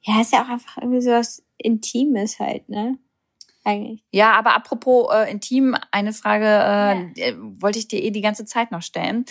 Ja, 0.00 0.20
ist 0.20 0.32
ja 0.32 0.44
auch 0.44 0.48
einfach 0.48 0.78
irgendwie 0.78 1.02
so 1.02 1.10
was 1.10 1.42
Intimes 1.58 2.38
halt, 2.38 2.68
ne? 2.68 2.98
Eigentlich. 3.64 4.04
Ja, 4.12 4.32
aber 4.34 4.54
apropos 4.54 5.12
äh, 5.12 5.28
intim, 5.30 5.76
eine 5.90 6.12
Frage 6.12 6.44
äh, 6.46 7.20
ja. 7.20 7.34
wollte 7.36 7.80
ich 7.80 7.88
dir 7.88 8.00
eh 8.00 8.12
die 8.12 8.20
ganze 8.20 8.44
Zeit 8.44 8.70
noch 8.70 8.82
stellen. 8.82 9.24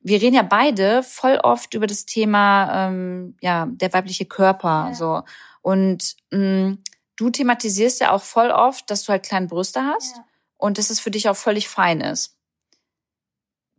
Wir 0.00 0.20
reden 0.22 0.34
ja 0.34 0.42
beide 0.42 1.02
voll 1.02 1.38
oft 1.42 1.74
über 1.74 1.86
das 1.86 2.06
Thema, 2.06 2.88
ähm, 2.88 3.36
ja, 3.42 3.66
der 3.70 3.92
weibliche 3.92 4.24
Körper, 4.24 4.88
ja. 4.88 4.94
so. 4.94 5.22
Und 5.60 6.16
mh, 6.30 6.38
mm, 6.38 6.78
du 7.16 7.30
thematisierst 7.30 8.00
ja 8.00 8.12
auch 8.12 8.22
voll 8.22 8.50
oft, 8.50 8.90
dass 8.90 9.04
du 9.04 9.10
halt 9.10 9.24
kleine 9.24 9.46
Brüste 9.46 9.84
hast 9.84 10.16
ja. 10.16 10.24
und 10.56 10.78
dass 10.78 10.88
es 10.88 10.98
für 10.98 11.10
dich 11.10 11.28
auch 11.28 11.36
völlig 11.36 11.68
fein 11.68 12.00
ist. 12.00 12.38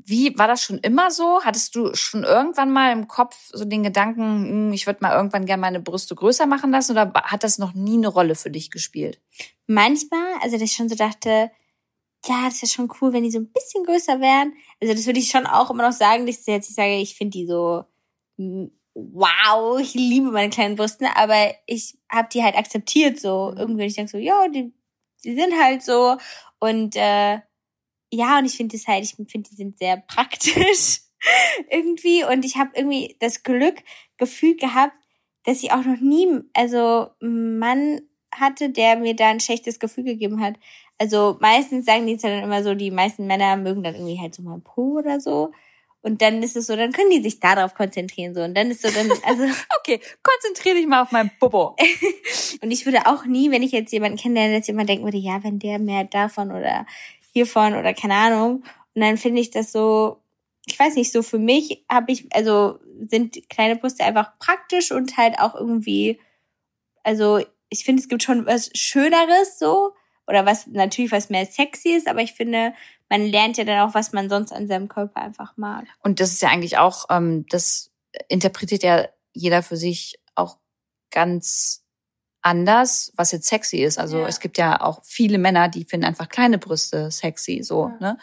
Wie 0.06 0.38
war 0.38 0.48
das 0.48 0.62
schon 0.62 0.80
immer 0.80 1.12
so? 1.12 1.42
Hattest 1.44 1.76
du 1.76 1.94
schon 1.94 2.24
irgendwann 2.24 2.72
mal 2.72 2.92
im 2.92 3.08
Kopf 3.08 3.50
so 3.52 3.66
den 3.66 3.84
Gedanken, 3.84 4.48
hm, 4.48 4.74
ich 4.74 4.86
würde 4.86 5.00
mal 5.02 5.16
irgendwann 5.16 5.46
gerne 5.46 5.62
meine 5.62 5.80
Brüste 5.80 6.16
größer 6.16 6.46
machen 6.46 6.72
lassen 6.72 6.94
oder 6.94 7.12
hat 7.14 7.44
das 7.44 7.58
noch 7.58 7.74
nie 7.74 7.98
eine 7.98 8.08
Rolle 8.08 8.36
für 8.36 8.50
dich 8.50 8.72
gespielt? 8.72 9.22
Manchmal, 9.68 10.34
also 10.42 10.58
dass 10.58 10.70
ich 10.70 10.76
schon 10.76 10.90
so 10.90 10.96
dachte, 10.96 11.52
ja, 12.26 12.46
das 12.46 12.56
ist 12.56 12.62
ja 12.62 12.68
schon 12.68 12.92
cool, 13.02 13.14
wenn 13.14 13.24
die 13.24 13.32
so 13.32 13.40
ein 13.40 13.52
bisschen 13.52 13.84
größer 13.84 14.20
wären. 14.20 14.54
Also 14.82 14.94
das 14.94 15.06
würde 15.06 15.20
ich 15.20 15.30
schon 15.30 15.46
auch 15.46 15.70
immer 15.70 15.84
noch 15.84 15.94
sagen, 15.94 16.26
dass 16.26 16.40
ich 16.40 16.48
jetzt 16.48 16.70
nicht 16.70 16.76
sage, 16.76 16.98
ich 17.00 17.16
finde 17.16 17.38
die 17.38 17.48
so 17.48 17.84
hm, 18.38 18.72
wow, 18.96 19.80
ich 19.80 19.94
liebe 19.94 20.32
meine 20.32 20.50
kleinen 20.50 20.76
Brüste, 20.76 21.08
aber 21.16 21.54
ich 21.66 21.98
habe 22.10 22.30
die 22.32 22.44
halt 22.44 22.56
akzeptiert 22.56 23.20
so. 23.20 23.52
Mhm. 23.52 23.58
Irgendwie 23.58 23.86
ich 23.86 23.96
denke 23.96 24.12
so, 24.12 24.18
ja, 24.18 24.48
die, 24.48 24.74
die 25.24 25.36
sind 25.36 25.54
halt 25.62 25.84
so 25.84 26.18
und 26.60 26.96
äh, 26.96 27.40
ja, 28.14 28.38
und 28.38 28.46
ich 28.46 28.56
finde 28.56 28.78
das 28.78 28.88
halt, 28.88 29.04
ich 29.04 29.16
finde, 29.16 29.50
die 29.50 29.56
sind 29.56 29.80
sehr 29.80 29.98
praktisch 29.98 31.02
irgendwie. 31.70 32.24
Und 32.24 32.46
ich 32.46 32.58
habe 32.58 32.72
irgendwie 32.76 33.16
das 33.20 33.44
Glück 33.44 33.78
gefühlt 34.18 34.60
gehabt, 34.60 34.94
dass 35.46 35.64
ich 35.64 35.72
auch 35.72 35.84
noch 35.84 36.00
nie, 36.00 36.28
also 36.54 37.08
Mann 37.20 38.02
hatte, 38.32 38.70
der 38.70 38.98
mir 38.98 39.16
da 39.16 39.30
ein 39.30 39.40
schlechtes 39.40 39.80
Gefühl 39.80 40.04
gegeben 40.04 40.42
hat. 40.42 40.56
Also 41.00 41.38
meistens 41.40 41.86
sagen 41.86 42.06
die 42.06 42.14
es 42.14 42.22
ja 42.22 42.30
dann 42.30 42.44
immer 42.44 42.64
so, 42.64 42.76
die 42.76 42.92
meisten 42.92 43.26
Männer 43.26 43.58
mögen 43.58 43.84
dann 43.84 43.96
irgendwie 43.96 44.20
halt 44.20 44.36
so 44.36 44.44
mal 44.44 44.60
Po 44.60 45.00
oder 45.00 45.20
so. 45.20 45.52
Und 46.02 46.22
dann 46.22 46.44
ist 46.44 46.56
es 46.56 46.68
so, 46.68 46.76
dann 46.76 46.92
können 46.92 47.10
die 47.12 47.22
sich 47.24 47.40
darauf 47.40 47.74
konzentrieren 47.74 48.36
so. 48.36 48.42
Und 48.42 48.56
dann 48.56 48.70
ist 48.70 48.82
so 48.82 48.90
dann, 48.90 49.10
also 49.24 49.44
okay, 49.80 50.00
konzentriere 50.22 50.76
dich 50.76 50.88
mal 50.88 51.02
auf 51.02 51.12
meinen 51.12 51.32
Popo. 51.40 51.76
und 52.62 52.72
ich 52.72 52.86
würde 52.86 53.08
auch 53.08 53.26
nie, 53.26 53.50
wenn 53.50 53.64
ich 53.64 53.72
jetzt 53.72 53.92
jemanden 53.92 54.18
kennenlerne, 54.18 54.56
jetzt 54.56 54.68
jemand 54.68 54.90
denken 54.90 55.06
würde, 55.06 55.18
ja, 55.18 55.44
wenn 55.44 55.60
der 55.60 55.80
mehr 55.80 56.04
davon 56.04 56.52
oder 56.52 56.86
hiervon 57.34 57.76
oder 57.76 57.94
keine 57.94 58.16
Ahnung. 58.16 58.64
Und 58.96 59.02
dann 59.02 59.18
finde 59.18 59.42
ich 59.42 59.52
das 59.52 59.72
so, 59.72 60.22
ich 60.66 60.80
weiß 60.80 60.96
nicht, 60.96 61.12
so 61.12 61.24
für 61.24 61.40
mich 61.40 61.84
habe 61.92 62.12
ich, 62.12 62.34
also 62.34 62.80
sind 63.10 63.50
kleine 63.50 63.76
Brüste 63.76 64.04
einfach 64.04 64.38
praktisch 64.40 64.92
und 64.92 65.18
halt 65.18 65.40
auch 65.40 65.56
irgendwie, 65.56 66.20
also 67.04 67.40
ich 67.70 67.84
finde, 67.84 68.02
es 68.02 68.08
gibt 68.08 68.24
schon 68.24 68.46
was 68.46 68.70
Schöneres 68.74 69.60
so 69.60 69.94
oder 70.28 70.46
was 70.46 70.68
natürlich 70.68 71.12
was 71.12 71.30
mehr 71.30 71.46
sexy 71.46 71.90
ist, 71.90 72.08
aber 72.08 72.22
ich 72.22 72.34
finde, 72.34 72.74
man 73.10 73.26
lernt 73.26 73.58
ja 73.58 73.64
dann 73.64 73.88
auch, 73.88 73.94
was 73.94 74.14
man 74.14 74.30
sonst 74.30 74.52
an 74.54 74.68
seinem 74.68 74.88
Körper 74.88 75.22
einfach 75.22 75.58
mag. 75.58 75.86
Und 76.02 76.20
das 76.20 76.32
ist 76.32 76.42
ja 76.42 76.50
eigentlich 76.50 76.78
auch, 76.78 77.08
ähm, 77.10 77.46
das 77.50 77.92
interpretiert 78.30 78.84
ja 78.84 79.08
jeder 79.34 79.64
für 79.64 79.76
sich 79.76 80.20
auch 80.36 80.58
ganz 81.12 81.83
anders, 82.44 83.12
was 83.16 83.32
jetzt 83.32 83.48
sexy 83.48 83.78
ist. 83.78 83.98
Also 83.98 84.20
ja. 84.20 84.28
es 84.28 84.40
gibt 84.40 84.58
ja 84.58 84.82
auch 84.82 85.02
viele 85.04 85.38
Männer, 85.38 85.70
die 85.70 85.86
finden 85.86 86.06
einfach 86.06 86.30
kleine 86.30 86.58
Brüste 86.60 87.10
sexy, 87.10 87.64
so, 87.64 87.92
ja. 88.00 88.12
ne? 88.12 88.18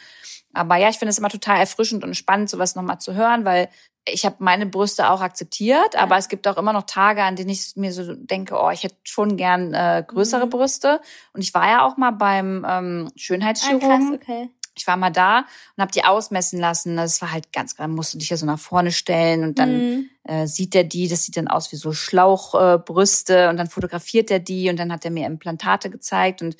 Aber 0.53 0.77
ja, 0.77 0.89
ich 0.89 0.99
finde 0.99 1.11
es 1.11 1.19
immer 1.19 1.29
total 1.29 1.61
erfrischend 1.61 2.03
und 2.03 2.17
spannend, 2.17 2.51
sowas 2.51 2.75
nochmal 2.75 2.99
zu 2.99 3.15
hören, 3.15 3.45
weil 3.45 3.69
ich 4.05 4.25
habe 4.25 4.37
meine 4.41 4.67
Brüste 4.67 5.11
auch 5.11 5.21
akzeptiert, 5.21 5.97
aber 5.97 6.17
es 6.17 6.29
gibt 6.29 6.49
auch 6.49 6.57
immer 6.57 6.73
noch 6.73 6.85
Tage, 6.85 7.23
an 7.23 7.37
denen 7.37 7.51
ich 7.51 7.77
mir 7.77 7.93
so 7.93 8.15
denke, 8.15 8.57
oh, 8.61 8.71
ich 8.71 8.83
hätte 8.83 8.97
schon 9.05 9.37
gern 9.37 9.75
äh, 9.75 10.03
größere 10.07 10.47
mhm. 10.47 10.51
Brüste. 10.51 11.01
Und 11.33 11.43
ich 11.43 11.55
war 11.55 11.69
ja 11.69 11.83
auch 11.83 11.97
mal 11.97 12.11
beim 12.11 12.67
ähm, 12.69 13.11
Schönheitschirurgen. 13.17 14.15
Ah, 14.15 14.17
krass, 14.17 14.21
okay. 14.21 14.51
Ich 14.81 14.87
war 14.87 14.97
mal 14.97 15.11
da 15.11 15.41
und 15.77 15.83
habe 15.83 15.93
die 15.93 16.05
ausmessen 16.05 16.59
lassen. 16.59 16.97
Das 16.97 17.21
war 17.21 17.33
halt 17.33 17.53
ganz, 17.53 17.77
dann 17.77 17.93
musst 17.93 18.15
du 18.15 18.19
dich 18.19 18.31
ja 18.31 18.37
so 18.37 18.47
nach 18.47 18.59
vorne 18.59 18.93
stellen 18.93 19.45
und 19.45 19.59
dann 19.59 19.73
mhm. 19.73 20.11
äh, 20.25 20.47
sieht 20.47 20.75
er 20.75 20.85
die, 20.85 21.07
das 21.07 21.25
sieht 21.25 21.37
dann 21.37 21.49
aus 21.49 21.71
wie 21.71 21.77
so 21.77 21.93
Schlauchbrüste 21.93 23.45
äh, 23.45 23.49
und 23.49 23.59
dann 23.59 23.69
fotografiert 23.69 24.31
er 24.31 24.39
die 24.39 24.71
und 24.71 24.79
dann 24.79 24.93
hat 24.93 25.05
er 25.05 25.11
mir 25.11 25.27
Implantate 25.27 25.91
gezeigt 25.91 26.41
und 26.41 26.57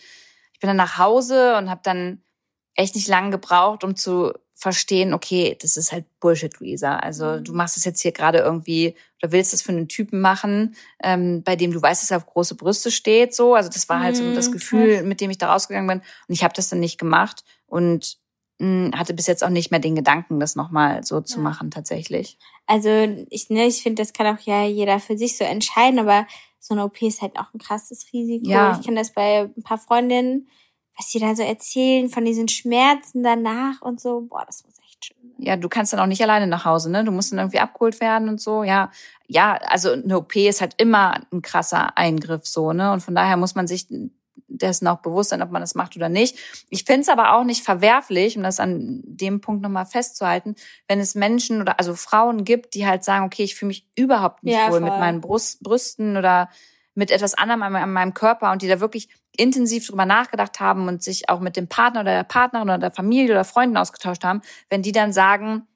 ich 0.53 0.61
bin 0.61 0.69
dann 0.69 0.77
nach 0.77 0.99
Hause 0.99 1.57
und 1.57 1.71
habe 1.71 1.81
dann 1.83 2.23
echt 2.75 2.95
nicht 2.95 3.09
lange 3.09 3.31
gebraucht, 3.31 3.85
um 3.85 3.97
zu 3.97 4.33
verstehen, 4.61 5.15
okay, 5.15 5.57
das 5.61 5.79
ist 5.79 5.91
halt 5.91 6.05
Bullshit, 6.21 6.61
Luisa. 6.61 6.97
Also 6.97 7.25
mhm. 7.25 7.45
du 7.45 7.55
machst 7.55 7.79
es 7.79 7.87
jetzt 7.87 8.03
hier 8.03 8.13
gerade 8.13 8.39
irgendwie 8.39 8.95
oder 9.23 9.33
willst 9.33 9.55
das 9.55 9.63
für 9.63 9.73
einen 9.73 9.89
Typen 9.89 10.21
machen, 10.21 10.77
ähm, 11.03 11.43
bei 11.43 11.57
dem 11.57 11.73
du 11.73 11.81
weißt, 11.81 12.03
dass 12.03 12.11
er 12.11 12.19
auf 12.19 12.27
große 12.27 12.57
Brüste 12.57 12.91
steht. 12.91 13.35
So, 13.35 13.55
also 13.55 13.71
das 13.71 13.89
war 13.89 14.01
halt 14.01 14.17
so 14.17 14.35
das 14.35 14.49
mhm, 14.49 14.53
Gefühl, 14.53 15.03
mit 15.03 15.23
dem 15.23 15.31
ich 15.31 15.39
da 15.39 15.51
rausgegangen 15.51 15.89
bin. 15.89 15.99
Und 16.29 16.35
ich 16.35 16.45
habe 16.45 16.53
das 16.55 16.69
dann 16.69 16.81
nicht 16.81 16.99
gemacht 16.99 17.43
und 17.71 18.19
mh, 18.59 18.97
hatte 18.99 19.15
bis 19.15 19.27
jetzt 19.27 19.43
auch 19.43 19.49
nicht 19.49 19.71
mehr 19.71 19.81
den 19.81 19.95
Gedanken, 19.95 20.39
das 20.39 20.57
nochmal 20.57 21.03
so 21.05 21.23
zu 21.23 21.39
ja. 21.39 21.43
machen 21.43 21.71
tatsächlich. 21.71 22.37
Also 22.67 22.91
ich, 23.31 23.49
ne, 23.49 23.67
ich 23.67 23.83
finde, 23.83 24.03
das 24.03 24.13
kann 24.13 24.27
auch 24.27 24.41
ja 24.41 24.65
jeder 24.65 25.01
für 25.01 25.17
sich 25.17 25.39
so 25.39 25.45
entscheiden, 25.45 25.99
aber 25.99 26.27
so 26.59 26.75
eine 26.75 26.85
OP 26.85 27.01
ist 27.01 27.23
halt 27.23 27.39
auch 27.39 27.55
ein 27.55 27.59
krasses 27.59 28.13
Risiko. 28.13 28.51
Ja. 28.51 28.77
Ich 28.79 28.85
kenne 28.85 29.01
das 29.01 29.13
bei 29.13 29.51
ein 29.57 29.63
paar 29.63 29.79
Freundinnen 29.79 30.47
was 31.01 31.09
die 31.09 31.19
da 31.19 31.35
so 31.35 31.43
erzählen 31.43 32.11
von 32.11 32.25
diesen 32.25 32.49
Schmerzen 32.49 33.23
danach 33.23 33.81
und 33.81 34.01
so, 34.01 34.21
boah, 34.29 34.45
das 34.47 34.65
muss 34.65 34.75
echt 34.87 35.07
schön 35.07 35.17
sein. 35.23 35.47
Ja, 35.47 35.57
du 35.57 35.69
kannst 35.69 35.93
dann 35.93 36.01
auch 36.01 36.07
nicht 36.07 36.23
alleine 36.23 36.47
nach 36.47 36.67
Hause, 36.67 36.91
ne? 36.91 37.05
Du 37.05 37.11
musst 37.11 37.33
dann 37.33 37.39
irgendwie 37.39 37.59
abgeholt 37.59 38.01
werden 38.01 38.29
und 38.29 38.41
so, 38.41 38.63
ja. 38.65 38.91
Ja, 39.27 39.55
also 39.55 39.93
eine 39.93 40.19
OP 40.19 40.37
ist 40.37 40.61
halt 40.61 40.75
immer 40.77 41.21
ein 41.33 41.41
krasser 41.41 41.97
Eingriff 41.97 42.47
so, 42.47 42.75
ne? 42.75 42.93
Und 42.93 43.01
von 43.01 43.15
daher 43.15 43.39
muss 43.39 43.55
man 43.55 43.67
sich 43.67 43.87
dessen 44.47 44.87
auch 44.89 44.99
bewusst 44.99 45.31
sein, 45.31 45.43
ob 45.43 45.51
man 45.51 45.63
das 45.63 45.75
macht 45.75 45.97
oder 45.97 46.09
nicht. 46.09 46.39
Ich 46.69 46.85
finde 46.85 47.03
es 47.03 47.09
aber 47.09 47.35
auch 47.35 47.45
nicht 47.45 47.65
verwerflich, 47.65 48.37
um 48.37 48.43
das 48.43 48.61
an 48.61 49.01
dem 49.05 49.41
Punkt 49.41 49.63
nochmal 49.63 49.87
festzuhalten, 49.87 50.55
wenn 50.89 51.01
es 51.01 51.15
Menschen 51.15 51.61
oder 51.61 51.79
also 51.79 51.95
Frauen 51.95 52.45
gibt, 52.45 52.75
die 52.75 52.87
halt 52.87 53.05
sagen, 53.05 53.25
okay, 53.25 53.43
ich 53.43 53.55
fühle 53.55 53.69
mich 53.69 53.87
überhaupt 53.97 54.45
nicht 54.45 54.55
ja, 54.55 54.67
wohl 54.67 54.81
voll. 54.81 54.91
mit 54.91 54.99
meinen 54.99 55.21
Brust, 55.21 55.63
Brüsten 55.63 56.17
oder 56.17 56.51
mit 56.95 57.11
etwas 57.11 57.35
anderem 57.35 57.63
an 57.63 57.93
meinem 57.93 58.15
Körper 58.15 58.53
und 58.53 58.63
die 58.63 58.69
da 58.69 58.81
wirklich 58.81 59.09
intensiv 59.37 59.87
drüber 59.87 60.07
nachgedacht 60.07 60.61
haben 60.61 60.89
und 60.89 61.03
sich 61.03 61.29
auch 61.29 61.41
mit 61.41 61.57
dem 61.57 61.69
Partner 61.69 62.01
oder 62.01 62.13
der 62.13 62.25
Partnerin 62.25 62.69
oder 62.69 62.79
der 62.79 62.91
Familie 62.91 63.33
oder 63.33 63.45
Freunden 63.45 63.77
ausgetauscht 63.77 64.25
haben, 64.25 64.43
wenn 64.69 64.83
die 64.83 64.93
dann 64.93 65.13
sagen, 65.13 65.67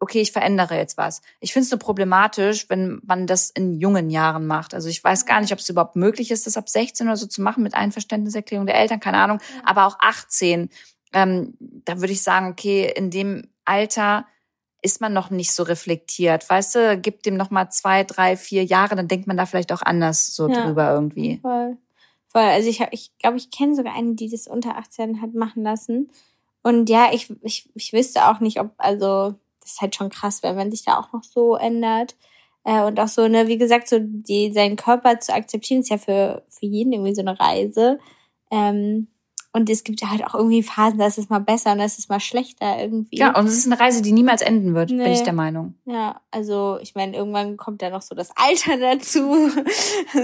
okay, 0.00 0.20
ich 0.20 0.32
verändere 0.32 0.76
jetzt 0.76 0.96
was. 0.96 1.22
Ich 1.40 1.52
finde 1.52 1.64
es 1.64 1.70
nur 1.70 1.80
problematisch, 1.80 2.68
wenn 2.68 3.00
man 3.04 3.26
das 3.26 3.50
in 3.50 3.74
jungen 3.74 4.10
Jahren 4.10 4.46
macht. 4.46 4.74
Also 4.74 4.88
ich 4.88 5.02
weiß 5.02 5.26
gar 5.26 5.40
nicht, 5.40 5.52
ob 5.52 5.58
es 5.58 5.68
überhaupt 5.68 5.96
möglich 5.96 6.30
ist, 6.30 6.46
das 6.46 6.56
ab 6.56 6.68
16 6.68 7.06
oder 7.06 7.16
so 7.16 7.26
zu 7.26 7.42
machen 7.42 7.62
mit 7.62 7.74
Einverständniserklärung 7.74 8.66
der 8.66 8.76
Eltern, 8.76 9.00
keine 9.00 9.18
Ahnung, 9.18 9.40
aber 9.64 9.86
auch 9.86 9.96
18. 10.00 10.70
Ähm, 11.12 11.54
da 11.58 12.00
würde 12.00 12.12
ich 12.12 12.22
sagen, 12.22 12.50
okay, 12.50 12.92
in 12.94 13.10
dem 13.10 13.48
Alter 13.64 14.26
ist 14.80 15.00
man 15.00 15.12
noch 15.12 15.30
nicht 15.30 15.52
so 15.52 15.64
reflektiert. 15.64 16.48
Weißt 16.48 16.76
du, 16.76 16.98
gibt 16.98 17.26
dem 17.26 17.36
noch 17.36 17.50
mal 17.50 17.70
zwei, 17.70 18.04
drei, 18.04 18.36
vier 18.36 18.64
Jahre, 18.64 18.94
dann 18.94 19.08
denkt 19.08 19.26
man 19.26 19.36
da 19.36 19.46
vielleicht 19.46 19.72
auch 19.72 19.82
anders 19.82 20.34
so 20.34 20.48
ja, 20.48 20.64
drüber 20.64 20.92
irgendwie. 20.92 21.38
Voll. 21.38 21.76
Voll. 22.28 22.42
Also 22.42 22.68
ich, 22.68 22.80
ich 22.92 23.10
glaube, 23.18 23.38
ich 23.38 23.50
kenne 23.50 23.74
sogar 23.74 23.94
eine, 23.94 24.14
die 24.14 24.30
das 24.30 24.46
unter 24.46 24.76
18 24.76 25.20
hat 25.20 25.34
machen 25.34 25.62
lassen. 25.62 26.10
Und 26.62 26.88
ja, 26.90 27.08
ich, 27.12 27.32
ich, 27.42 27.68
ich 27.74 27.92
wüsste 27.92 28.28
auch 28.28 28.40
nicht, 28.40 28.60
ob, 28.60 28.72
also, 28.76 29.34
ist 29.72 29.80
halt 29.80 29.94
schon 29.94 30.10
krass, 30.10 30.42
wenn 30.42 30.56
man 30.56 30.70
sich 30.70 30.84
da 30.84 30.98
auch 30.98 31.12
noch 31.12 31.22
so 31.22 31.56
ändert. 31.56 32.16
Äh, 32.64 32.82
und 32.84 32.98
auch 33.00 33.08
so, 33.08 33.28
ne, 33.28 33.48
wie 33.48 33.58
gesagt, 33.58 33.88
so 33.88 33.98
die, 34.00 34.52
seinen 34.52 34.76
Körper 34.76 35.20
zu 35.20 35.34
akzeptieren, 35.34 35.80
ist 35.80 35.90
ja 35.90 35.98
für, 35.98 36.44
für 36.48 36.66
jeden 36.66 36.92
irgendwie 36.92 37.14
so 37.14 37.22
eine 37.22 37.38
Reise. 37.38 37.98
Ähm, 38.50 39.08
und 39.52 39.70
es 39.70 39.82
gibt 39.82 40.02
halt 40.02 40.24
auch 40.24 40.34
irgendwie 40.34 40.62
Phasen, 40.62 40.98
da 40.98 41.06
ist 41.06 41.18
es 41.18 41.30
mal 41.30 41.38
besser 41.38 41.72
und 41.72 41.78
da 41.78 41.84
ist 41.84 41.98
es 41.98 42.08
mal 42.08 42.20
schlechter 42.20 42.78
irgendwie. 42.78 43.16
Ja, 43.16 43.36
und 43.36 43.46
es 43.46 43.56
ist 43.56 43.66
eine 43.66 43.80
Reise, 43.80 44.02
die 44.02 44.12
niemals 44.12 44.42
enden 44.42 44.74
wird, 44.74 44.90
nee. 44.90 45.02
bin 45.02 45.12
ich 45.12 45.22
der 45.22 45.32
Meinung. 45.32 45.74
Ja, 45.86 46.20
also 46.30 46.78
ich 46.82 46.94
meine, 46.94 47.16
irgendwann 47.16 47.56
kommt 47.56 47.80
ja 47.80 47.90
noch 47.90 48.02
so 48.02 48.14
das 48.14 48.30
Alter 48.36 48.76
dazu. 48.80 49.50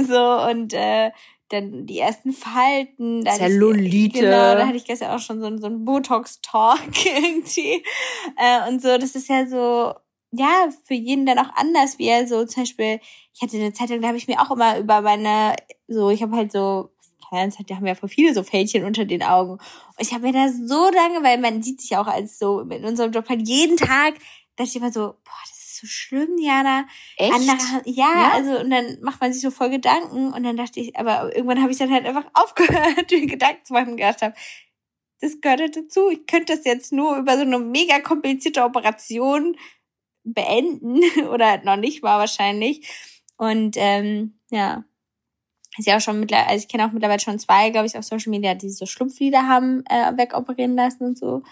so, 0.06 0.50
und 0.50 0.74
äh, 0.74 1.10
dann 1.54 1.86
die 1.86 1.98
ersten 1.98 2.32
Falten. 2.32 3.24
Zellulite. 3.24 4.20
Genau, 4.20 4.54
da 4.54 4.66
hatte 4.66 4.76
ich 4.76 4.84
gestern 4.84 5.10
auch 5.10 5.20
schon 5.20 5.40
so, 5.40 5.56
so 5.56 5.66
einen 5.66 5.84
Botox-Talk 5.84 6.80
irgendwie. 7.04 7.84
Äh, 8.36 8.68
und 8.68 8.82
so, 8.82 8.98
das 8.98 9.14
ist 9.14 9.28
ja 9.28 9.46
so, 9.46 9.94
ja, 10.30 10.68
für 10.84 10.94
jeden 10.94 11.26
dann 11.26 11.38
auch 11.38 11.54
anders, 11.56 11.98
wie 11.98 12.06
er 12.06 12.26
so 12.26 12.44
zum 12.44 12.64
Beispiel, 12.64 13.00
ich 13.34 13.42
hatte 13.42 13.56
eine 13.56 13.72
Zeitung, 13.72 14.00
da 14.00 14.08
habe 14.08 14.18
ich 14.18 14.28
mir 14.28 14.40
auch 14.40 14.50
immer 14.50 14.78
über 14.78 15.00
meine, 15.00 15.56
so, 15.88 16.10
ich 16.10 16.22
habe 16.22 16.36
halt 16.36 16.52
so 16.52 16.90
Fans 17.34 17.56
da 17.66 17.76
haben 17.76 17.86
ja 17.86 17.94
voll 17.94 18.08
viele 18.08 18.34
so 18.34 18.42
Fältchen 18.42 18.84
unter 18.84 19.04
den 19.04 19.22
Augen. 19.22 19.52
Und 19.52 19.60
ich 19.98 20.12
habe 20.12 20.26
mir 20.26 20.32
da 20.32 20.48
so 20.48 20.90
lange, 20.90 21.22
weil 21.22 21.38
man 21.38 21.62
sieht 21.62 21.80
sich 21.80 21.96
auch 21.96 22.06
als 22.06 22.38
so 22.38 22.60
in 22.60 22.84
unserem 22.84 23.12
Job 23.12 23.28
halt 23.28 23.46
jeden 23.46 23.76
Tag, 23.76 24.14
dass 24.56 24.68
ich 24.68 24.76
immer 24.76 24.92
so, 24.92 25.00
boah, 25.00 25.42
das 25.48 25.53
ist 25.74 25.80
so 25.80 25.86
schlimm, 25.86 26.38
Jana. 26.38 26.86
Echt? 27.16 27.32
Andere, 27.32 27.82
ja, 27.84 28.06
ja, 28.06 28.30
also 28.32 28.60
und 28.60 28.70
dann 28.70 28.98
macht 29.02 29.20
man 29.20 29.32
sich 29.32 29.42
so 29.42 29.50
voll 29.50 29.70
Gedanken 29.70 30.32
und 30.32 30.42
dann 30.42 30.56
dachte 30.56 30.80
ich, 30.80 30.96
aber 30.96 31.34
irgendwann 31.34 31.60
habe 31.60 31.72
ich 31.72 31.78
dann 31.78 31.92
halt 31.92 32.06
einfach 32.06 32.26
aufgehört, 32.34 33.10
mir 33.10 33.26
Gedanken 33.26 33.64
zu 33.64 33.72
machen 33.72 33.96
gedacht 33.96 34.22
habe, 34.22 34.34
das 35.20 35.40
gehört 35.40 35.60
halt 35.60 35.76
dazu. 35.76 36.10
Ich 36.10 36.26
könnte 36.26 36.54
das 36.54 36.64
jetzt 36.64 36.92
nur 36.92 37.16
über 37.16 37.36
so 37.36 37.42
eine 37.42 37.58
mega 37.58 38.00
komplizierte 38.00 38.62
Operation 38.62 39.56
beenden 40.22 41.00
oder 41.32 41.62
noch 41.64 41.76
nicht 41.76 42.02
mal 42.02 42.18
wahrscheinlich. 42.18 42.88
Und 43.36 43.76
ähm, 43.78 44.38
ja, 44.50 44.84
ist 45.76 45.86
ja 45.86 45.96
auch 45.96 46.00
schon 46.00 46.20
mittlerweile, 46.20 46.48
also 46.48 46.62
ich 46.62 46.68
kenne 46.68 46.86
auch 46.86 46.92
mittlerweile 46.92 47.20
schon 47.20 47.38
zwei, 47.38 47.70
glaube 47.70 47.86
ich, 47.86 47.98
auf 47.98 48.04
Social 48.04 48.30
Media, 48.30 48.54
die 48.54 48.70
so 48.70 48.86
Schlupflieder 48.86 49.48
haben 49.48 49.84
äh, 49.86 50.16
wegoperieren 50.16 50.76
lassen 50.76 51.04
und 51.04 51.18
so. 51.18 51.42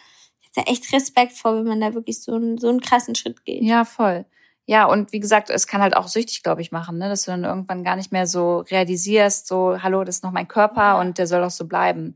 Habe 0.57 0.67
da 0.67 0.73
echt 0.73 0.93
Respekt 0.93 1.33
vor, 1.33 1.57
wenn 1.57 1.65
man 1.65 1.81
da 1.81 1.95
wirklich 1.95 2.23
so, 2.23 2.35
einen 2.35 2.59
so 2.59 2.69
einen 2.69 2.81
krassen 2.81 3.15
Schritt 3.15 3.45
geht. 3.45 3.63
Ja, 3.63 3.85
voll. 3.85 4.25
Ja, 4.67 4.85
und 4.87 5.13
wie 5.13 5.21
gesagt, 5.21 5.51
es 5.51 5.67
kann 5.67 5.83
halt 5.83 5.97
auch 5.97 6.09
süchtig, 6.09 6.43
glaube 6.43 6.63
ich, 6.63 6.71
machen, 6.71 6.99
ne? 6.99 7.09
dass 7.09 7.25
du 7.25 7.33
dann 7.33 7.45
irgendwann 7.45 7.83
gar 7.83 7.97
nicht 7.97 8.13
mehr 8.13 8.27
so 8.27 8.59
realisierst, 8.59 9.49
so, 9.49 9.83
hallo, 9.83 10.05
das 10.05 10.17
ist 10.17 10.25
noch 10.25 10.31
mein 10.31 10.47
Körper 10.47 10.81
ja. 10.83 11.01
und 11.01 11.19
der 11.19 11.27
soll 11.27 11.41
doch 11.41 11.51
so 11.51 11.67
bleiben. 11.67 12.15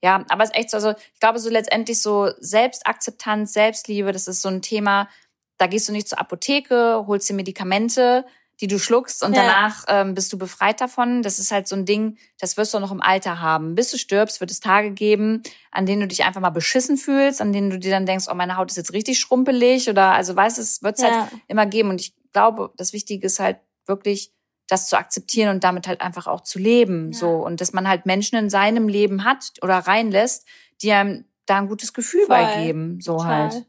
Ja, 0.00 0.24
aber 0.28 0.44
es 0.44 0.50
ist 0.50 0.56
echt 0.56 0.70
so, 0.70 0.76
also 0.76 0.90
ich 0.90 1.20
glaube, 1.20 1.40
so 1.40 1.50
letztendlich 1.50 2.00
so 2.00 2.30
Selbstakzeptanz, 2.38 3.52
Selbstliebe, 3.52 4.12
das 4.12 4.28
ist 4.28 4.42
so 4.42 4.48
ein 4.48 4.62
Thema, 4.62 5.08
da 5.56 5.66
gehst 5.66 5.88
du 5.88 5.92
nicht 5.92 6.08
zur 6.08 6.20
Apotheke, 6.20 7.04
holst 7.08 7.28
dir 7.28 7.34
Medikamente, 7.34 8.24
die 8.60 8.66
du 8.66 8.78
schluckst 8.78 9.22
und 9.22 9.34
ja. 9.34 9.42
danach 9.42 9.84
ähm, 9.88 10.14
bist 10.14 10.32
du 10.32 10.38
befreit 10.38 10.80
davon. 10.80 11.22
Das 11.22 11.38
ist 11.38 11.52
halt 11.52 11.68
so 11.68 11.76
ein 11.76 11.84
Ding, 11.84 12.18
das 12.40 12.56
wirst 12.56 12.74
du 12.74 12.80
noch 12.80 12.90
im 12.90 13.00
Alter 13.00 13.40
haben. 13.40 13.74
Bis 13.74 13.90
du 13.90 13.98
stirbst, 13.98 14.40
wird 14.40 14.50
es 14.50 14.60
Tage 14.60 14.90
geben, 14.90 15.42
an 15.70 15.86
denen 15.86 16.00
du 16.00 16.08
dich 16.08 16.24
einfach 16.24 16.40
mal 16.40 16.50
beschissen 16.50 16.96
fühlst, 16.96 17.40
an 17.40 17.52
denen 17.52 17.70
du 17.70 17.78
dir 17.78 17.90
dann 17.90 18.06
denkst, 18.06 18.26
oh, 18.28 18.34
meine 18.34 18.56
Haut 18.56 18.70
ist 18.70 18.76
jetzt 18.76 18.92
richtig 18.92 19.20
schrumpelig 19.20 19.88
oder 19.88 20.12
also 20.12 20.34
weißt 20.34 20.58
es 20.58 20.82
wird 20.82 20.98
es 20.98 21.04
halt 21.04 21.14
ja. 21.14 21.20
halt 21.22 21.32
immer 21.46 21.66
geben. 21.66 21.90
Und 21.90 22.00
ich 22.00 22.14
glaube, 22.32 22.72
das 22.76 22.92
Wichtige 22.92 23.26
ist 23.26 23.38
halt 23.38 23.58
wirklich, 23.86 24.32
das 24.66 24.88
zu 24.88 24.98
akzeptieren 24.98 25.50
und 25.50 25.64
damit 25.64 25.86
halt 25.86 26.00
einfach 26.00 26.26
auch 26.26 26.42
zu 26.42 26.58
leben. 26.58 27.12
Ja. 27.12 27.18
So. 27.18 27.30
Und 27.30 27.60
dass 27.60 27.72
man 27.72 27.88
halt 27.88 28.06
Menschen 28.06 28.36
in 28.36 28.50
seinem 28.50 28.88
Leben 28.88 29.24
hat 29.24 29.52
oder 29.62 29.78
reinlässt, 29.78 30.46
die 30.82 30.92
einem 30.92 31.24
da 31.46 31.58
ein 31.58 31.68
gutes 31.68 31.94
Gefühl 31.94 32.26
Voll. 32.26 32.36
beigeben. 32.36 33.00
So 33.00 33.16
Total. 33.16 33.50
halt. 33.50 33.66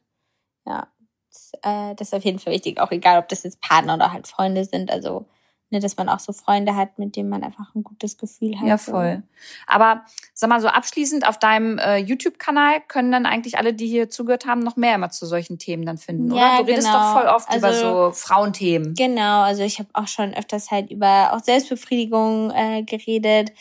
Ja 0.65 0.87
äh, 1.61 1.95
das 1.95 2.09
ist 2.09 2.13
auf 2.13 2.23
jeden 2.23 2.39
Fall 2.39 2.53
wichtig, 2.53 2.79
auch 2.79 2.91
egal, 2.91 3.19
ob 3.19 3.29
das 3.29 3.43
jetzt 3.43 3.61
Partner 3.61 3.95
oder 3.95 4.11
halt 4.11 4.27
Freunde 4.27 4.65
sind. 4.65 4.91
Also, 4.91 5.25
ne, 5.69 5.79
dass 5.79 5.97
man 5.97 6.09
auch 6.09 6.19
so 6.19 6.33
Freunde 6.33 6.75
hat, 6.75 6.97
mit 6.97 7.15
denen 7.15 7.29
man 7.29 7.43
einfach 7.43 7.75
ein 7.75 7.83
gutes 7.83 8.17
Gefühl 8.17 8.59
hat. 8.59 8.67
Ja, 8.67 8.77
voll. 8.77 9.23
Aber 9.67 10.03
sag 10.33 10.49
mal 10.49 10.61
so 10.61 10.67
abschließend, 10.67 11.27
auf 11.27 11.37
deinem 11.39 11.77
äh, 11.77 11.97
YouTube-Kanal 11.97 12.81
können 12.87 13.11
dann 13.11 13.25
eigentlich 13.25 13.57
alle, 13.57 13.73
die 13.73 13.87
hier 13.87 14.09
zugehört 14.09 14.45
haben, 14.45 14.61
noch 14.61 14.75
mehr 14.75 14.95
immer 14.95 15.09
zu 15.09 15.25
solchen 15.25 15.59
Themen 15.59 15.85
dann 15.85 15.97
finden, 15.97 16.33
ja, 16.33 16.55
oder? 16.55 16.63
Du 16.63 16.71
redest 16.71 16.87
genau. 16.87 16.99
doch 16.99 17.21
voll 17.21 17.29
oft 17.29 17.49
also, 17.49 17.67
über 17.67 17.73
so 17.73 18.11
Frauenthemen. 18.11 18.93
Genau, 18.95 19.41
also 19.41 19.63
ich 19.63 19.79
habe 19.79 19.89
auch 19.93 20.07
schon 20.07 20.33
öfters 20.33 20.71
halt 20.71 20.91
über 20.91 21.33
auch 21.33 21.43
Selbstbefriedigung 21.43 22.51
äh, 22.51 22.83
geredet 22.83 23.51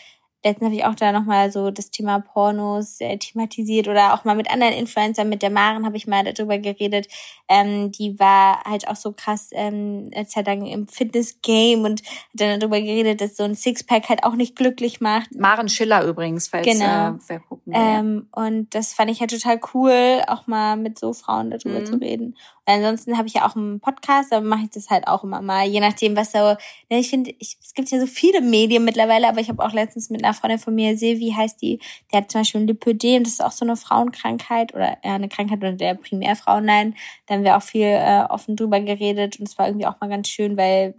letztens 0.44 0.66
habe 0.66 0.74
ich 0.76 0.84
auch 0.84 0.94
da 0.94 1.12
nochmal 1.12 1.50
so 1.50 1.70
das 1.70 1.90
Thema 1.90 2.20
Pornos 2.20 3.00
äh, 3.00 3.16
thematisiert 3.18 3.88
oder 3.88 4.14
auch 4.14 4.24
mal 4.24 4.36
mit 4.36 4.50
anderen 4.50 4.74
Influencern, 4.74 5.28
mit 5.28 5.42
der 5.42 5.50
Maren 5.50 5.84
habe 5.84 5.96
ich 5.96 6.06
mal 6.06 6.24
darüber 6.24 6.58
geredet. 6.58 7.08
Ähm, 7.48 7.90
die 7.92 8.18
war 8.18 8.62
halt 8.64 8.88
auch 8.88 8.96
so 8.96 9.12
krass 9.12 9.50
ähm, 9.52 10.10
Zeit 10.26 10.46
lang 10.46 10.66
im 10.66 10.86
Fitness-Game 10.86 11.84
und 11.84 12.02
hat 12.02 12.18
dann 12.34 12.60
darüber 12.60 12.80
geredet, 12.80 13.20
dass 13.20 13.36
so 13.36 13.44
ein 13.44 13.54
Sixpack 13.54 14.08
halt 14.08 14.24
auch 14.24 14.34
nicht 14.34 14.54
glücklich 14.54 15.00
macht. 15.00 15.34
Maren 15.34 15.68
Schiller 15.68 16.04
übrigens, 16.04 16.48
falls 16.48 16.66
genau. 16.66 17.08
äh, 17.10 17.18
wer 17.26 17.40
gucken 17.40 17.72
will. 17.72 17.80
Ähm, 17.80 18.28
und 18.32 18.74
das 18.74 18.92
fand 18.92 19.10
ich 19.10 19.20
halt 19.20 19.30
total 19.30 19.60
cool, 19.74 20.22
auch 20.28 20.46
mal 20.46 20.76
mit 20.76 20.98
so 20.98 21.12
Frauen 21.12 21.50
darüber 21.50 21.80
mhm. 21.80 21.86
zu 21.86 21.96
reden. 21.96 22.36
Ansonsten 22.68 23.16
habe 23.16 23.28
ich 23.28 23.34
ja 23.34 23.48
auch 23.48 23.56
einen 23.56 23.80
Podcast, 23.80 24.30
da 24.30 24.42
mache 24.42 24.64
ich 24.64 24.70
das 24.70 24.90
halt 24.90 25.08
auch 25.08 25.24
immer 25.24 25.40
mal, 25.40 25.66
je 25.66 25.80
nachdem, 25.80 26.16
was 26.16 26.32
so. 26.32 26.38
Ne, 26.38 26.98
ich 26.98 27.08
finde, 27.08 27.34
es 27.40 27.72
gibt 27.74 27.90
ja 27.90 27.98
so 27.98 28.06
viele 28.06 28.42
Medien 28.42 28.84
mittlerweile, 28.84 29.26
aber 29.26 29.40
ich 29.40 29.48
habe 29.48 29.64
auch 29.64 29.72
letztens 29.72 30.10
mit 30.10 30.22
einer 30.22 30.34
Freundin 30.34 30.58
von 30.58 30.74
mir, 30.74 30.96
Silvi 30.98 31.32
heißt 31.34 31.62
die, 31.62 31.78
die 32.12 32.16
hat 32.16 32.30
zum 32.30 32.42
Beispiel 32.42 32.60
ein 32.60 32.66
Lipödem, 32.66 33.24
das 33.24 33.34
ist 33.34 33.42
auch 33.42 33.52
so 33.52 33.64
eine 33.64 33.76
Frauenkrankheit 33.76 34.74
oder 34.74 34.98
ja, 35.02 35.14
eine 35.14 35.30
Krankheit 35.30 35.62
unter 35.64 35.72
der 35.72 35.94
Primärfrauen 35.94 36.66
nein. 36.66 36.94
Da 37.26 37.34
haben 37.34 37.44
wir 37.44 37.56
auch 37.56 37.62
viel 37.62 37.86
äh, 37.86 38.24
offen 38.28 38.54
drüber 38.54 38.80
geredet 38.80 39.40
und 39.40 39.48
es 39.48 39.56
war 39.56 39.66
irgendwie 39.66 39.86
auch 39.86 39.98
mal 40.00 40.10
ganz 40.10 40.28
schön, 40.28 40.58
weil 40.58 40.94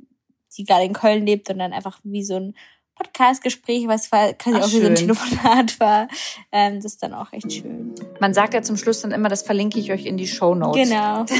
sie 0.47 0.63
gerade 0.63 0.85
in 0.85 0.93
Köln 0.93 1.25
lebt 1.25 1.49
und 1.51 1.59
dann 1.59 1.73
einfach 1.73 1.99
wie 2.03 2.23
so 2.23 2.37
ein 2.37 2.55
Podcast-Gespräch, 2.99 3.87
was 3.87 4.09
quasi 4.09 4.35
Ach, 4.53 4.61
auch 4.61 4.71
wie 4.71 4.81
so 4.81 4.87
ein 4.87 4.95
Telefonat 4.95 5.79
war. 5.79 6.07
Ähm, 6.51 6.75
das 6.75 6.93
ist 6.93 7.03
dann 7.03 7.13
auch 7.13 7.31
echt 7.33 7.51
schön. 7.51 7.95
Man 8.19 8.33
sagt 8.33 8.53
ja 8.53 8.61
zum 8.61 8.77
Schluss 8.77 9.01
dann 9.01 9.11
immer, 9.11 9.29
das 9.29 9.41
verlinke 9.41 9.79
ich 9.79 9.91
euch 9.91 10.05
in 10.05 10.17
die 10.17 10.27
Show 10.27 10.55
Notes. 10.55 10.89
Genau. 10.89 11.25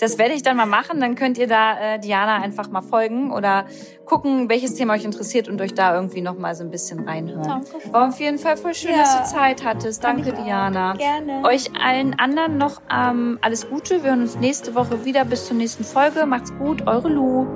Das 0.00 0.16
werde 0.16 0.32
ich 0.32 0.42
dann 0.42 0.56
mal 0.56 0.66
machen. 0.66 0.98
Dann 1.00 1.14
könnt 1.14 1.36
ihr 1.36 1.46
da 1.46 1.78
äh, 1.78 1.98
Diana 1.98 2.36
einfach 2.36 2.70
mal 2.70 2.80
folgen 2.80 3.30
oder 3.32 3.66
gucken, 4.06 4.48
welches 4.48 4.74
Thema 4.74 4.94
euch 4.94 5.04
interessiert 5.04 5.46
und 5.46 5.60
euch 5.60 5.74
da 5.74 5.94
irgendwie 5.94 6.22
noch 6.22 6.38
mal 6.38 6.54
so 6.54 6.64
ein 6.64 6.70
bisschen 6.70 7.06
reinhören. 7.06 7.42
Danke. 7.42 7.92
War 7.92 8.08
auf 8.08 8.18
jeden 8.18 8.38
Fall 8.38 8.56
voll 8.56 8.74
schön, 8.74 8.92
ja. 8.92 8.98
dass 8.98 9.30
du 9.30 9.36
Zeit 9.36 9.62
hattest. 9.62 10.02
Danke, 10.02 10.32
Diana. 10.32 10.94
Gerne. 10.94 11.42
Euch 11.44 11.70
allen 11.78 12.18
anderen 12.18 12.56
noch 12.56 12.80
ähm, 12.90 13.38
alles 13.42 13.68
Gute. 13.68 14.02
Wir 14.02 14.10
hören 14.10 14.22
uns 14.22 14.36
nächste 14.36 14.74
Woche 14.74 15.04
wieder. 15.04 15.24
Bis 15.26 15.46
zur 15.46 15.56
nächsten 15.56 15.84
Folge. 15.84 16.24
Macht's 16.24 16.52
gut. 16.56 16.86
Eure 16.86 17.08
Lu. 17.10 17.46